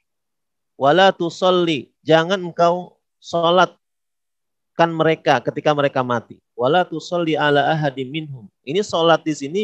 Wala 0.82 1.14
tusalli, 1.14 1.94
jangan 2.02 2.42
engkau 2.42 2.98
salatkan 3.22 4.90
mereka 4.90 5.38
ketika 5.38 5.70
mereka 5.70 6.02
mati. 6.02 6.42
Wala 6.58 6.82
tusalli 6.82 7.38
ala 7.38 7.70
ahadim 7.70 8.10
minhum. 8.10 8.50
Ini 8.66 8.82
salat 8.82 9.22
di 9.22 9.30
sini 9.30 9.62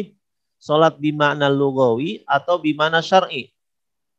Sholat 0.59 0.99
bimana 0.99 1.47
lugawi 1.47 2.19
atau 2.27 2.59
bimana 2.59 2.99
syar'i. 2.99 3.47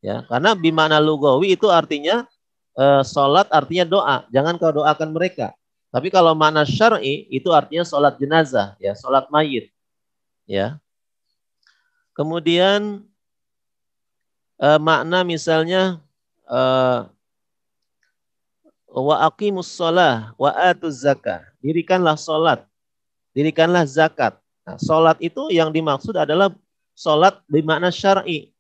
Ya, 0.01 0.25
karena 0.25 0.57
bimana 0.57 0.97
lugawi 0.97 1.53
itu 1.53 1.69
artinya 1.69 2.25
e, 2.73 3.05
sholat 3.05 3.45
artinya 3.53 3.85
doa. 3.85 4.17
Jangan 4.33 4.57
kau 4.57 4.73
doakan 4.73 5.13
mereka. 5.13 5.53
Tapi 5.93 6.09
kalau 6.09 6.33
makna 6.33 6.65
syar'i 6.65 7.29
itu 7.29 7.53
artinya 7.53 7.85
sholat 7.85 8.17
jenazah, 8.17 8.73
ya, 8.81 8.97
sholat 8.97 9.29
mayit. 9.29 9.69
Ya. 10.49 10.81
Kemudian 12.17 13.05
e, 14.57 14.69
makna 14.81 15.21
misalnya 15.21 16.01
e, 16.51 16.61
wa 18.91 19.17
aqimus 19.31 19.71
sholah 19.71 20.35
wa 20.35 20.51
atuz 20.51 21.07
zakah. 21.07 21.47
Dirikanlah 21.63 22.19
sholat, 22.19 22.67
dirikanlah 23.31 23.87
zakat. 23.87 24.35
Nah, 24.67 24.77
sholat 24.83 25.17
itu 25.23 25.49
yang 25.55 25.71
dimaksud 25.71 26.19
adalah 26.19 26.51
sholat 26.99 27.39
bimakna 27.47 27.89
syar'i, 27.95 28.51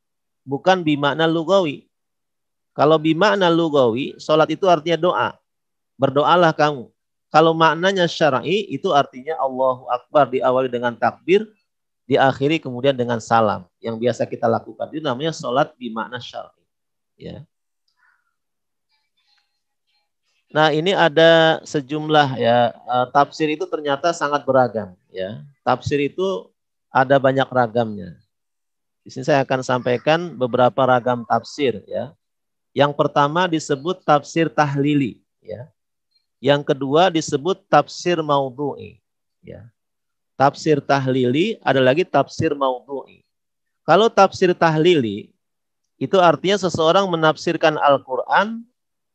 bukan 0.46 0.80
bimakna 0.86 1.26
lugawi. 1.26 1.90
Kalau 2.72 2.96
bimakna 2.96 3.50
lugawi, 3.50 4.16
sholat 4.16 4.48
itu 4.48 4.64
artinya 4.70 4.96
doa. 4.96 5.30
Berdoalah 6.00 6.54
kamu. 6.56 6.88
Kalau 7.30 7.52
maknanya 7.54 8.08
syar'i 8.10 8.66
itu 8.72 8.90
artinya 8.90 9.38
Allahu 9.38 9.86
Akbar 9.86 10.32
diawali 10.32 10.66
dengan 10.66 10.96
takbir, 10.96 11.46
diakhiri 12.10 12.58
kemudian 12.58 12.98
dengan 12.98 13.22
salam 13.22 13.70
yang 13.78 13.94
biasa 14.00 14.26
kita 14.26 14.50
lakukan. 14.50 14.90
Itu 14.90 15.04
namanya 15.04 15.30
sholat 15.30 15.76
bimakna 15.78 16.18
syar'i. 16.18 16.64
Ya. 17.20 17.46
Nah 20.50 20.74
ini 20.74 20.90
ada 20.90 21.62
sejumlah 21.62 22.34
ya 22.38 22.74
eh, 22.74 23.06
tafsir 23.14 23.46
itu 23.54 23.64
ternyata 23.70 24.10
sangat 24.10 24.42
beragam 24.42 24.98
ya 25.10 25.46
tafsir 25.62 26.02
itu 26.02 26.50
ada 26.90 27.16
banyak 27.22 27.46
ragamnya. 27.46 28.18
Di 29.06 29.08
sini 29.14 29.24
saya 29.24 29.46
akan 29.46 29.62
sampaikan 29.62 30.34
beberapa 30.34 30.82
ragam 30.84 31.22
tafsir 31.24 31.80
ya. 31.86 32.12
Yang 32.74 32.92
pertama 32.98 33.46
disebut 33.46 34.02
tafsir 34.02 34.50
tahlili 34.50 35.22
ya. 35.40 35.70
Yang 36.42 36.74
kedua 36.74 37.08
disebut 37.08 37.62
tafsir 37.70 38.18
maudhu'i 38.20 38.98
ya. 39.40 39.70
Tafsir 40.34 40.82
tahlili 40.82 41.56
ada 41.62 41.78
lagi 41.78 42.02
tafsir 42.02 42.52
maudhu'i. 42.52 43.22
Kalau 43.86 44.10
tafsir 44.10 44.52
tahlili 44.52 45.32
itu 46.00 46.16
artinya 46.18 46.56
seseorang 46.56 47.06
menafsirkan 47.08 47.76
Al-Qur'an 47.76 48.64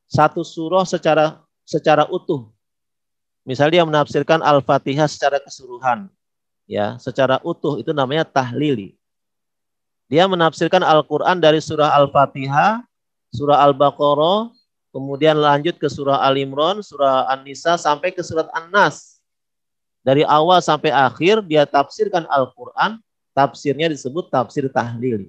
satu 0.05 0.45
surah 0.45 0.85
secara 0.85 1.41
secara 1.65 2.05
utuh. 2.09 2.49
Misalnya 3.45 3.81
dia 3.81 3.85
menafsirkan 3.85 4.41
Al-Fatihah 4.41 5.05
secara 5.05 5.37
keseluruhan 5.37 6.09
ya 6.65 6.97
secara 6.97 7.37
utuh 7.45 7.77
itu 7.77 7.93
namanya 7.93 8.25
tahlili. 8.25 8.97
Dia 10.05 10.29
menafsirkan 10.29 10.85
Al-Quran 10.85 11.41
dari 11.41 11.57
surah 11.61 11.93
Al-Fatihah 11.97 12.85
surah 13.35 13.67
Al-Baqarah, 13.67 14.55
kemudian 14.95 15.35
lanjut 15.35 15.75
ke 15.75 15.91
surah 15.91 16.23
Al-Imran, 16.23 16.79
surah 16.79 17.27
An-Nisa 17.27 17.75
sampai 17.75 18.15
ke 18.15 18.23
surat 18.23 18.47
An-Nas. 18.55 19.19
Dari 20.05 20.23
awal 20.23 20.63
sampai 20.63 20.95
akhir 20.95 21.43
dia 21.43 21.67
tafsirkan 21.67 22.23
Al-Qur'an, 22.31 23.03
tafsirnya 23.35 23.91
disebut 23.91 24.31
tafsir 24.31 24.71
tahlil. 24.71 25.27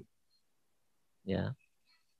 Ya. 1.27 1.51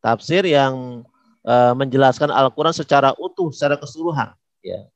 Tafsir 0.03 0.43
yang 0.43 1.07
uh, 1.47 1.73
menjelaskan 1.79 2.29
Al-Qur'an 2.29 2.75
secara 2.75 3.15
utuh, 3.17 3.55
secara 3.55 3.79
keseluruhan, 3.79 4.35
ya. 4.61 4.91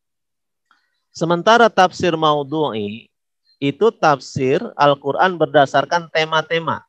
Sementara 1.14 1.70
tafsir 1.70 2.14
maudhu'i 2.14 3.10
itu 3.62 3.86
tafsir 3.94 4.58
Al-Qur'an 4.74 5.38
berdasarkan 5.38 6.10
tema-tema. 6.10 6.82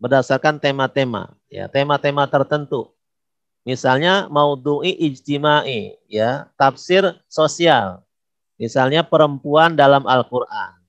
Berdasarkan 0.00 0.58
tema-tema, 0.60 1.32
ya, 1.48 1.70
tema-tema 1.70 2.26
tertentu. 2.26 2.92
Misalnya 3.64 4.28
maudhu'i 4.28 4.92
ijtimai, 5.08 5.96
ya, 6.10 6.50
tafsir 6.58 7.16
sosial. 7.30 8.04
Misalnya 8.60 9.00
perempuan 9.06 9.72
dalam 9.72 10.04
Al-Qur'an. 10.04 10.84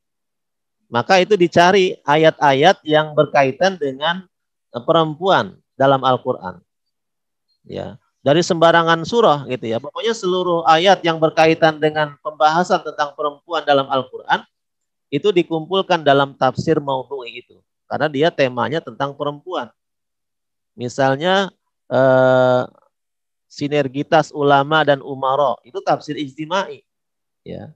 Maka 0.92 1.24
itu 1.24 1.34
dicari 1.40 1.98
ayat-ayat 2.04 2.84
yang 2.86 3.16
berkaitan 3.16 3.80
dengan 3.80 4.28
perempuan 4.70 5.56
dalam 5.80 6.04
Al-Qur'an. 6.04 6.65
Ya 7.66 7.98
dari 8.26 8.42
sembarangan 8.42 9.06
surah 9.06 9.46
gitu 9.46 9.70
ya. 9.70 9.78
Pokoknya 9.78 10.18
seluruh 10.18 10.66
ayat 10.66 11.06
yang 11.06 11.22
berkaitan 11.22 11.78
dengan 11.78 12.18
pembahasan 12.26 12.82
tentang 12.82 13.14
perempuan 13.14 13.62
dalam 13.62 13.86
Al-Qur'an 13.86 14.42
itu 15.14 15.30
dikumpulkan 15.30 16.02
dalam 16.02 16.34
tafsir 16.34 16.82
maudhu'i 16.82 17.46
itu. 17.46 17.62
Karena 17.86 18.10
dia 18.10 18.34
temanya 18.34 18.82
tentang 18.82 19.14
perempuan. 19.14 19.70
Misalnya 20.74 21.54
eh, 21.86 22.66
sinergitas 23.46 24.34
ulama 24.34 24.82
dan 24.82 25.06
umaro 25.06 25.62
itu 25.62 25.78
tafsir 25.86 26.18
ijtimai 26.18 26.82
ya. 27.46 27.70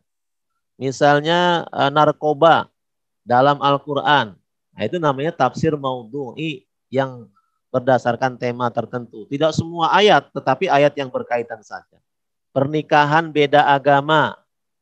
Misalnya 0.81 1.69
eh, 1.69 1.93
narkoba 1.93 2.73
dalam 3.21 3.61
Al-Qur'an. 3.61 4.33
Nah, 4.73 4.81
itu 4.81 4.97
namanya 4.97 5.29
tafsir 5.29 5.77
maudhu'i 5.77 6.65
yang 6.89 7.29
berdasarkan 7.69 8.35
tema 8.37 8.69
tertentu. 8.73 9.29
Tidak 9.29 9.53
semua 9.53 9.93
ayat, 9.93 10.29
tetapi 10.33 10.69
ayat 10.69 10.93
yang 10.97 11.09
berkaitan 11.09 11.61
saja. 11.61 12.01
Pernikahan 12.49 13.29
beda 13.29 13.61
agama, 13.69 14.33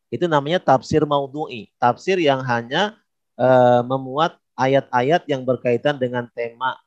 itu 0.08 0.24
namanya 0.26 0.64
tafsir 0.64 1.04
maudhu'i. 1.04 1.68
Tafsir 1.76 2.16
yang 2.16 2.40
hanya 2.48 2.96
e, 3.36 3.48
memuat 3.84 4.40
ayat-ayat 4.56 5.28
yang 5.28 5.44
berkaitan 5.44 6.00
dengan 6.00 6.26
tema 6.32 6.80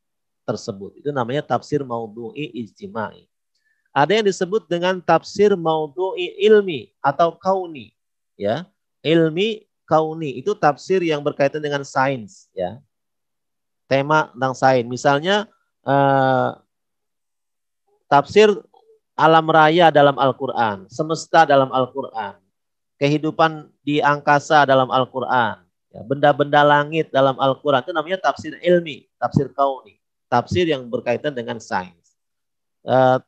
tersebut. 0.48 0.96
Itu 0.96 1.12
namanya 1.12 1.44
tafsir 1.44 1.84
maudhu'i 1.84 2.48
ijtimai. 2.64 3.28
Ada 3.92 4.22
yang 4.22 4.26
disebut 4.26 4.66
dengan 4.72 4.98
tafsir 5.04 5.52
maudhu'i 5.52 6.32
ilmi 6.48 6.96
atau 7.04 7.36
kauni. 7.36 7.92
Ya, 8.40 8.64
ilmi 9.04 9.68
kauni 9.84 10.40
itu 10.40 10.56
tafsir 10.56 11.04
yang 11.04 11.20
berkaitan 11.20 11.60
dengan 11.60 11.84
sains. 11.84 12.48
Ya, 12.56 12.80
tema 13.84 14.32
tentang 14.32 14.56
sains. 14.56 14.88
Misalnya 14.88 15.44
uh, 15.84 16.58
tafsir 18.10 18.50
alam 19.20 19.46
raya 19.52 19.92
dalam 19.92 20.16
Al-Quran, 20.16 20.88
semesta 20.88 21.44
dalam 21.44 21.68
Al-Quran, 21.68 22.40
kehidupan 22.96 23.68
di 23.84 24.00
angkasa 24.00 24.64
dalam 24.64 24.88
Al-Quran, 24.88 25.60
ya, 25.92 26.00
benda-benda 26.08 26.64
langit 26.64 27.12
dalam 27.12 27.36
Al-Quran, 27.36 27.84
itu 27.84 27.92
namanya 27.92 28.18
tafsir 28.32 28.56
ilmi, 28.64 29.04
tafsir 29.20 29.52
kauni, 29.52 30.00
tafsir 30.32 30.64
yang 30.64 30.88
berkaitan 30.88 31.36
dengan 31.36 31.60
sains. 31.60 32.16
Uh, 32.80 33.20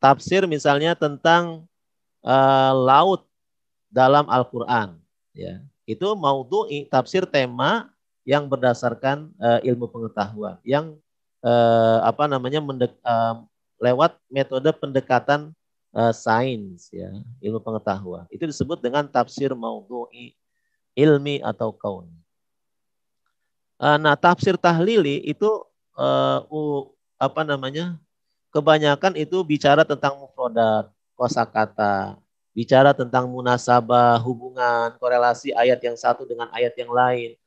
tafsir 0.00 0.48
misalnya 0.48 0.96
tentang 0.96 1.68
uh, 2.24 2.72
laut 2.72 3.28
dalam 3.92 4.24
Al-Quran, 4.24 4.96
ya, 5.36 5.60
itu 5.84 6.08
maudhu'i, 6.16 6.88
tafsir 6.88 7.28
tema 7.28 7.92
yang 8.24 8.48
berdasarkan 8.48 9.36
uh, 9.36 9.60
ilmu 9.60 9.84
pengetahuan, 9.92 10.56
yang 10.64 10.96
eh, 11.44 11.98
apa 12.04 12.24
namanya 12.28 12.60
mendek, 12.60 12.92
eh, 12.92 13.34
lewat 13.80 14.16
metode 14.28 14.70
pendekatan 14.76 15.52
eh, 15.96 16.12
sains 16.14 16.92
ya 16.92 17.10
ilmu 17.40 17.60
pengetahuan 17.60 18.28
itu 18.28 18.44
disebut 18.44 18.78
dengan 18.80 19.08
tafsir 19.08 19.52
maudhu'i 19.56 20.36
ilmi 20.94 21.40
atau 21.40 21.72
kaun. 21.72 22.08
Eh, 23.80 23.96
nah 23.96 24.12
tafsir 24.12 24.60
tahlili 24.60 25.24
itu 25.24 25.48
eh, 25.96 26.38
uh, 26.44 26.80
apa 27.20 27.44
namanya 27.44 27.96
kebanyakan 28.52 29.16
itu 29.16 29.40
bicara 29.44 29.84
tentang 29.88 30.20
mufrodat 30.20 30.92
kosakata 31.16 32.20
bicara 32.50 32.92
tentang 32.92 33.30
munasabah 33.30 34.18
hubungan 34.20 34.92
korelasi 34.98 35.54
ayat 35.54 35.80
yang 35.80 35.94
satu 35.96 36.26
dengan 36.26 36.50
ayat 36.52 36.74
yang 36.76 36.90
lain 36.90 37.39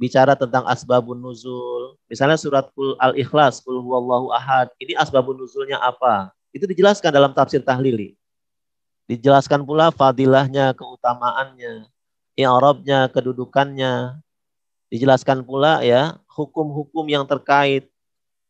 bicara 0.00 0.32
tentang 0.32 0.64
asbabun 0.64 1.20
nuzul. 1.20 2.00
Misalnya 2.08 2.40
surat 2.40 2.72
Kul 2.72 2.96
Al-Ikhlas, 2.96 3.60
Kul 3.60 3.84
huwallahu 3.84 4.32
ahad. 4.32 4.72
Ini 4.80 4.96
asbabun 4.96 5.36
nuzulnya 5.36 5.76
apa? 5.76 6.32
Itu 6.56 6.64
dijelaskan 6.64 7.12
dalam 7.12 7.36
tafsir 7.36 7.60
tahlili. 7.60 8.16
Dijelaskan 9.04 9.60
pula 9.60 9.92
fadilahnya, 9.92 10.72
keutamaannya, 10.72 11.84
i'rabnya, 12.32 13.12
kedudukannya. 13.12 14.16
Dijelaskan 14.88 15.44
pula 15.44 15.84
ya, 15.84 16.16
hukum-hukum 16.32 17.04
yang 17.04 17.28
terkait. 17.28 17.92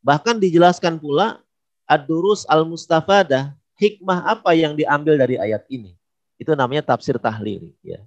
Bahkan 0.06 0.38
dijelaskan 0.38 1.02
pula 1.02 1.42
ad-durus 1.84 2.46
al-mustafadah, 2.46 3.58
hikmah 3.74 4.38
apa 4.38 4.54
yang 4.54 4.78
diambil 4.78 5.18
dari 5.18 5.34
ayat 5.34 5.66
ini. 5.66 5.98
Itu 6.38 6.54
namanya 6.54 6.94
tafsir 6.94 7.18
tahlili 7.18 7.74
ya. 7.82 8.00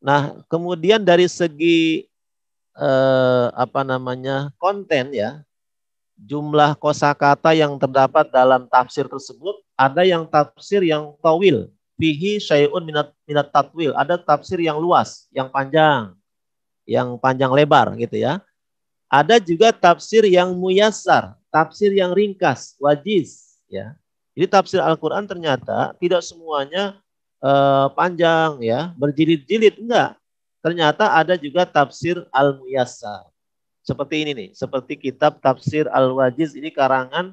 Nah, 0.00 0.40
kemudian 0.48 1.04
dari 1.04 1.28
segi 1.28 2.08
eh, 2.72 3.46
apa 3.52 3.84
namanya 3.84 4.48
konten 4.56 5.12
ya, 5.12 5.44
jumlah 6.16 6.76
kosakata 6.76 7.52
yang 7.52 7.76
terdapat 7.76 8.28
dalam 8.32 8.68
tafsir 8.68 9.08
tersebut 9.08 9.60
ada 9.76 10.04
yang 10.04 10.28
tafsir 10.28 10.84
yang 10.84 11.16
tawil, 11.24 11.68
fihi 11.96 12.36
syai'un 12.40 12.84
minat 12.84 13.12
minat 13.24 13.48
tatwil, 13.48 13.92
ada 13.96 14.20
tafsir 14.20 14.60
yang 14.60 14.76
luas, 14.76 15.28
yang 15.32 15.48
panjang, 15.48 16.12
yang 16.84 17.16
panjang 17.16 17.52
lebar 17.52 17.92
gitu 17.96 18.20
ya. 18.20 18.40
Ada 19.10 19.36
juga 19.36 19.74
tafsir 19.74 20.22
yang 20.28 20.54
muyasar, 20.54 21.34
tafsir 21.50 21.90
yang 21.92 22.12
ringkas, 22.16 22.76
wajiz 22.80 23.60
ya. 23.66 23.96
Jadi 24.36 24.46
tafsir 24.46 24.80
Al-Qur'an 24.80 25.26
ternyata 25.26 25.92
tidak 25.98 26.22
semuanya 26.22 26.96
uh, 27.42 27.88
panjang 27.92 28.60
ya, 28.62 28.92
berjilid-jilid 28.96 29.80
enggak. 29.80 30.16
Ternyata 30.60 31.16
ada 31.16 31.34
juga 31.40 31.64
tafsir 31.64 32.20
Al-Muyassar. 32.28 33.28
Seperti 33.80 34.22
ini 34.22 34.32
nih, 34.36 34.48
seperti 34.52 34.94
kitab 35.00 35.40
tafsir 35.40 35.88
Al-Wajiz 35.88 36.52
ini 36.52 36.68
karangan 36.68 37.32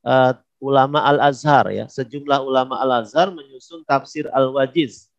uh, 0.00 0.32
ulama 0.56 1.04
Al-Azhar 1.04 1.68
ya. 1.68 1.84
Sejumlah 1.92 2.40
ulama 2.40 2.80
Al-Azhar 2.80 3.28
menyusun 3.28 3.84
tafsir 3.84 4.24
Al-Wajiz. 4.32 5.12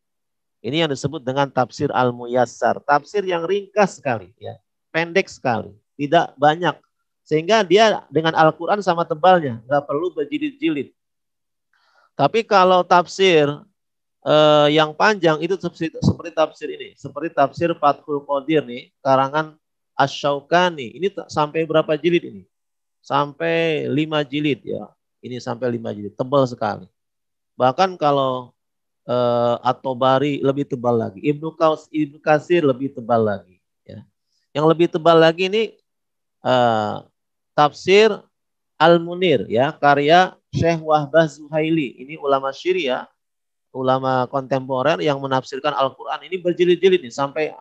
Ini 0.66 0.86
yang 0.86 0.90
disebut 0.90 1.22
dengan 1.22 1.46
tafsir 1.54 1.94
Al-Muyassar. 1.94 2.82
Tafsir 2.82 3.22
yang 3.22 3.46
ringkas 3.46 4.02
sekali 4.02 4.34
ya. 4.42 4.58
Pendek 4.90 5.30
sekali, 5.30 5.78
tidak 5.94 6.34
banyak. 6.34 6.74
Sehingga 7.22 7.62
dia 7.62 8.02
dengan 8.10 8.34
Al-Quran 8.34 8.82
sama 8.82 9.06
tebalnya, 9.06 9.62
nggak 9.70 9.86
perlu 9.86 10.10
berjilid-jilid. 10.18 10.90
Tapi 12.18 12.42
kalau 12.42 12.82
tafsir 12.82 13.46
uh, 14.26 14.68
yang 14.68 14.92
panjang 14.98 15.38
itu 15.40 15.54
seperti, 15.62 15.94
seperti 16.02 16.32
tafsir 16.34 16.68
ini, 16.74 16.98
seperti 16.98 17.30
tafsir 17.32 17.70
Fathul 17.78 18.26
Qadir 18.26 18.66
nih, 18.66 18.90
karangan 19.06 19.56
Asyaukani. 19.96 20.98
Ini 20.98 21.08
sampai 21.30 21.64
berapa 21.64 21.96
jilid 21.96 22.26
ini? 22.26 22.44
Sampai 23.06 23.86
lima 23.86 24.26
jilid 24.26 24.66
ya. 24.66 24.90
Ini 25.22 25.38
sampai 25.38 25.72
lima 25.78 25.94
jilid, 25.94 26.18
tebal 26.18 26.44
sekali. 26.50 26.90
Bahkan 27.56 27.96
kalau 27.96 28.52
uh, 29.08 29.56
At-Tabari 29.64 30.44
lebih 30.44 30.68
tebal 30.68 31.00
lagi, 31.00 31.24
Ibnu 31.24 31.56
Kaus 31.56 31.88
Ibnu 31.94 32.20
Kasir 32.20 32.66
lebih 32.66 32.92
tebal 32.92 33.24
lagi 33.24 33.58
ya. 33.88 34.04
Yang 34.52 34.66
lebih 34.76 34.88
tebal 34.92 35.18
lagi 35.18 35.48
ini 35.48 35.64
uh, 36.44 37.08
tafsir 37.56 38.12
Al-Munir 38.76 39.48
ya, 39.48 39.72
karya 39.72 40.36
Syekh 40.52 40.84
Wahbah 40.84 41.32
Zuhaili. 41.32 41.96
Ini 41.96 42.20
ulama 42.20 42.52
Syria 42.52 43.08
ulama 43.76 44.24
kontemporer 44.32 45.04
yang 45.04 45.20
menafsirkan 45.20 45.76
Al-Quran 45.76 46.24
ini 46.32 46.40
berjilid-jilid 46.40 47.04
nih 47.04 47.12
sampai 47.12 47.52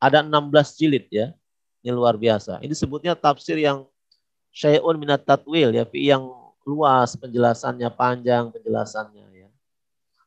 ada 0.00 0.24
16 0.24 0.80
jilid 0.80 1.04
ya. 1.12 1.36
Ini 1.84 1.92
luar 1.92 2.16
biasa. 2.16 2.58
Ini 2.64 2.72
sebutnya 2.72 3.12
tafsir 3.14 3.60
yang 3.60 3.84
syai'un 4.50 4.96
minat 4.98 5.22
tatwil 5.22 5.70
ya, 5.70 5.84
yang 5.94 6.26
luas 6.64 7.14
penjelasannya, 7.14 7.86
panjang 7.92 8.50
penjelasannya 8.50 9.24
ya. 9.30 9.48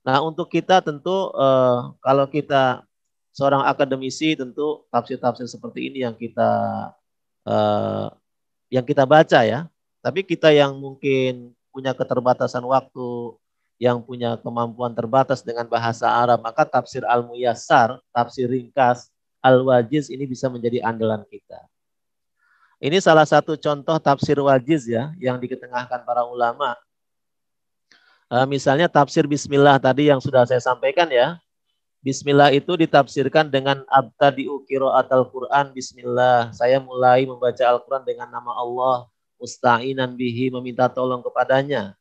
Nah, 0.06 0.18
untuk 0.24 0.48
kita 0.48 0.80
tentu 0.80 1.34
eh, 1.34 1.80
kalau 2.00 2.26
kita 2.30 2.86
seorang 3.36 3.66
akademisi 3.68 4.38
tentu 4.38 4.86
tafsir-tafsir 4.94 5.48
seperti 5.50 5.92
ini 5.92 6.06
yang 6.06 6.16
kita 6.16 6.52
eh, 7.50 8.08
yang 8.72 8.86
kita 8.88 9.04
baca 9.04 9.44
ya. 9.44 9.68
Tapi 10.02 10.26
kita 10.26 10.50
yang 10.50 10.74
mungkin 10.82 11.54
punya 11.70 11.94
keterbatasan 11.94 12.66
waktu, 12.66 13.38
yang 13.82 13.98
punya 14.06 14.38
kemampuan 14.38 14.94
terbatas 14.94 15.42
dengan 15.42 15.66
bahasa 15.66 16.06
Arab, 16.06 16.46
maka 16.46 16.62
tafsir 16.70 17.02
Al-Muyassar, 17.02 17.98
tafsir 18.14 18.46
ringkas 18.46 19.10
Al-Wajiz 19.42 20.14
ini 20.14 20.30
bisa 20.30 20.46
menjadi 20.54 20.86
andalan 20.86 21.26
kita. 21.26 21.58
Ini 22.78 23.02
salah 23.02 23.26
satu 23.26 23.58
contoh 23.58 23.98
tafsir 24.02 24.38
wajiz 24.42 24.90
ya 24.90 25.14
yang 25.18 25.38
diketengahkan 25.38 26.02
para 26.02 26.26
ulama. 26.26 26.78
Uh, 28.26 28.46
misalnya 28.50 28.90
tafsir 28.90 29.26
Bismillah 29.30 29.78
tadi 29.78 30.10
yang 30.10 30.18
sudah 30.18 30.46
saya 30.46 30.62
sampaikan 30.62 31.10
ya. 31.10 31.38
Bismillah 32.02 32.50
itu 32.50 32.74
ditafsirkan 32.74 33.54
dengan 33.54 33.86
abtadi'u 33.86 34.66
qiraatal 34.66 35.30
Quran 35.30 35.74
Bismillah. 35.78 36.50
Saya 36.54 36.82
mulai 36.82 37.30
membaca 37.30 37.62
Al-Quran 37.62 38.02
dengan 38.02 38.34
nama 38.34 38.50
Allah, 38.58 39.06
musta'inan 39.38 40.18
bihi, 40.18 40.50
meminta 40.50 40.90
tolong 40.90 41.22
kepadanya. 41.22 41.94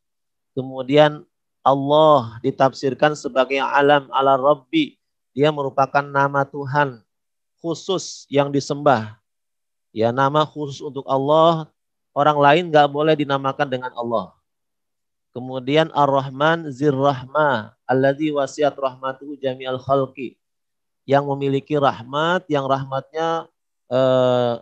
Kemudian 0.56 1.28
Allah 1.60 2.40
ditafsirkan 2.40 3.12
sebagai 3.12 3.60
alam 3.60 4.08
ala 4.10 4.36
Rabbi. 4.40 4.96
Dia 5.36 5.52
merupakan 5.52 6.02
nama 6.02 6.42
Tuhan 6.48 7.04
khusus 7.60 8.24
yang 8.32 8.48
disembah. 8.48 9.20
Ya 9.92 10.10
nama 10.10 10.42
khusus 10.48 10.80
untuk 10.80 11.04
Allah, 11.04 11.68
orang 12.16 12.38
lain 12.40 12.64
nggak 12.72 12.88
boleh 12.88 13.14
dinamakan 13.14 13.68
dengan 13.68 13.92
Allah. 13.94 14.32
Kemudian 15.30 15.94
Ar-Rahman 15.94 16.74
Zir-Rahma 16.74 17.78
alladzi 17.86 18.34
wasiat 18.34 18.74
rahmatuhu 18.74 19.38
jami'al 19.38 19.78
khalqi 19.78 20.34
yang 21.06 21.22
memiliki 21.30 21.78
rahmat 21.78 22.42
yang 22.50 22.66
rahmatnya 22.66 23.46
eh, 23.86 24.54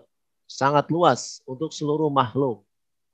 sangat 0.45 0.93
luas 0.93 1.41
untuk 1.49 1.73
seluruh 1.73 2.13
makhluk. 2.13 2.65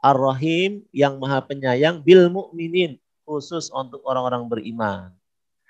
Ar-Rahim 0.03 0.83
yang 0.91 1.17
maha 1.23 1.39
penyayang 1.47 2.03
bil 2.03 2.27
mukminin 2.27 2.99
khusus 3.25 3.73
untuk 3.73 4.05
orang-orang 4.05 4.47
beriman. 4.47 5.11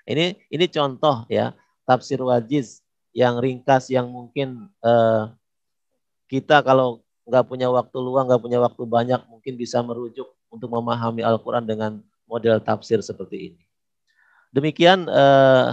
Ini 0.05 0.37
ini 0.53 0.65
contoh 0.69 1.25
ya 1.31 1.55
tafsir 1.87 2.21
wajiz 2.21 2.85
yang 3.15 3.39
ringkas 3.41 3.89
yang 3.89 4.11
mungkin 4.11 4.69
eh, 4.83 5.23
kita 6.29 6.61
kalau 6.61 7.01
nggak 7.25 7.45
punya 7.49 7.67
waktu 7.71 7.97
luang, 7.97 8.29
nggak 8.29 8.43
punya 8.43 8.59
waktu 8.61 8.83
banyak, 8.85 9.21
mungkin 9.25 9.57
bisa 9.57 9.81
merujuk 9.81 10.29
untuk 10.53 10.69
memahami 10.69 11.25
Al-Quran 11.25 11.65
dengan 11.65 11.91
model 12.29 12.61
tafsir 12.61 13.01
seperti 13.01 13.53
ini. 13.53 13.63
Demikian 14.53 15.09
eh, 15.09 15.69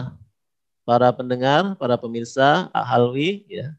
para 0.82 1.08
pendengar, 1.12 1.76
para 1.76 2.00
pemirsa, 2.00 2.72
Halwi, 2.72 3.44
ya, 3.46 3.74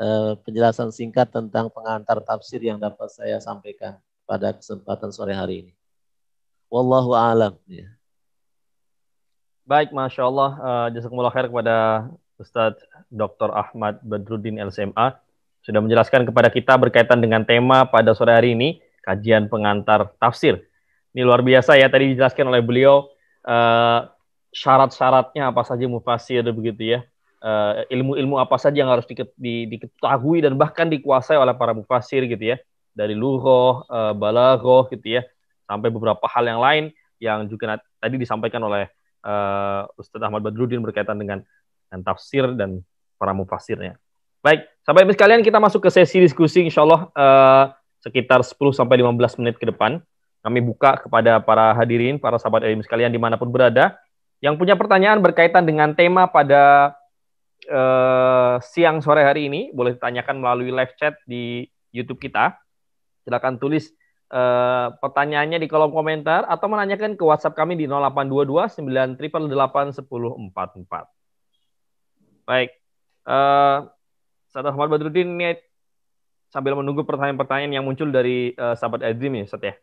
eh, 0.00 0.32
penjelasan 0.42 0.88
singkat 0.90 1.28
tentang 1.28 1.68
pengantar 1.68 2.24
tafsir 2.24 2.62
yang 2.64 2.80
dapat 2.80 3.10
saya 3.12 3.36
sampaikan 3.38 4.00
pada 4.24 4.56
kesempatan 4.56 5.10
sore 5.12 5.36
hari 5.36 5.66
ini. 5.66 5.72
Wallahu 6.70 7.18
a'lam. 7.18 7.58
Ya. 7.66 7.90
Baik, 9.66 9.90
Masya 9.90 10.22
Allah. 10.22 10.50
Uh, 10.62 10.86
Jazakumullah 10.94 11.34
khair 11.34 11.50
kepada 11.50 12.06
Ustadz 12.38 12.86
Dr. 13.10 13.50
Ahmad 13.50 13.98
Badruddin 14.06 14.56
LCMA 14.62 15.18
sudah 15.60 15.82
menjelaskan 15.82 16.24
kepada 16.24 16.48
kita 16.48 16.78
berkaitan 16.78 17.20
dengan 17.20 17.44
tema 17.44 17.84
pada 17.84 18.16
sore 18.16 18.32
hari 18.32 18.54
ini 18.56 18.80
kajian 19.04 19.50
pengantar 19.50 20.14
tafsir. 20.16 20.62
Ini 21.10 21.26
luar 21.26 21.42
biasa 21.42 21.74
ya 21.74 21.90
tadi 21.90 22.14
dijelaskan 22.14 22.48
oleh 22.48 22.62
beliau 22.62 23.10
uh, 23.44 24.06
syarat-syaratnya 24.54 25.50
apa 25.50 25.66
saja 25.66 25.84
mufasir 25.90 26.46
begitu 26.54 26.96
ya. 26.96 27.00
Uh, 27.40 27.82
ilmu-ilmu 27.90 28.36
apa 28.36 28.60
saja 28.60 28.84
yang 28.84 28.92
harus 28.92 29.08
diketahui 29.08 30.44
dan 30.44 30.54
bahkan 30.54 30.86
dikuasai 30.86 31.34
oleh 31.34 31.52
para 31.58 31.74
mufasir 31.74 32.24
gitu 32.30 32.54
ya. 32.54 32.56
Dari 32.94 33.18
lughah, 33.18 33.86
uh, 33.90 34.12
balaghah 34.14 34.86
gitu 34.90 35.18
ya, 35.18 35.22
sampai 35.70 35.94
beberapa 35.94 36.26
hal 36.26 36.42
yang 36.50 36.58
lain 36.58 36.90
yang 37.22 37.46
juga 37.46 37.78
tadi 38.02 38.18
disampaikan 38.18 38.58
oleh 38.66 38.90
uh, 39.22 39.86
Ustadz 39.94 40.26
Ahmad 40.26 40.42
Badrudin 40.42 40.82
berkaitan 40.82 41.14
dengan, 41.14 41.46
dengan 41.86 42.02
tafsir 42.02 42.50
dan 42.58 42.82
para 43.14 43.30
mufasirnya. 43.30 43.94
Baik, 44.42 44.66
sampai 44.82 45.06
sekalian 45.06 45.44
kita 45.46 45.62
masuk 45.62 45.86
ke 45.86 45.90
sesi 45.92 46.18
diskusi 46.18 46.64
insya 46.66 46.82
Allah 46.82 47.06
uh, 47.12 47.64
sekitar 48.02 48.40
10 48.42 48.56
sampai 48.72 48.98
15 48.98 49.38
menit 49.38 49.54
ke 49.60 49.68
depan. 49.68 50.02
Kami 50.40 50.64
buka 50.64 50.96
kepada 50.96 51.36
para 51.44 51.76
hadirin, 51.76 52.16
para 52.16 52.40
sahabat 52.40 52.64
ilmu 52.64 52.80
sekalian 52.80 53.12
di 53.12 53.20
mana 53.20 53.36
pun 53.36 53.52
berada, 53.52 54.00
yang 54.40 54.56
punya 54.56 54.72
pertanyaan 54.72 55.20
berkaitan 55.20 55.68
dengan 55.68 55.92
tema 55.92 56.24
pada 56.24 56.96
uh, 57.68 58.56
siang 58.64 59.04
sore 59.04 59.20
hari 59.20 59.52
ini, 59.52 59.68
boleh 59.76 60.00
ditanyakan 60.00 60.40
melalui 60.40 60.72
live 60.72 60.96
chat 60.96 61.20
di 61.28 61.68
YouTube 61.92 62.16
kita. 62.16 62.56
Silakan 63.28 63.60
tulis 63.60 63.92
uh, 64.30 64.94
pertanyaannya 64.98 65.58
di 65.58 65.68
kolom 65.68 65.92
komentar 65.92 66.44
atau 66.46 66.68
menanyakan 66.70 67.16
ke 67.18 67.24
WhatsApp 67.26 67.56
kami 67.58 67.76
di 67.76 67.86
0822 67.90 68.86
988 68.86 70.06
1044. 70.06 72.46
Baik. 72.46 72.70
Uh, 73.26 73.90
Ustaz 74.50 74.66
Ahmad 74.66 74.90
Badruddin 74.90 75.38
ini 75.38 75.54
sambil 76.50 76.74
menunggu 76.74 77.06
pertanyaan-pertanyaan 77.06 77.78
yang 77.78 77.86
muncul 77.86 78.10
dari 78.10 78.50
uh, 78.58 78.74
sahabat 78.74 79.06
Edrim 79.06 79.38
ya 79.38 79.46
Ustaz 79.46 79.62
ya. 79.62 79.74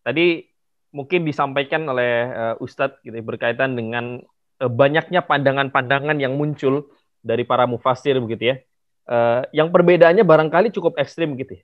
Tadi 0.00 0.40
mungkin 0.88 1.28
disampaikan 1.28 1.84
oleh 1.84 2.12
uh, 2.32 2.64
Ustadz 2.64 3.04
gitu, 3.04 3.12
ya, 3.12 3.24
berkaitan 3.24 3.76
dengan 3.76 4.24
uh, 4.64 4.70
banyaknya 4.72 5.28
pandangan-pandangan 5.28 6.16
yang 6.16 6.40
muncul 6.40 6.88
dari 7.20 7.44
para 7.44 7.68
mufasir 7.68 8.16
begitu 8.24 8.56
ya. 8.56 8.64
Uh, 9.08 9.40
yang 9.52 9.72
perbedaannya 9.72 10.24
barangkali 10.24 10.72
cukup 10.72 10.96
ekstrim 10.96 11.36
gitu 11.36 11.60
ya. 11.60 11.62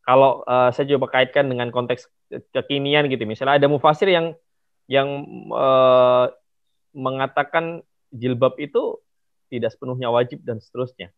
Kalau 0.00 0.42
uh, 0.48 0.72
saya 0.72 0.96
coba 0.96 1.12
kaitkan 1.12 1.46
dengan 1.46 1.68
konteks 1.68 2.08
kekinian 2.56 3.06
gitu, 3.12 3.22
misalnya 3.28 3.60
ada 3.60 3.68
mufasir 3.68 4.08
yang 4.08 4.32
yang 4.90 5.06
uh, 5.52 6.26
mengatakan 6.96 7.84
jilbab 8.10 8.58
itu 8.58 8.98
tidak 9.52 9.70
sepenuhnya 9.76 10.10
wajib 10.10 10.42
dan 10.42 10.58
seterusnya. 10.58 11.12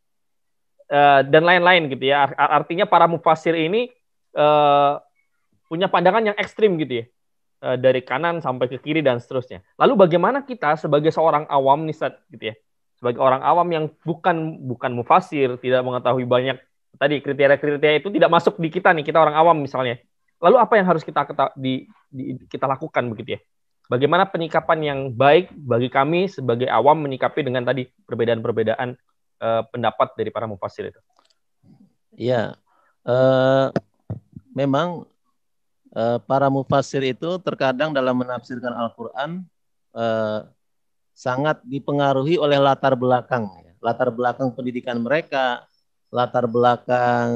Uh, 0.93 1.24
dan 1.24 1.47
lain-lain 1.47 1.89
gitu 1.89 2.05
ya. 2.11 2.28
Artinya 2.37 2.85
para 2.85 3.09
mufasir 3.09 3.57
ini 3.57 3.89
uh, 4.37 5.01
punya 5.70 5.89
pandangan 5.89 6.33
yang 6.33 6.37
ekstrim 6.37 6.76
gitu 6.76 7.01
ya 7.01 7.07
dari 7.62 8.03
kanan 8.03 8.43
sampai 8.43 8.66
ke 8.66 8.83
kiri 8.83 9.07
dan 9.07 9.22
seterusnya. 9.22 9.62
Lalu 9.78 9.95
bagaimana 9.95 10.43
kita 10.43 10.74
sebagai 10.74 11.14
seorang 11.14 11.47
awam 11.47 11.87
nih 11.87 11.95
gitu 12.35 12.45
ya, 12.51 12.55
sebagai 12.99 13.22
orang 13.22 13.39
awam 13.39 13.70
yang 13.70 13.85
bukan 14.03 14.59
bukan 14.66 14.91
mufasir, 14.91 15.55
tidak 15.62 15.87
mengetahui 15.87 16.26
banyak 16.26 16.59
tadi 16.97 17.20
kriteria-kriteria 17.20 18.03
itu 18.03 18.09
tidak 18.12 18.30
masuk 18.32 18.59
di 18.61 18.68
kita 18.68 18.93
nih, 18.93 19.05
kita 19.07 19.18
orang 19.20 19.36
awam 19.36 19.57
misalnya. 19.62 20.01
Lalu 20.43 20.57
apa 20.59 20.74
yang 20.74 20.86
harus 20.90 21.07
kita 21.07 21.22
di, 21.55 21.86
di, 22.11 22.34
kita 22.51 22.66
lakukan 22.66 23.07
begitu 23.14 23.38
ya? 23.38 23.40
Bagaimana 23.90 24.24
penyikapan 24.26 24.78
yang 24.82 25.01
baik 25.12 25.53
bagi 25.53 25.93
kami 25.93 26.26
sebagai 26.26 26.66
awam 26.66 27.05
menyikapi 27.05 27.45
dengan 27.45 27.62
tadi 27.62 27.86
perbedaan-perbedaan 28.09 28.97
uh, 29.43 29.62
pendapat 29.68 30.16
dari 30.16 30.30
para 30.32 30.49
mufasir 30.49 30.90
itu? 30.90 31.01
Ya, 32.16 32.57
uh, 33.05 33.68
memang 34.57 35.07
Eh, 35.93 36.18
para 36.24 36.49
mufasir 36.49 37.05
itu 37.05 37.36
terkadang 37.45 37.93
dalam 37.93 38.16
menafsirkan 38.16 38.72
Al-Quran 38.72 39.45
eh, 39.93 40.40
sangat 41.12 41.61
dipengaruhi 41.68 42.40
oleh 42.40 42.57
latar 42.57 42.97
belakang, 42.97 43.45
ya. 43.61 43.76
latar 43.76 44.09
belakang 44.09 44.57
pendidikan 44.57 45.05
mereka, 45.05 45.68
latar 46.13 46.45
belakang 46.45 47.33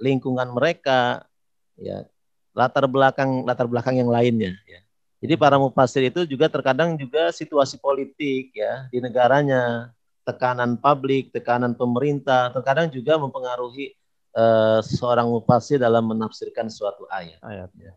lingkungan 0.00 0.48
mereka, 0.50 1.28
ya, 1.76 2.08
latar 2.56 2.88
belakang 2.88 3.44
latar 3.44 3.68
belakang 3.68 4.00
yang 4.00 4.08
lainnya. 4.08 4.56
Ya. 4.64 4.80
Jadi 5.22 5.38
para 5.38 5.54
mufasir 5.54 6.02
itu 6.10 6.26
juga 6.26 6.50
terkadang 6.50 6.98
juga 6.98 7.30
situasi 7.30 7.78
politik 7.78 8.58
ya 8.58 8.90
di 8.90 8.98
negaranya, 8.98 9.94
tekanan 10.26 10.74
publik, 10.74 11.30
tekanan 11.30 11.78
pemerintah, 11.78 12.50
terkadang 12.50 12.90
juga 12.90 13.14
mempengaruhi 13.22 13.94
uh, 14.34 14.82
seorang 14.82 15.30
mufasir 15.30 15.78
dalam 15.78 16.10
menafsirkan 16.10 16.66
suatu 16.66 17.06
ayat. 17.06 17.38
ayat 17.38 17.70
ya. 17.78 17.94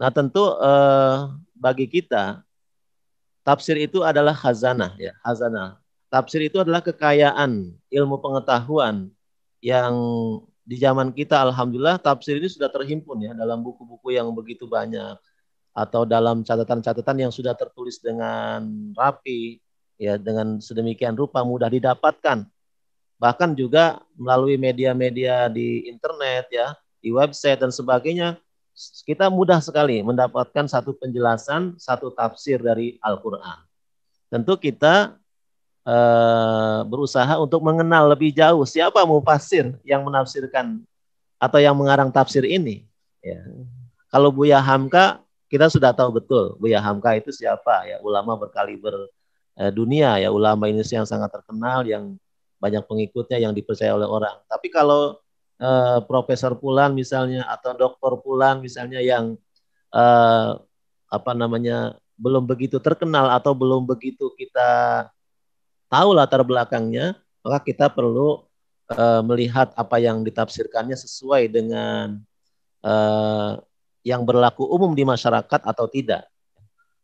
Nah 0.00 0.08
tentu 0.08 0.56
uh, 0.56 1.36
bagi 1.52 1.84
kita 1.84 2.40
tafsir 3.44 3.76
itu 3.76 4.00
adalah 4.00 4.32
khazanah 4.32 4.96
ya 4.96 5.12
khazanah. 5.20 5.76
Tafsir 6.08 6.46
itu 6.46 6.62
adalah 6.62 6.78
kekayaan 6.78 7.74
ilmu 7.90 8.16
pengetahuan 8.22 9.10
yang 9.64 9.96
di 10.64 10.76
zaman 10.76 11.08
kita 11.16 11.40
alhamdulillah 11.40 11.96
tafsir 11.96 12.36
ini 12.36 12.52
sudah 12.52 12.68
terhimpun 12.68 13.24
ya 13.24 13.32
dalam 13.32 13.64
buku-buku 13.64 14.12
yang 14.12 14.28
begitu 14.36 14.68
banyak 14.68 15.16
atau 15.72 16.04
dalam 16.04 16.44
catatan-catatan 16.44 17.16
yang 17.28 17.32
sudah 17.32 17.56
tertulis 17.56 17.98
dengan 18.04 18.92
rapi 18.92 19.58
ya 19.96 20.20
dengan 20.20 20.60
sedemikian 20.60 21.16
rupa 21.16 21.40
mudah 21.40 21.72
didapatkan 21.72 22.44
bahkan 23.18 23.54
juga 23.54 24.02
melalui 24.18 24.58
media-media 24.58 25.48
di 25.48 25.86
internet 25.88 26.50
ya, 26.50 26.76
di 27.00 27.08
website 27.08 27.56
dan 27.56 27.72
sebagainya, 27.72 28.36
kita 29.08 29.30
mudah 29.30 29.62
sekali 29.62 30.02
mendapatkan 30.02 30.66
satu 30.66 30.92
penjelasan, 30.98 31.78
satu 31.78 32.10
tafsir 32.12 32.58
dari 32.58 32.98
Al-Qur'an. 32.98 33.62
Tentu 34.28 34.58
kita 34.58 35.14
e, 35.84 35.96
berusaha 36.88 37.36
untuk 37.38 37.60
mengenal 37.60 38.10
lebih 38.10 38.32
jauh 38.32 38.64
siapa 38.64 39.04
mufasir 39.04 39.76
yang 39.84 40.02
menafsirkan 40.02 40.80
atau 41.36 41.58
yang 41.60 41.76
mengarang 41.76 42.08
tafsir 42.08 42.42
ini. 42.48 42.88
Ya. 43.20 43.44
Kalau 44.08 44.32
Buya 44.32 44.58
Hamka 44.58 45.20
kita 45.52 45.70
sudah 45.70 45.94
tahu 45.94 46.18
betul 46.18 46.56
Buya 46.58 46.80
Hamka 46.80 47.14
itu 47.14 47.30
siapa 47.30 47.86
ya 47.86 48.00
ulama 48.00 48.34
berkaliber 48.34 49.06
eh, 49.60 49.70
dunia 49.70 50.18
ya 50.18 50.32
ulama 50.32 50.66
Indonesia 50.66 51.04
yang 51.04 51.08
sangat 51.08 51.30
terkenal 51.30 51.84
yang 51.86 52.16
banyak 52.58 52.80
pengikutnya 52.88 53.36
yang 53.44 53.52
dipercaya 53.52 53.92
oleh 53.92 54.08
orang. 54.08 54.40
Tapi 54.48 54.72
kalau 54.72 55.20
eh, 55.60 56.00
Profesor 56.08 56.56
Pulan 56.56 56.96
misalnya 56.96 57.44
atau 57.46 57.76
Dokter 57.76 58.18
Pulan 58.24 58.64
misalnya 58.64 58.98
yang 59.04 59.36
apa 61.06 61.38
namanya 61.38 61.94
belum 62.18 62.50
begitu 62.50 62.82
terkenal 62.82 63.30
atau 63.30 63.54
belum 63.54 63.86
begitu 63.86 64.26
kita 64.34 65.06
tahu 65.94 66.10
latar 66.10 66.42
belakangnya, 66.42 67.14
maka 67.46 67.62
kita 67.62 67.86
perlu 67.86 68.42
uh, 68.90 69.22
melihat 69.22 69.70
apa 69.78 70.02
yang 70.02 70.26
ditafsirkannya 70.26 70.98
sesuai 70.98 71.46
dengan 71.54 72.18
uh, 72.82 73.62
yang 74.02 74.26
berlaku 74.26 74.66
umum 74.66 74.90
di 74.90 75.06
masyarakat 75.06 75.60
atau 75.62 75.86
tidak. 75.86 76.26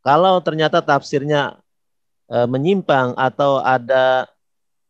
Kalau 0.03 0.43
ternyata 0.43 0.83
tafsirnya 0.83 1.63
uh, 2.27 2.49
menyimpang 2.51 3.15
atau 3.15 3.63
ada 3.63 4.27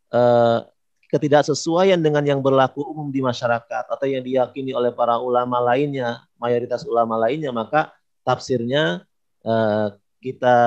uh, 0.09 0.65
ketidaksesuaian 1.11 1.99
dengan 1.99 2.23
yang 2.23 2.41
berlaku 2.41 2.81
umum 2.87 3.11
di 3.13 3.21
masyarakat 3.21 3.85
atau 3.91 4.07
yang 4.07 4.23
diyakini 4.23 4.73
oleh 4.73 4.95
para 4.95 5.21
ulama 5.21 5.61
lainnya, 5.61 6.25
mayoritas 6.41 6.87
ulama 6.89 7.19
lainnya, 7.21 7.53
maka 7.53 7.93
tafsirnya 8.25 9.05
uh, 9.45 9.93
kita 10.23 10.59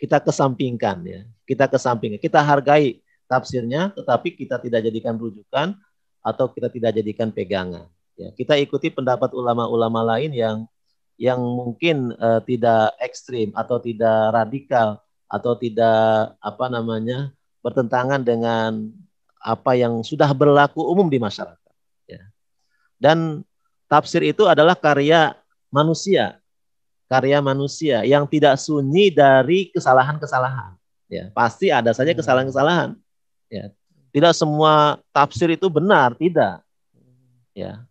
kita 0.00 0.18
kesampingkan 0.24 0.98
ya. 1.04 1.22
Kita 1.44 1.68
kesampingkan. 1.68 2.20
Kita 2.20 2.40
hargai 2.40 3.04
tafsirnya 3.28 3.92
tetapi 3.96 4.36
kita 4.36 4.60
tidak 4.60 4.84
jadikan 4.84 5.16
rujukan 5.16 5.76
atau 6.24 6.48
kita 6.48 6.72
tidak 6.72 6.96
jadikan 6.96 7.28
pegangan. 7.28 7.88
Ya, 8.14 8.30
kita 8.32 8.54
ikuti 8.56 8.94
pendapat 8.94 9.34
ulama-ulama 9.34 10.16
lain 10.16 10.32
yang 10.32 10.64
yang 11.18 11.38
mungkin 11.38 12.14
uh, 12.18 12.42
tidak 12.42 12.94
ekstrim 12.98 13.50
atau 13.54 13.78
tidak 13.78 14.34
radikal 14.34 15.02
atau 15.30 15.58
tidak 15.58 16.34
apa 16.38 16.66
namanya 16.70 17.34
bertentangan 17.62 18.22
dengan 18.22 18.90
apa 19.38 19.76
yang 19.76 20.02
sudah 20.02 20.30
berlaku 20.32 20.80
umum 20.80 21.10
di 21.10 21.18
masyarakat. 21.18 21.74
Ya. 22.06 22.22
Dan 22.98 23.42
tafsir 23.90 24.24
itu 24.24 24.46
adalah 24.46 24.78
karya 24.78 25.34
manusia, 25.68 26.38
karya 27.10 27.42
manusia 27.42 28.02
yang 28.06 28.24
tidak 28.30 28.56
sunyi 28.56 29.10
dari 29.10 29.74
kesalahan-kesalahan. 29.74 30.78
Ya, 31.08 31.30
pasti 31.36 31.68
ada 31.68 31.92
saja 31.92 32.16
kesalahan-kesalahan. 32.16 32.96
Ya, 33.52 33.70
tidak 34.14 34.32
semua 34.34 34.98
tafsir 35.12 35.52
itu 35.52 35.68
benar, 35.68 36.16
tidak. 36.16 36.64
Ya, 37.54 37.84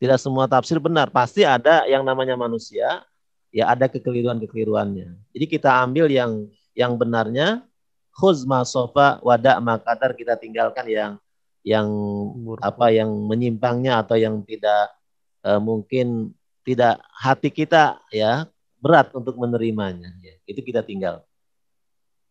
tidak 0.00 0.18
semua 0.22 0.48
tafsir 0.48 0.80
benar. 0.80 1.12
Pasti 1.12 1.44
ada 1.44 1.84
yang 1.84 2.06
namanya 2.06 2.38
manusia, 2.38 3.04
ya 3.52 3.68
ada 3.68 3.90
kekeliruan-kekeliruannya. 3.90 5.18
Jadi 5.34 5.44
kita 5.48 5.82
ambil 5.82 6.08
yang 6.08 6.48
yang 6.72 6.94
benarnya, 6.96 7.66
khuzma 8.14 8.64
sofa 8.64 9.18
wadak 9.20 9.58
makadar 9.60 10.14
kita 10.16 10.38
tinggalkan 10.38 10.86
yang 10.88 11.12
yang 11.60 11.88
apa 12.64 12.88
yang 12.88 13.12
menyimpangnya 13.28 14.00
atau 14.00 14.16
yang 14.16 14.40
tidak 14.48 14.88
uh, 15.44 15.60
mungkin 15.60 16.32
tidak 16.64 17.00
hati 17.12 17.52
kita 17.52 18.00
ya 18.08 18.48
berat 18.80 19.12
untuk 19.12 19.36
menerimanya. 19.36 20.16
Ya, 20.24 20.40
itu 20.48 20.64
kita 20.64 20.80
tinggal. 20.80 21.24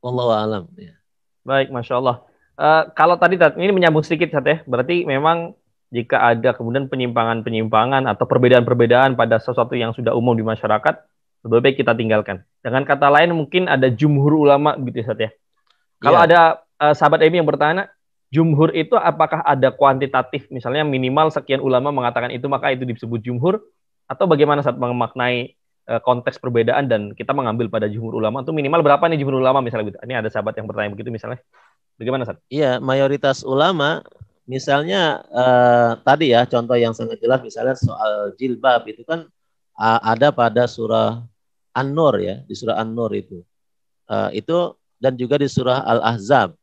Allah 0.04 0.28
alam. 0.44 0.64
Ya. 0.80 0.96
Baik, 1.44 1.72
masya 1.74 2.00
Allah. 2.00 2.24
Uh, 2.60 2.92
kalau 2.92 3.16
tadi 3.16 3.40
ini 3.40 3.72
menyambung 3.72 4.04
sedikit 4.04 4.36
ya, 4.36 4.64
berarti 4.68 5.08
memang 5.08 5.56
jika 5.90 6.22
ada 6.22 6.54
kemudian 6.54 6.86
penyimpangan-penyimpangan 6.92 8.06
atau 8.06 8.28
perbedaan-perbedaan 8.30 9.18
pada 9.18 9.42
sesuatu 9.42 9.74
yang 9.74 9.96
sudah 9.96 10.14
umum 10.14 10.38
di 10.38 10.46
masyarakat, 10.46 10.96
lebih 11.48 11.60
baik 11.64 11.76
kita 11.80 11.96
tinggalkan. 11.96 12.44
Dengan 12.60 12.84
kata 12.84 13.08
lain 13.10 13.34
mungkin 13.34 13.72
ada 13.72 13.88
jumhur 13.90 14.36
ulama 14.36 14.76
gitu 14.78 15.02
ya. 15.02 15.32
Kalau 16.04 16.20
ya. 16.20 16.26
ada 16.28 16.40
uh, 16.84 16.94
sahabat 16.94 17.26
Emi 17.26 17.40
yang 17.42 17.48
bertanya, 17.48 17.90
jumhur 18.30 18.70
itu 18.76 18.94
apakah 18.94 19.42
ada 19.42 19.74
kuantitatif, 19.74 20.46
misalnya 20.54 20.86
minimal 20.86 21.34
sekian 21.34 21.64
ulama 21.64 21.90
mengatakan 21.90 22.30
itu 22.30 22.46
maka 22.46 22.70
itu 22.70 22.86
disebut 22.86 23.26
jumhur, 23.26 23.64
atau 24.10 24.26
bagaimana 24.26 24.66
saat 24.66 24.78
memaknai 24.78 25.59
konteks 25.98 26.38
perbedaan 26.38 26.86
dan 26.86 27.18
kita 27.18 27.34
mengambil 27.34 27.66
pada 27.66 27.90
jumhur 27.90 28.14
ulama 28.14 28.46
itu 28.46 28.54
minimal 28.54 28.86
berapa 28.86 29.02
nih 29.10 29.26
jumhur 29.26 29.42
ulama 29.42 29.66
misalnya 29.66 29.90
gitu. 29.90 30.00
Ini 30.06 30.22
ada 30.22 30.30
sahabat 30.30 30.54
yang 30.62 30.70
bertanya 30.70 30.94
begitu 30.94 31.10
misalnya. 31.10 31.42
Bagaimana, 31.98 32.30
Sat? 32.30 32.38
Iya, 32.54 32.78
mayoritas 32.78 33.42
ulama 33.42 34.06
misalnya 34.46 35.26
uh, 35.30 35.98
tadi 36.06 36.34
ya 36.34 36.46
contoh 36.46 36.78
yang 36.78 36.94
sangat 36.94 37.18
jelas 37.22 37.42
misalnya 37.42 37.78
soal 37.78 38.34
jilbab 38.38 38.86
itu 38.86 39.02
kan 39.06 39.26
uh, 39.78 40.00
ada 40.06 40.30
pada 40.30 40.70
surah 40.70 41.26
An-Nur 41.74 42.22
ya, 42.22 42.46
di 42.46 42.54
surah 42.54 42.78
An-Nur 42.78 43.10
itu. 43.18 43.42
Uh, 44.10 44.30
itu 44.34 44.74
dan 45.02 45.18
juga 45.18 45.42
di 45.42 45.50
surah 45.50 45.86
Al-Ahzab. 45.86 46.54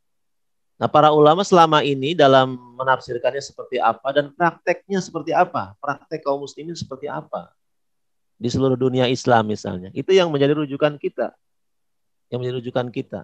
Nah, 0.77 0.85
para 0.85 1.09
ulama 1.09 1.41
selama 1.41 1.81
ini 1.81 2.13
dalam 2.13 2.53
menafsirkannya 2.77 3.41
seperti 3.41 3.81
apa 3.81 4.13
dan 4.13 4.29
prakteknya 4.29 5.01
seperti 5.01 5.33
apa? 5.33 5.73
Praktek 5.81 6.21
kaum 6.21 6.45
muslimin 6.45 6.77
seperti 6.77 7.09
apa? 7.09 7.49
Di 8.37 8.49
seluruh 8.53 8.77
dunia 8.77 9.09
Islam 9.09 9.49
misalnya. 9.49 9.89
Itu 9.91 10.13
yang 10.13 10.29
menjadi 10.29 10.53
rujukan 10.53 11.01
kita. 11.01 11.33
Yang 12.29 12.37
menjadi 12.39 12.55
rujukan 12.61 12.87
kita. 12.93 13.21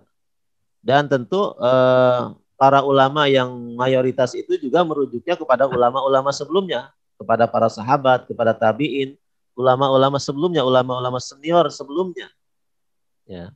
Dan 0.83 1.07
tentu 1.07 1.53
eh, 1.61 2.21
para 2.57 2.81
ulama 2.83 3.29
yang 3.29 3.49
mayoritas 3.77 4.33
itu 4.33 4.57
juga 4.59 4.81
merujuknya 4.83 5.37
kepada 5.37 5.69
ulama-ulama 5.69 6.33
sebelumnya, 6.33 6.91
kepada 7.15 7.47
para 7.47 7.69
sahabat, 7.69 8.27
kepada 8.27 8.51
tabiin, 8.51 9.15
ulama-ulama 9.53 10.17
sebelumnya, 10.17 10.65
ulama-ulama 10.65 11.21
senior 11.21 11.69
sebelumnya. 11.69 12.27
Ya. 13.29 13.53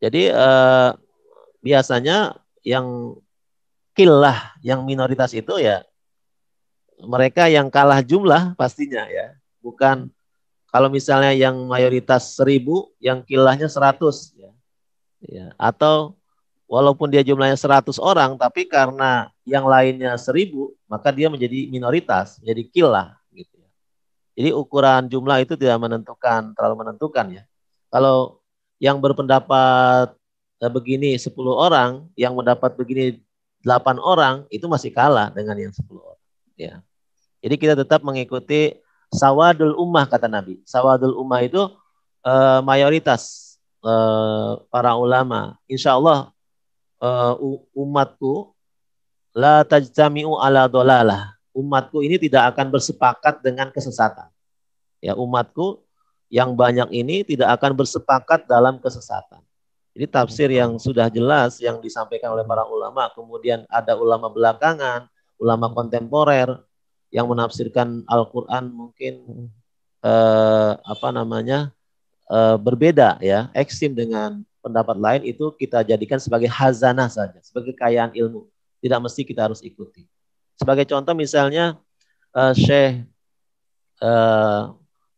Jadi 0.00 0.32
eh, 0.32 0.90
biasanya 1.60 2.40
yang 2.64 3.14
kilah, 3.92 4.56
yang 4.64 4.88
minoritas 4.88 5.36
itu 5.36 5.60
ya 5.60 5.84
mereka 7.00 7.48
yang 7.48 7.72
kalah 7.72 8.04
jumlah 8.04 8.56
pastinya 8.56 9.08
ya, 9.08 9.36
bukan 9.64 10.12
kalau 10.70 10.86
misalnya 10.86 11.34
yang 11.34 11.66
mayoritas 11.66 12.38
seribu, 12.38 12.94
yang 13.02 13.26
kilahnya 13.26 13.66
seratus, 13.66 14.30
ya. 14.38 14.50
ya. 15.18 15.46
Atau 15.58 16.14
walaupun 16.70 17.10
dia 17.10 17.26
jumlahnya 17.26 17.58
seratus 17.58 17.98
orang, 17.98 18.38
tapi 18.38 18.70
karena 18.70 19.34
yang 19.42 19.66
lainnya 19.66 20.14
seribu, 20.14 20.70
maka 20.86 21.10
dia 21.10 21.26
menjadi 21.26 21.66
minoritas, 21.66 22.38
menjadi 22.38 22.62
kilah. 22.70 23.08
Gitu 23.34 23.50
ya. 23.58 23.70
Jadi 24.38 24.50
ukuran 24.54 25.10
jumlah 25.10 25.42
itu 25.42 25.58
tidak 25.58 25.82
menentukan, 25.82 26.54
terlalu 26.54 26.86
menentukan 26.86 27.26
ya. 27.34 27.42
Kalau 27.90 28.38
yang 28.78 29.02
berpendapat 29.02 30.14
eh, 30.62 30.70
begini 30.70 31.18
10 31.18 31.34
orang, 31.50 32.06
yang 32.14 32.38
mendapat 32.38 32.78
begini 32.78 33.18
8 33.66 33.98
orang, 33.98 34.46
itu 34.54 34.70
masih 34.70 34.94
kalah 34.94 35.34
dengan 35.34 35.58
yang 35.58 35.74
10 35.74 35.82
orang. 35.98 36.22
Ya. 36.54 36.78
Jadi 37.42 37.54
kita 37.58 37.74
tetap 37.74 38.06
mengikuti 38.06 38.78
sawadul 39.10 39.74
ummah 39.76 40.06
kata 40.06 40.30
Nabi. 40.30 40.62
Sawadul 40.64 41.18
ummah 41.18 41.42
itu 41.42 41.60
uh, 42.22 42.60
mayoritas 42.62 43.54
uh, 43.82 44.62
para 44.70 44.94
ulama. 44.96 45.58
Insya 45.66 45.98
Allah 45.98 46.30
uh, 47.02 47.34
umatku 47.74 48.54
la 49.34 49.66
tajtami'u 49.66 50.38
ala 50.38 50.70
dolalah. 50.70 51.34
Umatku 51.50 52.06
ini 52.06 52.16
tidak 52.16 52.54
akan 52.54 52.70
bersepakat 52.70 53.42
dengan 53.42 53.74
kesesatan. 53.74 54.30
Ya 55.02 55.18
umatku 55.18 55.82
yang 56.30 56.54
banyak 56.54 56.94
ini 56.94 57.26
tidak 57.26 57.58
akan 57.58 57.74
bersepakat 57.74 58.46
dalam 58.46 58.78
kesesatan. 58.78 59.42
Jadi 59.90 60.06
tafsir 60.06 60.46
yang 60.54 60.78
sudah 60.78 61.10
jelas 61.10 61.58
yang 61.58 61.82
disampaikan 61.82 62.30
oleh 62.30 62.46
para 62.46 62.62
ulama, 62.62 63.10
kemudian 63.10 63.66
ada 63.66 63.98
ulama 63.98 64.30
belakangan, 64.30 65.10
ulama 65.34 65.74
kontemporer, 65.74 66.62
yang 67.10 67.26
menafsirkan 67.26 68.06
Al-Qur'an 68.06 68.70
mungkin 68.70 69.46
eh, 70.02 70.72
apa 70.78 71.08
namanya? 71.10 71.74
eh, 72.30 72.56
berbeda 72.62 73.18
ya, 73.18 73.50
ekstrim 73.52 73.92
dengan 73.92 74.46
pendapat 74.62 74.96
lain 74.96 75.22
itu 75.26 75.50
kita 75.58 75.82
jadikan 75.82 76.22
sebagai 76.22 76.46
hazanah 76.46 77.10
saja, 77.10 77.42
sebagai 77.42 77.74
kekayaan 77.74 78.14
ilmu. 78.14 78.46
Tidak 78.80 79.00
mesti 79.02 79.26
kita 79.26 79.50
harus 79.50 79.60
ikuti. 79.60 80.06
Sebagai 80.56 80.86
contoh 80.86 81.12
misalnya 81.12 81.76
eh, 82.32 82.54
Syekh 82.54 83.02
eh, 84.00 84.62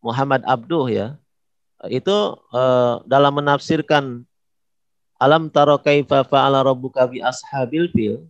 Muhammad 0.03 0.43
Abduh 0.49 0.88
ya, 0.88 1.20
itu 1.93 2.16
eh, 2.57 2.95
dalam 3.07 3.32
menafsirkan 3.36 4.24
Alam 5.22 5.47
taro 5.55 5.78
kaifa 5.78 6.26
fa'ala 6.26 6.66
rabbuka 6.66 7.07
bi 7.07 7.22
ashabil 7.22 7.86
fil 7.95 8.26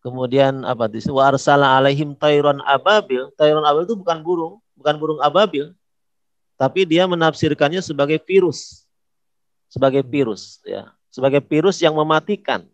Kemudian 0.00 0.64
apa 0.64 0.88
di 0.88 1.00
sini 1.00 1.12
warsala 1.12 1.76
alaihim 1.76 2.16
tayron 2.16 2.64
ababil. 2.64 3.28
Tayron 3.36 3.60
ababil 3.64 3.84
itu 3.84 3.96
bukan 4.00 4.18
burung, 4.24 4.54
bukan 4.72 4.94
burung 4.96 5.20
ababil, 5.20 5.76
tapi 6.56 6.88
dia 6.88 7.04
menafsirkannya 7.04 7.84
sebagai 7.84 8.16
virus. 8.24 8.88
Sebagai 9.70 10.02
virus 10.02 10.58
ya, 10.66 10.90
sebagai 11.12 11.44
virus 11.44 11.78
yang 11.78 11.94
mematikan. 11.94 12.66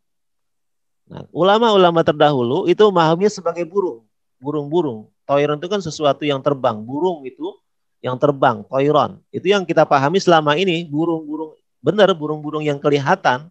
Nah, 1.06 1.26
ulama-ulama 1.34 2.02
terdahulu 2.02 2.66
itu 2.66 2.82
memahaminya 2.88 3.30
sebagai 3.30 3.66
burung. 3.66 4.02
burung-burung. 4.36 5.08
Toiron 5.24 5.56
itu 5.56 5.66
kan 5.66 5.80
sesuatu 5.80 6.22
yang 6.22 6.44
terbang. 6.44 6.76
Burung 6.76 7.24
itu 7.24 7.56
yang 8.04 8.20
terbang, 8.20 8.60
toiron. 8.68 9.16
Itu 9.32 9.48
yang 9.48 9.64
kita 9.64 9.88
pahami 9.88 10.20
selama 10.20 10.60
ini, 10.60 10.84
burung-burung 10.84 11.56
benar 11.86 12.10
burung-burung 12.18 12.66
yang 12.66 12.82
kelihatan 12.82 13.46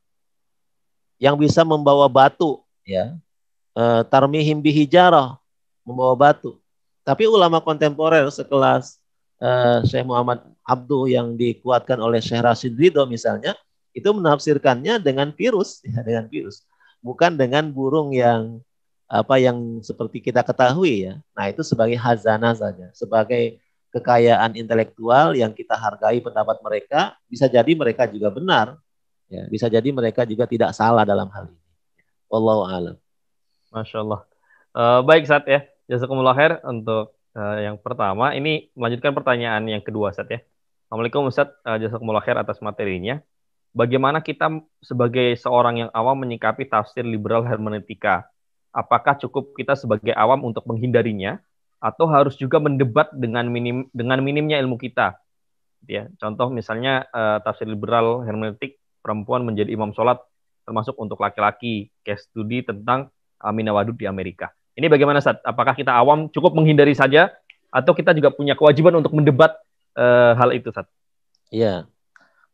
yang 1.16 1.40
bisa 1.40 1.64
membawa 1.64 2.12
batu 2.12 2.60
ya. 2.84 3.16
E, 3.76 3.84
tarmihim 4.08 4.64
bihijarah 4.64 5.36
membawa 5.84 6.16
batu. 6.16 6.56
Tapi 7.04 7.28
ulama 7.28 7.60
kontemporer 7.60 8.24
sekelas 8.32 8.98
e, 9.38 9.50
Syekh 9.84 10.08
Muhammad 10.08 10.42
Abdul 10.64 11.12
yang 11.12 11.36
dikuatkan 11.36 12.00
oleh 12.00 12.24
Syekh 12.24 12.42
Rashid 12.42 12.74
Ridho 12.74 13.04
misalnya, 13.06 13.54
itu 13.96 14.08
menafsirkannya 14.12 15.00
dengan 15.04 15.36
virus, 15.36 15.80
ya, 15.88 16.02
dengan 16.02 16.32
virus, 16.32 16.64
bukan 17.04 17.36
dengan 17.36 17.70
burung 17.70 18.16
yang 18.16 18.64
apa 19.06 19.38
yang 19.38 19.86
seperti 19.86 20.18
kita 20.18 20.42
ketahui 20.42 21.06
ya. 21.06 21.22
Nah, 21.38 21.46
itu 21.54 21.62
sebagai 21.62 21.96
hazana 22.00 22.58
saja, 22.58 22.90
sebagai 22.98 23.62
kekayaan 23.94 24.60
intelektual 24.60 25.38
yang 25.38 25.56
kita 25.56 25.78
hargai 25.78 26.20
pendapat 26.20 26.60
mereka, 26.60 27.16
bisa 27.32 27.48
jadi 27.48 27.72
mereka 27.78 28.10
juga 28.10 28.28
benar. 28.34 28.76
Ya, 29.26 29.48
bisa 29.50 29.66
jadi 29.72 29.90
mereka 29.90 30.22
juga 30.28 30.46
tidak 30.46 30.76
salah 30.76 31.02
dalam 31.08 31.32
hal 31.34 31.50
ini. 31.50 31.62
Wallahu 32.30 32.68
a'lam. 32.68 32.96
Masya 33.76 33.98
Allah. 34.00 34.22
Uh, 34.72 35.00
baik 35.04 35.28
saat 35.28 35.44
ya. 35.52 35.68
Jazakumullah 35.92 36.34
khair 36.34 36.64
untuk 36.64 37.12
uh, 37.36 37.58
yang 37.60 37.76
pertama. 37.76 38.32
Ini 38.32 38.72
melanjutkan 38.74 39.12
pertanyaan 39.12 39.68
yang 39.68 39.84
kedua 39.84 40.16
saat 40.16 40.32
ya. 40.32 40.40
Assalamualaikum 40.88 41.28
Ustaz. 41.28 41.52
Uh, 41.68 41.76
Jazakumullah 41.76 42.24
khair 42.24 42.40
atas 42.40 42.64
materinya. 42.64 43.20
Bagaimana 43.76 44.24
kita 44.24 44.48
sebagai 44.80 45.36
seorang 45.36 45.84
yang 45.84 45.90
awam 45.92 46.16
menyikapi 46.24 46.72
tafsir 46.72 47.04
liberal 47.04 47.44
hermeneutika? 47.44 48.32
apakah 48.76 49.16
cukup 49.16 49.56
kita 49.56 49.80
sebagai 49.80 50.12
awam 50.12 50.44
untuk 50.44 50.68
menghindarinya 50.68 51.40
atau 51.80 52.12
harus 52.12 52.36
juga 52.36 52.60
mendebat 52.60 53.08
dengan 53.16 53.48
minim 53.48 53.88
dengan 53.96 54.20
minimnya 54.20 54.60
ilmu 54.60 54.76
kita 54.76 55.16
ya 55.88 56.12
contoh 56.20 56.52
misalnya 56.52 57.08
uh, 57.16 57.40
tafsir 57.40 57.64
liberal 57.72 58.28
hermeneutik 58.28 58.76
perempuan 59.00 59.48
menjadi 59.48 59.72
imam 59.72 59.96
sholat 59.96 60.20
termasuk 60.68 61.00
untuk 61.00 61.24
laki-laki 61.24 61.94
case 62.04 62.28
studi 62.28 62.68
tentang 62.68 63.15
Amina 63.40 63.76
Wadud 63.76 63.96
di 63.96 64.08
Amerika. 64.08 64.52
Ini 64.76 64.92
bagaimana 64.92 65.24
saat 65.24 65.40
apakah 65.44 65.72
kita 65.72 65.96
awam 65.96 66.28
cukup 66.28 66.52
menghindari 66.52 66.92
saja 66.92 67.32
atau 67.72 67.96
kita 67.96 68.12
juga 68.12 68.32
punya 68.32 68.56
kewajiban 68.56 68.96
untuk 69.00 69.16
mendebat 69.16 69.56
uh, 69.96 70.36
hal 70.36 70.52
itu 70.52 70.72
saat 70.72 70.88
Iya. 71.54 71.88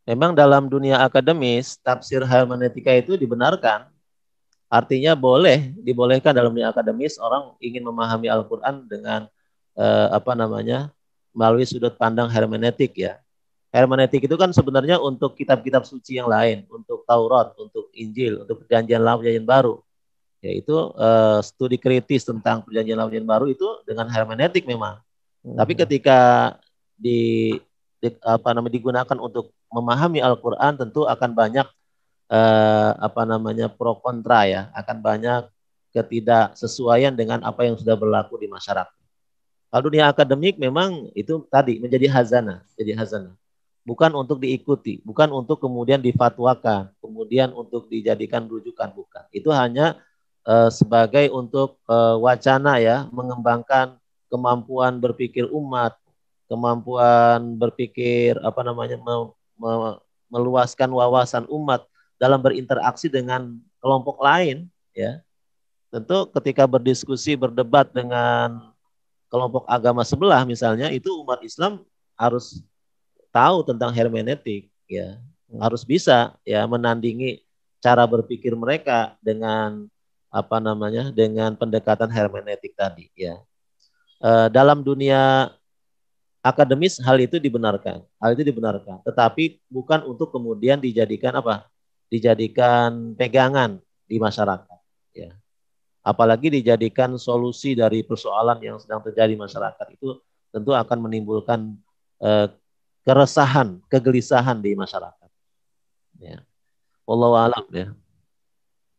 Memang 0.02 0.34
dalam 0.34 0.66
dunia 0.66 0.98
akademis 0.98 1.78
tafsir 1.78 2.26
hermeneutika 2.26 2.90
itu 2.90 3.14
dibenarkan. 3.14 3.86
Artinya 4.66 5.12
boleh, 5.14 5.70
dibolehkan 5.78 6.32
dalam 6.32 6.50
dunia 6.50 6.72
akademis 6.74 7.20
orang 7.20 7.54
ingin 7.62 7.84
memahami 7.86 8.26
Al-Quran 8.26 8.88
dengan 8.88 9.28
eh, 9.76 10.08
apa 10.10 10.32
namanya 10.32 10.90
melalui 11.36 11.68
sudut 11.68 11.94
pandang 11.94 12.26
hermeneutik 12.26 12.96
ya. 12.98 13.20
Hermeneutik 13.72 14.26
itu 14.26 14.36
kan 14.36 14.52
sebenarnya 14.52 15.00
untuk 15.00 15.32
kitab-kitab 15.38 15.88
suci 15.88 16.20
yang 16.20 16.28
lain, 16.28 16.68
untuk 16.68 17.08
Taurat, 17.08 17.56
untuk 17.56 17.88
Injil, 17.96 18.44
untuk 18.44 18.64
perjanjian 18.64 19.00
lama, 19.00 19.22
perjanjian 19.22 19.48
baru. 19.48 19.80
Yaitu 20.42 20.74
eh, 20.74 21.38
studi 21.46 21.78
kritis 21.78 22.26
tentang 22.26 22.66
perjanjian 22.66 22.98
lama, 22.98 23.08
perjanjian 23.08 23.30
baru 23.30 23.46
itu 23.46 23.66
dengan 23.86 24.10
hermeneutik 24.10 24.66
memang. 24.66 24.98
Hmm. 25.46 25.54
Tapi 25.54 25.72
ketika 25.78 26.18
di, 26.98 27.54
di 28.02 28.08
apa 28.26 28.50
namanya 28.50 28.74
digunakan 28.74 29.18
untuk 29.22 29.54
memahami 29.70 30.18
Al-Quran 30.18 30.74
tentu 30.76 31.06
akan 31.06 31.30
banyak 31.30 31.66
eh, 32.26 32.90
apa 32.98 33.22
namanya 33.22 33.70
pro 33.70 33.94
kontra 34.02 34.50
ya, 34.50 34.62
akan 34.74 34.98
banyak 34.98 35.42
ketidaksesuaian 35.94 37.14
dengan 37.14 37.44
apa 37.46 37.68
yang 37.68 37.78
sudah 37.78 37.94
berlaku 37.94 38.40
di 38.40 38.50
masyarakat. 38.50 38.98
Kalau 39.72 39.88
dunia 39.88 40.10
akademik 40.10 40.60
memang 40.60 41.08
itu 41.16 41.48
tadi 41.48 41.80
menjadi 41.80 42.10
hazana, 42.12 42.60
jadi 42.76 42.92
hazana. 42.92 43.32
Bukan 43.82 44.12
untuk 44.14 44.38
diikuti, 44.38 45.00
bukan 45.00 45.32
untuk 45.32 45.58
kemudian 45.58 45.98
difatwakan, 45.98 46.92
kemudian 47.00 47.50
untuk 47.56 47.88
dijadikan 47.88 48.44
rujukan, 48.46 48.92
bukan. 48.92 49.24
Itu 49.32 49.48
hanya 49.50 49.96
uh, 50.46 50.70
sebagai 50.70 51.30
untuk 51.30 51.78
uh, 51.86 52.18
wacana 52.18 52.78
ya, 52.78 53.06
mengembangkan 53.10 53.98
kemampuan 54.32 54.98
berpikir 54.98 55.48
umat, 55.50 55.96
kemampuan 56.48 57.56
berpikir 57.60 58.40
apa 58.40 58.60
namanya 58.64 58.96
me, 59.00 59.32
me, 59.60 59.72
meluaskan 60.32 60.88
wawasan 60.88 61.44
umat 61.52 61.84
dalam 62.16 62.40
berinteraksi 62.40 63.12
dengan 63.12 63.60
kelompok 63.82 64.22
lain 64.24 64.70
ya. 64.96 65.20
Tentu 65.92 66.24
ketika 66.40 66.64
berdiskusi 66.64 67.36
berdebat 67.36 67.92
dengan 67.92 68.72
kelompok 69.28 69.68
agama 69.68 70.00
sebelah 70.08 70.40
misalnya 70.48 70.88
itu 70.88 71.12
umat 71.20 71.44
Islam 71.44 71.84
harus 72.16 72.64
tahu 73.28 73.60
tentang 73.68 73.92
hermeneutik 73.92 74.72
ya. 74.88 75.20
Harus 75.60 75.84
bisa 75.84 76.32
ya 76.48 76.64
menandingi 76.64 77.44
cara 77.84 78.08
berpikir 78.08 78.56
mereka 78.56 79.20
dengan 79.20 79.84
apa 80.32 80.56
namanya 80.64 81.12
dengan 81.12 81.52
pendekatan 81.52 82.08
hermeneutik 82.08 82.72
tadi 82.72 83.12
ya. 83.12 83.36
E, 84.16 84.48
dalam 84.48 84.80
dunia 84.80 85.52
akademis 86.40 86.96
hal 87.04 87.20
itu 87.20 87.36
dibenarkan 87.36 88.00
hal 88.16 88.30
itu 88.32 88.48
dibenarkan. 88.48 89.04
Tetapi 89.04 89.60
bukan 89.68 90.08
untuk 90.08 90.32
kemudian 90.32 90.80
dijadikan 90.80 91.36
apa? 91.36 91.68
Dijadikan 92.08 93.12
pegangan 93.12 93.76
di 94.08 94.16
masyarakat 94.16 94.80
ya. 95.12 95.36
Apalagi 96.00 96.48
dijadikan 96.50 97.14
solusi 97.20 97.76
dari 97.76 98.00
persoalan 98.02 98.58
yang 98.64 98.80
sedang 98.80 99.04
terjadi 99.04 99.36
di 99.36 99.38
masyarakat 99.38 99.86
itu 99.94 100.16
tentu 100.50 100.72
akan 100.72 100.98
menimbulkan 100.98 101.76
eh, 102.24 102.48
keresahan 103.04 103.84
kegelisahan 103.92 104.64
di 104.64 104.72
masyarakat 104.72 105.30
ya. 106.24 106.40
Wallahu 107.04 107.36
alam 107.36 107.64
ya 107.68 107.92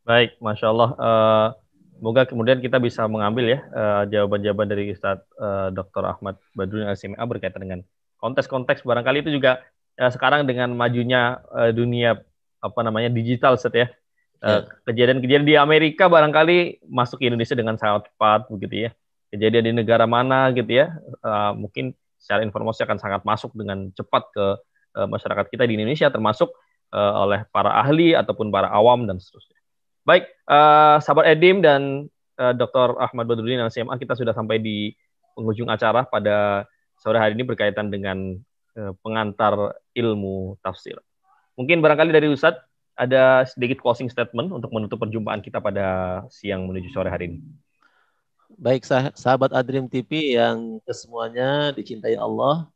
baik 0.04 0.40
masya 0.44 0.68
Allah 0.72 0.90
uh, 1.00 1.48
semoga 1.96 2.28
kemudian 2.28 2.60
kita 2.60 2.78
bisa 2.84 3.08
mengambil 3.08 3.56
ya 3.56 3.60
uh, 3.72 4.04
jawaban-jawaban 4.08 4.68
dari 4.68 4.92
Ustadz 4.92 5.24
uh, 5.40 5.72
Dr. 5.72 6.04
Ahmad 6.04 6.36
Badrun 6.52 6.88
LCMA 6.92 7.24
berkaitan 7.24 7.64
dengan 7.64 7.80
konteks-konteks 8.20 8.84
barangkali 8.84 9.24
itu 9.24 9.40
juga 9.40 9.64
uh, 10.00 10.12
sekarang 10.12 10.44
dengan 10.44 10.76
majunya 10.76 11.40
uh, 11.52 11.72
dunia 11.72 12.20
apa 12.64 12.80
namanya 12.84 13.12
digital 13.12 13.60
set 13.60 13.76
ya. 13.76 13.88
Yeah. 14.44 14.68
Kejadian-kejadian 14.84 15.48
di 15.48 15.56
Amerika 15.56 16.12
barangkali 16.12 16.84
masuk 16.92 17.24
ke 17.24 17.32
Indonesia 17.32 17.56
dengan 17.56 17.80
sangat 17.80 18.12
cepat 18.12 18.52
begitu 18.52 18.88
ya. 18.88 18.92
Kejadian 19.32 19.72
di 19.72 19.74
negara 19.84 20.04
mana 20.04 20.52
gitu 20.52 20.68
ya, 20.68 20.92
uh, 21.24 21.56
mungkin 21.56 21.96
secara 22.20 22.44
informasi 22.44 22.84
akan 22.84 23.00
sangat 23.00 23.22
masuk 23.24 23.56
dengan 23.56 23.90
cepat 23.96 24.24
ke 24.36 24.46
uh, 25.00 25.08
masyarakat 25.08 25.48
kita 25.48 25.64
di 25.64 25.80
Indonesia, 25.80 26.12
termasuk 26.12 26.52
uh, 26.92 27.24
oleh 27.24 27.48
para 27.56 27.72
ahli 27.72 28.14
ataupun 28.14 28.52
para 28.52 28.68
awam 28.68 29.08
dan 29.08 29.18
seterusnya. 29.18 29.63
Baik, 30.04 30.28
uh, 30.52 31.00
sahabat 31.00 31.32
Edim 31.32 31.64
dan 31.64 32.12
uh, 32.36 32.52
Dr. 32.52 33.00
Ahmad 33.00 33.24
Badrudin 33.24 33.64
dan 33.64 33.72
CMA 33.72 33.96
kita 33.96 34.20
sudah 34.20 34.36
sampai 34.36 34.60
di 34.60 34.92
penghujung 35.32 35.72
acara 35.72 36.04
pada 36.04 36.68
sore 37.00 37.24
hari 37.24 37.40
ini 37.40 37.48
berkaitan 37.48 37.88
dengan 37.88 38.36
uh, 38.76 38.92
pengantar 39.00 39.80
ilmu 39.96 40.60
tafsir. 40.60 41.00
Mungkin 41.56 41.80
barangkali 41.80 42.12
dari 42.12 42.28
Ustadz 42.28 42.68
ada 43.00 43.48
sedikit 43.48 43.80
closing 43.80 44.12
statement 44.12 44.52
untuk 44.52 44.76
menutup 44.76 45.00
perjumpaan 45.00 45.40
kita 45.40 45.64
pada 45.64 46.20
siang 46.28 46.68
menuju 46.68 46.92
sore 46.92 47.08
hari 47.08 47.32
ini. 47.32 47.40
Baik 48.60 48.84
sahabat 49.16 49.56
Adrim 49.56 49.88
TV 49.88 50.36
yang 50.36 50.84
kesemuanya 50.84 51.72
dicintai 51.72 52.20
Allah. 52.20 52.68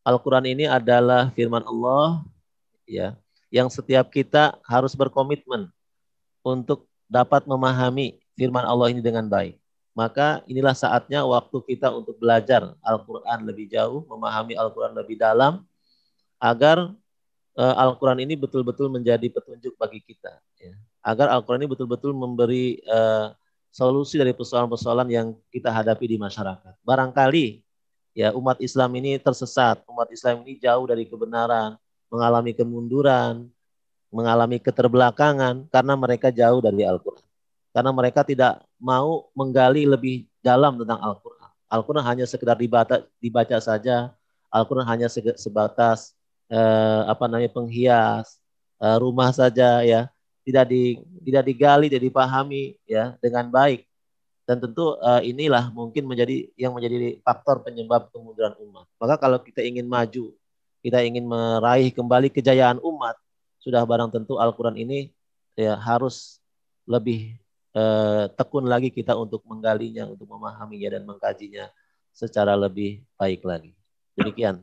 Al-Quran 0.00 0.48
ini 0.48 0.64
adalah 0.64 1.28
firman 1.36 1.60
Allah 1.68 2.24
ya 2.88 3.20
yang 3.52 3.68
setiap 3.68 4.08
kita 4.08 4.56
harus 4.64 4.96
berkomitmen 4.96 5.68
untuk 6.44 6.86
dapat 7.08 7.48
memahami 7.48 8.20
firman 8.36 8.62
Allah 8.62 8.92
ini 8.92 9.00
dengan 9.00 9.24
baik. 9.26 9.56
Maka 9.94 10.42
inilah 10.50 10.74
saatnya 10.76 11.22
waktu 11.24 11.54
kita 11.64 11.88
untuk 11.88 12.18
belajar 12.18 12.76
Al-Quran 12.82 13.46
lebih 13.46 13.70
jauh, 13.70 14.02
memahami 14.10 14.58
Al-Quran 14.58 14.92
lebih 14.92 15.16
dalam, 15.16 15.62
agar 16.42 16.92
uh, 17.56 17.74
Al-Quran 17.78 18.20
ini 18.26 18.34
betul-betul 18.34 18.90
menjadi 18.90 19.24
petunjuk 19.30 19.78
bagi 19.78 20.02
kita. 20.02 20.42
Ya. 20.58 20.74
Agar 21.00 21.30
Al-Quran 21.30 21.64
ini 21.64 21.70
betul-betul 21.70 22.10
memberi 22.10 22.82
uh, 22.90 23.32
solusi 23.70 24.18
dari 24.18 24.34
persoalan-persoalan 24.34 25.08
yang 25.10 25.34
kita 25.54 25.70
hadapi 25.70 26.10
di 26.10 26.18
masyarakat. 26.18 26.74
Barangkali 26.82 27.62
ya 28.14 28.34
umat 28.34 28.58
Islam 28.58 28.90
ini 28.98 29.18
tersesat, 29.18 29.82
umat 29.86 30.10
Islam 30.10 30.42
ini 30.42 30.58
jauh 30.58 30.86
dari 30.90 31.06
kebenaran, 31.06 31.78
mengalami 32.10 32.50
kemunduran, 32.50 33.46
mengalami 34.14 34.62
keterbelakangan 34.62 35.66
karena 35.68 35.94
mereka 35.98 36.30
jauh 36.30 36.62
dari 36.62 36.86
Al-Quran. 36.86 37.26
Karena 37.74 37.90
mereka 37.90 38.22
tidak 38.22 38.62
mau 38.78 39.26
menggali 39.34 39.82
lebih 39.82 40.30
dalam 40.38 40.78
tentang 40.78 41.02
Al-Quran. 41.02 41.50
Al-Quran 41.66 42.06
hanya 42.06 42.24
sekedar 42.30 42.54
dibaca, 42.54 43.02
dibaca 43.18 43.58
saja, 43.58 44.14
Al-Quran 44.46 44.86
hanya 44.86 45.10
sebatas 45.10 46.14
eh, 46.46 47.02
apa 47.10 47.26
namanya 47.26 47.50
penghias 47.50 48.38
eh, 48.78 48.96
rumah 49.02 49.34
saja 49.34 49.82
ya 49.82 50.06
tidak 50.46 50.70
di 50.70 51.02
tidak 51.26 51.42
digali 51.50 51.90
tidak 51.90 52.04
dipahami 52.06 52.78
ya 52.86 53.18
dengan 53.18 53.50
baik 53.50 53.82
dan 54.44 54.60
tentu 54.60 54.92
uh, 55.00 55.24
inilah 55.24 55.72
mungkin 55.72 56.04
menjadi 56.04 56.52
yang 56.54 56.76
menjadi 56.76 57.16
faktor 57.24 57.64
penyebab 57.64 58.12
kemunduran 58.12 58.52
umat. 58.60 58.84
Maka 59.00 59.16
kalau 59.16 59.40
kita 59.40 59.64
ingin 59.64 59.88
maju, 59.88 60.36
kita 60.84 61.00
ingin 61.00 61.24
meraih 61.24 61.88
kembali 61.88 62.28
kejayaan 62.28 62.76
umat, 62.84 63.16
sudah 63.64 63.80
barang 63.88 64.12
tentu 64.12 64.36
Al-Qur'an 64.36 64.76
ini 64.76 65.08
ya 65.56 65.72
harus 65.80 66.44
lebih 66.84 67.40
uh, 67.72 68.28
tekun 68.36 68.68
lagi 68.68 68.92
kita 68.92 69.16
untuk 69.16 69.40
menggalinya, 69.48 70.04
untuk 70.04 70.28
memahaminya 70.28 71.00
dan 71.00 71.02
mengkajinya 71.08 71.72
secara 72.12 72.52
lebih 72.52 73.00
baik 73.16 73.40
lagi. 73.40 73.72
Demikian. 74.20 74.60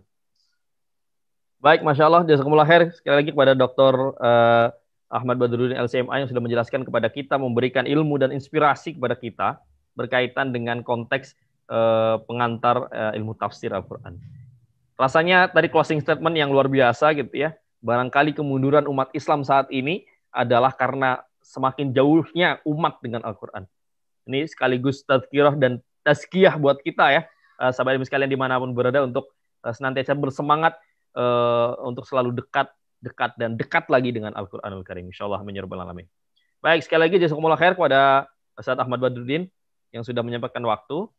Baik, 1.57 1.81
Masya 1.81 2.05
Allah, 2.05 2.21
jazakumullah 2.25 2.65
khair. 2.65 2.93
Sekali 2.93 3.25
lagi 3.25 3.29
kepada 3.33 3.53
Dr. 3.57 3.93
Uh, 4.17 4.67
Ahmad 5.11 5.37
Badruddin 5.37 5.77
LCMA 5.77 6.23
yang 6.23 6.29
sudah 6.29 6.41
menjelaskan 6.41 6.81
kepada 6.87 7.11
kita, 7.11 7.35
memberikan 7.35 7.83
ilmu 7.85 8.17
dan 8.17 8.31
inspirasi 8.31 8.95
kepada 8.97 9.13
kita 9.13 9.49
berkaitan 9.93 10.55
dengan 10.55 10.81
konteks 10.81 11.35
uh, 11.69 12.17
pengantar 12.25 12.89
uh, 12.89 13.11
ilmu 13.13 13.35
tafsir 13.37 13.69
Al-Quran. 13.75 14.17
Rasanya 14.95 15.51
tadi 15.51 15.67
closing 15.67 15.99
statement 15.99 16.33
yang 16.33 16.49
luar 16.49 16.65
biasa 16.65 17.13
gitu 17.13 17.33
ya. 17.33 17.53
Barangkali 17.81 18.37
kemunduran 18.37 18.85
umat 18.85 19.09
Islam 19.17 19.41
saat 19.41 19.65
ini 19.73 20.05
adalah 20.29 20.69
karena 20.69 21.25
semakin 21.41 21.89
jauhnya 21.91 22.61
umat 22.63 23.01
dengan 23.01 23.25
Al-Quran. 23.25 23.65
Ini 24.29 24.45
sekaligus 24.45 25.01
tazkirah 25.01 25.57
dan 25.57 25.81
tazkiyah 26.05 26.61
buat 26.61 26.77
kita 26.85 27.09
ya, 27.09 27.21
uh, 27.57 27.73
sahabat 27.73 27.97
ibu 27.97 28.05
sekalian 28.05 28.29
di 28.29 28.37
mana 28.37 28.61
pun 28.61 28.69
berada 28.77 29.01
untuk 29.01 29.33
uh, 29.65 29.73
senantiasa 29.73 30.13
bersemangat 30.13 30.77
uh, 31.17 31.73
untuk 31.81 32.05
selalu 32.05 32.37
dekat, 32.37 32.69
dekat 33.01 33.33
dan 33.41 33.57
dekat 33.57 33.89
lagi 33.89 34.13
dengan 34.13 34.37
Al-Quranul 34.37 34.85
Karim. 34.85 35.09
Insya 35.09 35.25
Allah 35.25 35.41
alamin. 35.41 36.05
Baik, 36.61 36.85
sekali 36.85 37.09
lagi 37.09 37.17
jazakumullah 37.17 37.57
khair 37.57 37.73
kepada 37.73 38.29
Ustaz 38.53 38.77
Ahmad 38.77 39.01
Badruddin 39.01 39.49
yang 39.89 40.05
sudah 40.05 40.21
menyempatkan 40.21 40.61
waktu 40.61 41.09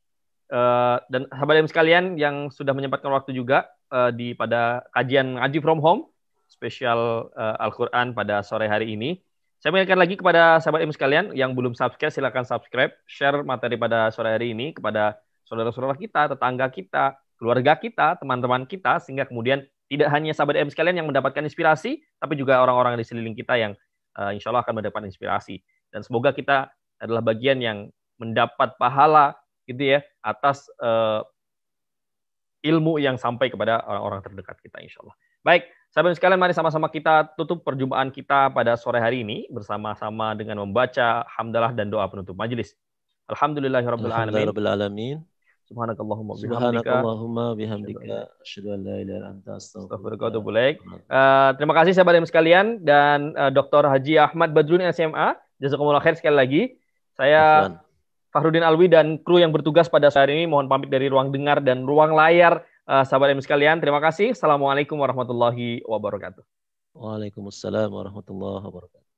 dan 1.09 1.27
sahabat 1.33 1.65
sekalian 1.65 2.21
yang 2.21 2.53
sudah 2.53 2.77
menyempatkan 2.77 3.09
waktu 3.09 3.33
juga 3.33 3.67
di 4.13 4.37
pada 4.37 4.85
kajian 4.93 5.41
ngaji 5.41 5.59
from 5.65 5.81
home 5.81 6.12
spesial 6.53 7.33
uh, 7.33 7.57
Al-Qur'an 7.57 8.12
pada 8.12 8.45
sore 8.45 8.69
hari 8.69 8.93
ini. 8.93 9.16
Saya 9.57 9.73
mengingatkan 9.73 10.01
lagi 10.05 10.15
kepada 10.20 10.61
sahabat 10.61 10.85
ilmu 10.85 10.93
sekalian 10.93 11.33
yang 11.33 11.57
belum 11.57 11.73
subscribe 11.73 12.12
silakan 12.12 12.45
subscribe, 12.45 12.93
share 13.09 13.41
materi 13.41 13.81
pada 13.81 14.12
sore 14.12 14.37
hari 14.37 14.53
ini 14.53 14.77
kepada 14.77 15.16
saudara-saudara 15.49 15.97
kita, 15.97 16.35
tetangga 16.37 16.66
kita, 16.69 17.16
keluarga 17.41 17.79
kita, 17.81 18.20
teman-teman 18.20 18.69
kita 18.69 19.01
sehingga 19.01 19.24
kemudian 19.24 19.65
tidak 19.89 20.09
hanya 20.12 20.37
sahabat 20.37 20.61
ilmu 20.61 20.73
sekalian 20.73 21.05
yang 21.05 21.09
mendapatkan 21.09 21.45
inspirasi, 21.47 22.03
tapi 22.19 22.35
juga 22.37 22.61
orang-orang 22.61 22.99
di 22.99 23.05
sekeliling 23.07 23.37
kita 23.39 23.55
yang 23.57 23.73
uh, 24.19 24.35
insya 24.35 24.51
Allah 24.51 24.65
akan 24.66 24.83
mendapatkan 24.83 25.09
inspirasi. 25.09 25.62
Dan 25.93 26.01
semoga 26.01 26.33
kita 26.33 26.73
adalah 26.99 27.20
bagian 27.20 27.61
yang 27.61 27.93
mendapat 28.16 28.74
pahala 28.81 29.37
gitu 29.66 29.95
ya 29.95 30.01
atas 30.24 30.66
uh, 30.83 31.23
ilmu 32.62 33.03
yang 33.03 33.19
sampai 33.19 33.51
kepada 33.51 33.83
orang-orang 33.85 34.23
terdekat 34.23 34.57
kita 34.62 34.79
insya 34.83 35.03
Allah. 35.03 35.16
Baik, 35.43 35.66
sahabat 35.93 36.16
sekalian 36.16 36.40
mari 36.40 36.56
sama-sama 36.56 36.89
kita 36.89 37.36
tutup 37.36 37.60
perjumpaan 37.60 38.09
kita 38.09 38.48
pada 38.48 38.81
sore 38.81 38.97
hari 38.97 39.20
ini 39.20 39.44
bersama-sama 39.52 40.32
dengan 40.32 40.64
membaca 40.64 41.28
hamdalah 41.28 41.77
dan 41.77 41.93
doa 41.93 42.09
penutup 42.09 42.32
majelis. 42.32 42.73
Alhamdulillahirabbil 43.28 44.09
alamin. 44.64 45.20
Subhanakallahumma 45.69 46.32
bihamdika. 46.40 46.56
Subhanakallahumma 46.59 47.47
bihamdika. 47.55 48.16
Asyhadu 48.40 48.73
an 48.73 48.81
la 48.89 48.97
ilaha 49.05 49.19
illa 49.20 49.28
anta 49.36 49.52
astaghfiruka 49.60 50.32
wa 50.32 50.52
uh, 50.52 51.51
Terima 51.60 51.74
kasih 51.77 51.93
sahabat 51.93 52.24
sekalian 52.24 52.81
dan 52.81 53.36
uh, 53.36 53.52
Dr. 53.52 53.85
Haji 53.85 54.16
Ahmad 54.16 54.56
Badrun 54.56 54.85
SMA. 54.97 55.36
Jazakumullah 55.60 56.01
khair 56.01 56.16
sekali 56.16 56.36
lagi. 56.36 56.62
Saya 57.12 57.77
Fahrudin 58.32 58.64
Alwi 58.64 58.89
dan 58.89 59.20
kru 59.20 59.44
yang 59.44 59.52
bertugas 59.52 59.93
pada 59.93 60.09
saat 60.09 60.32
ini 60.32 60.48
mohon 60.48 60.64
pamit 60.64 60.89
dari 60.89 61.12
ruang 61.12 61.28
dengar 61.28 61.60
dan 61.60 61.85
ruang 61.85 62.16
layar 62.16 62.64
uh, 62.93 63.05
sahabat 63.09 63.32
M 63.32 63.40
sekalian. 63.40 63.81
Terima 63.81 64.05
kasih. 64.05 64.36
Assalamualaikum 64.36 65.01
warahmatullahi 65.01 65.81
wabarakatuh. 65.89 66.44
Waalaikumsalam 66.93 67.89
warahmatullahi 67.89 68.69
wabarakatuh. 68.69 69.12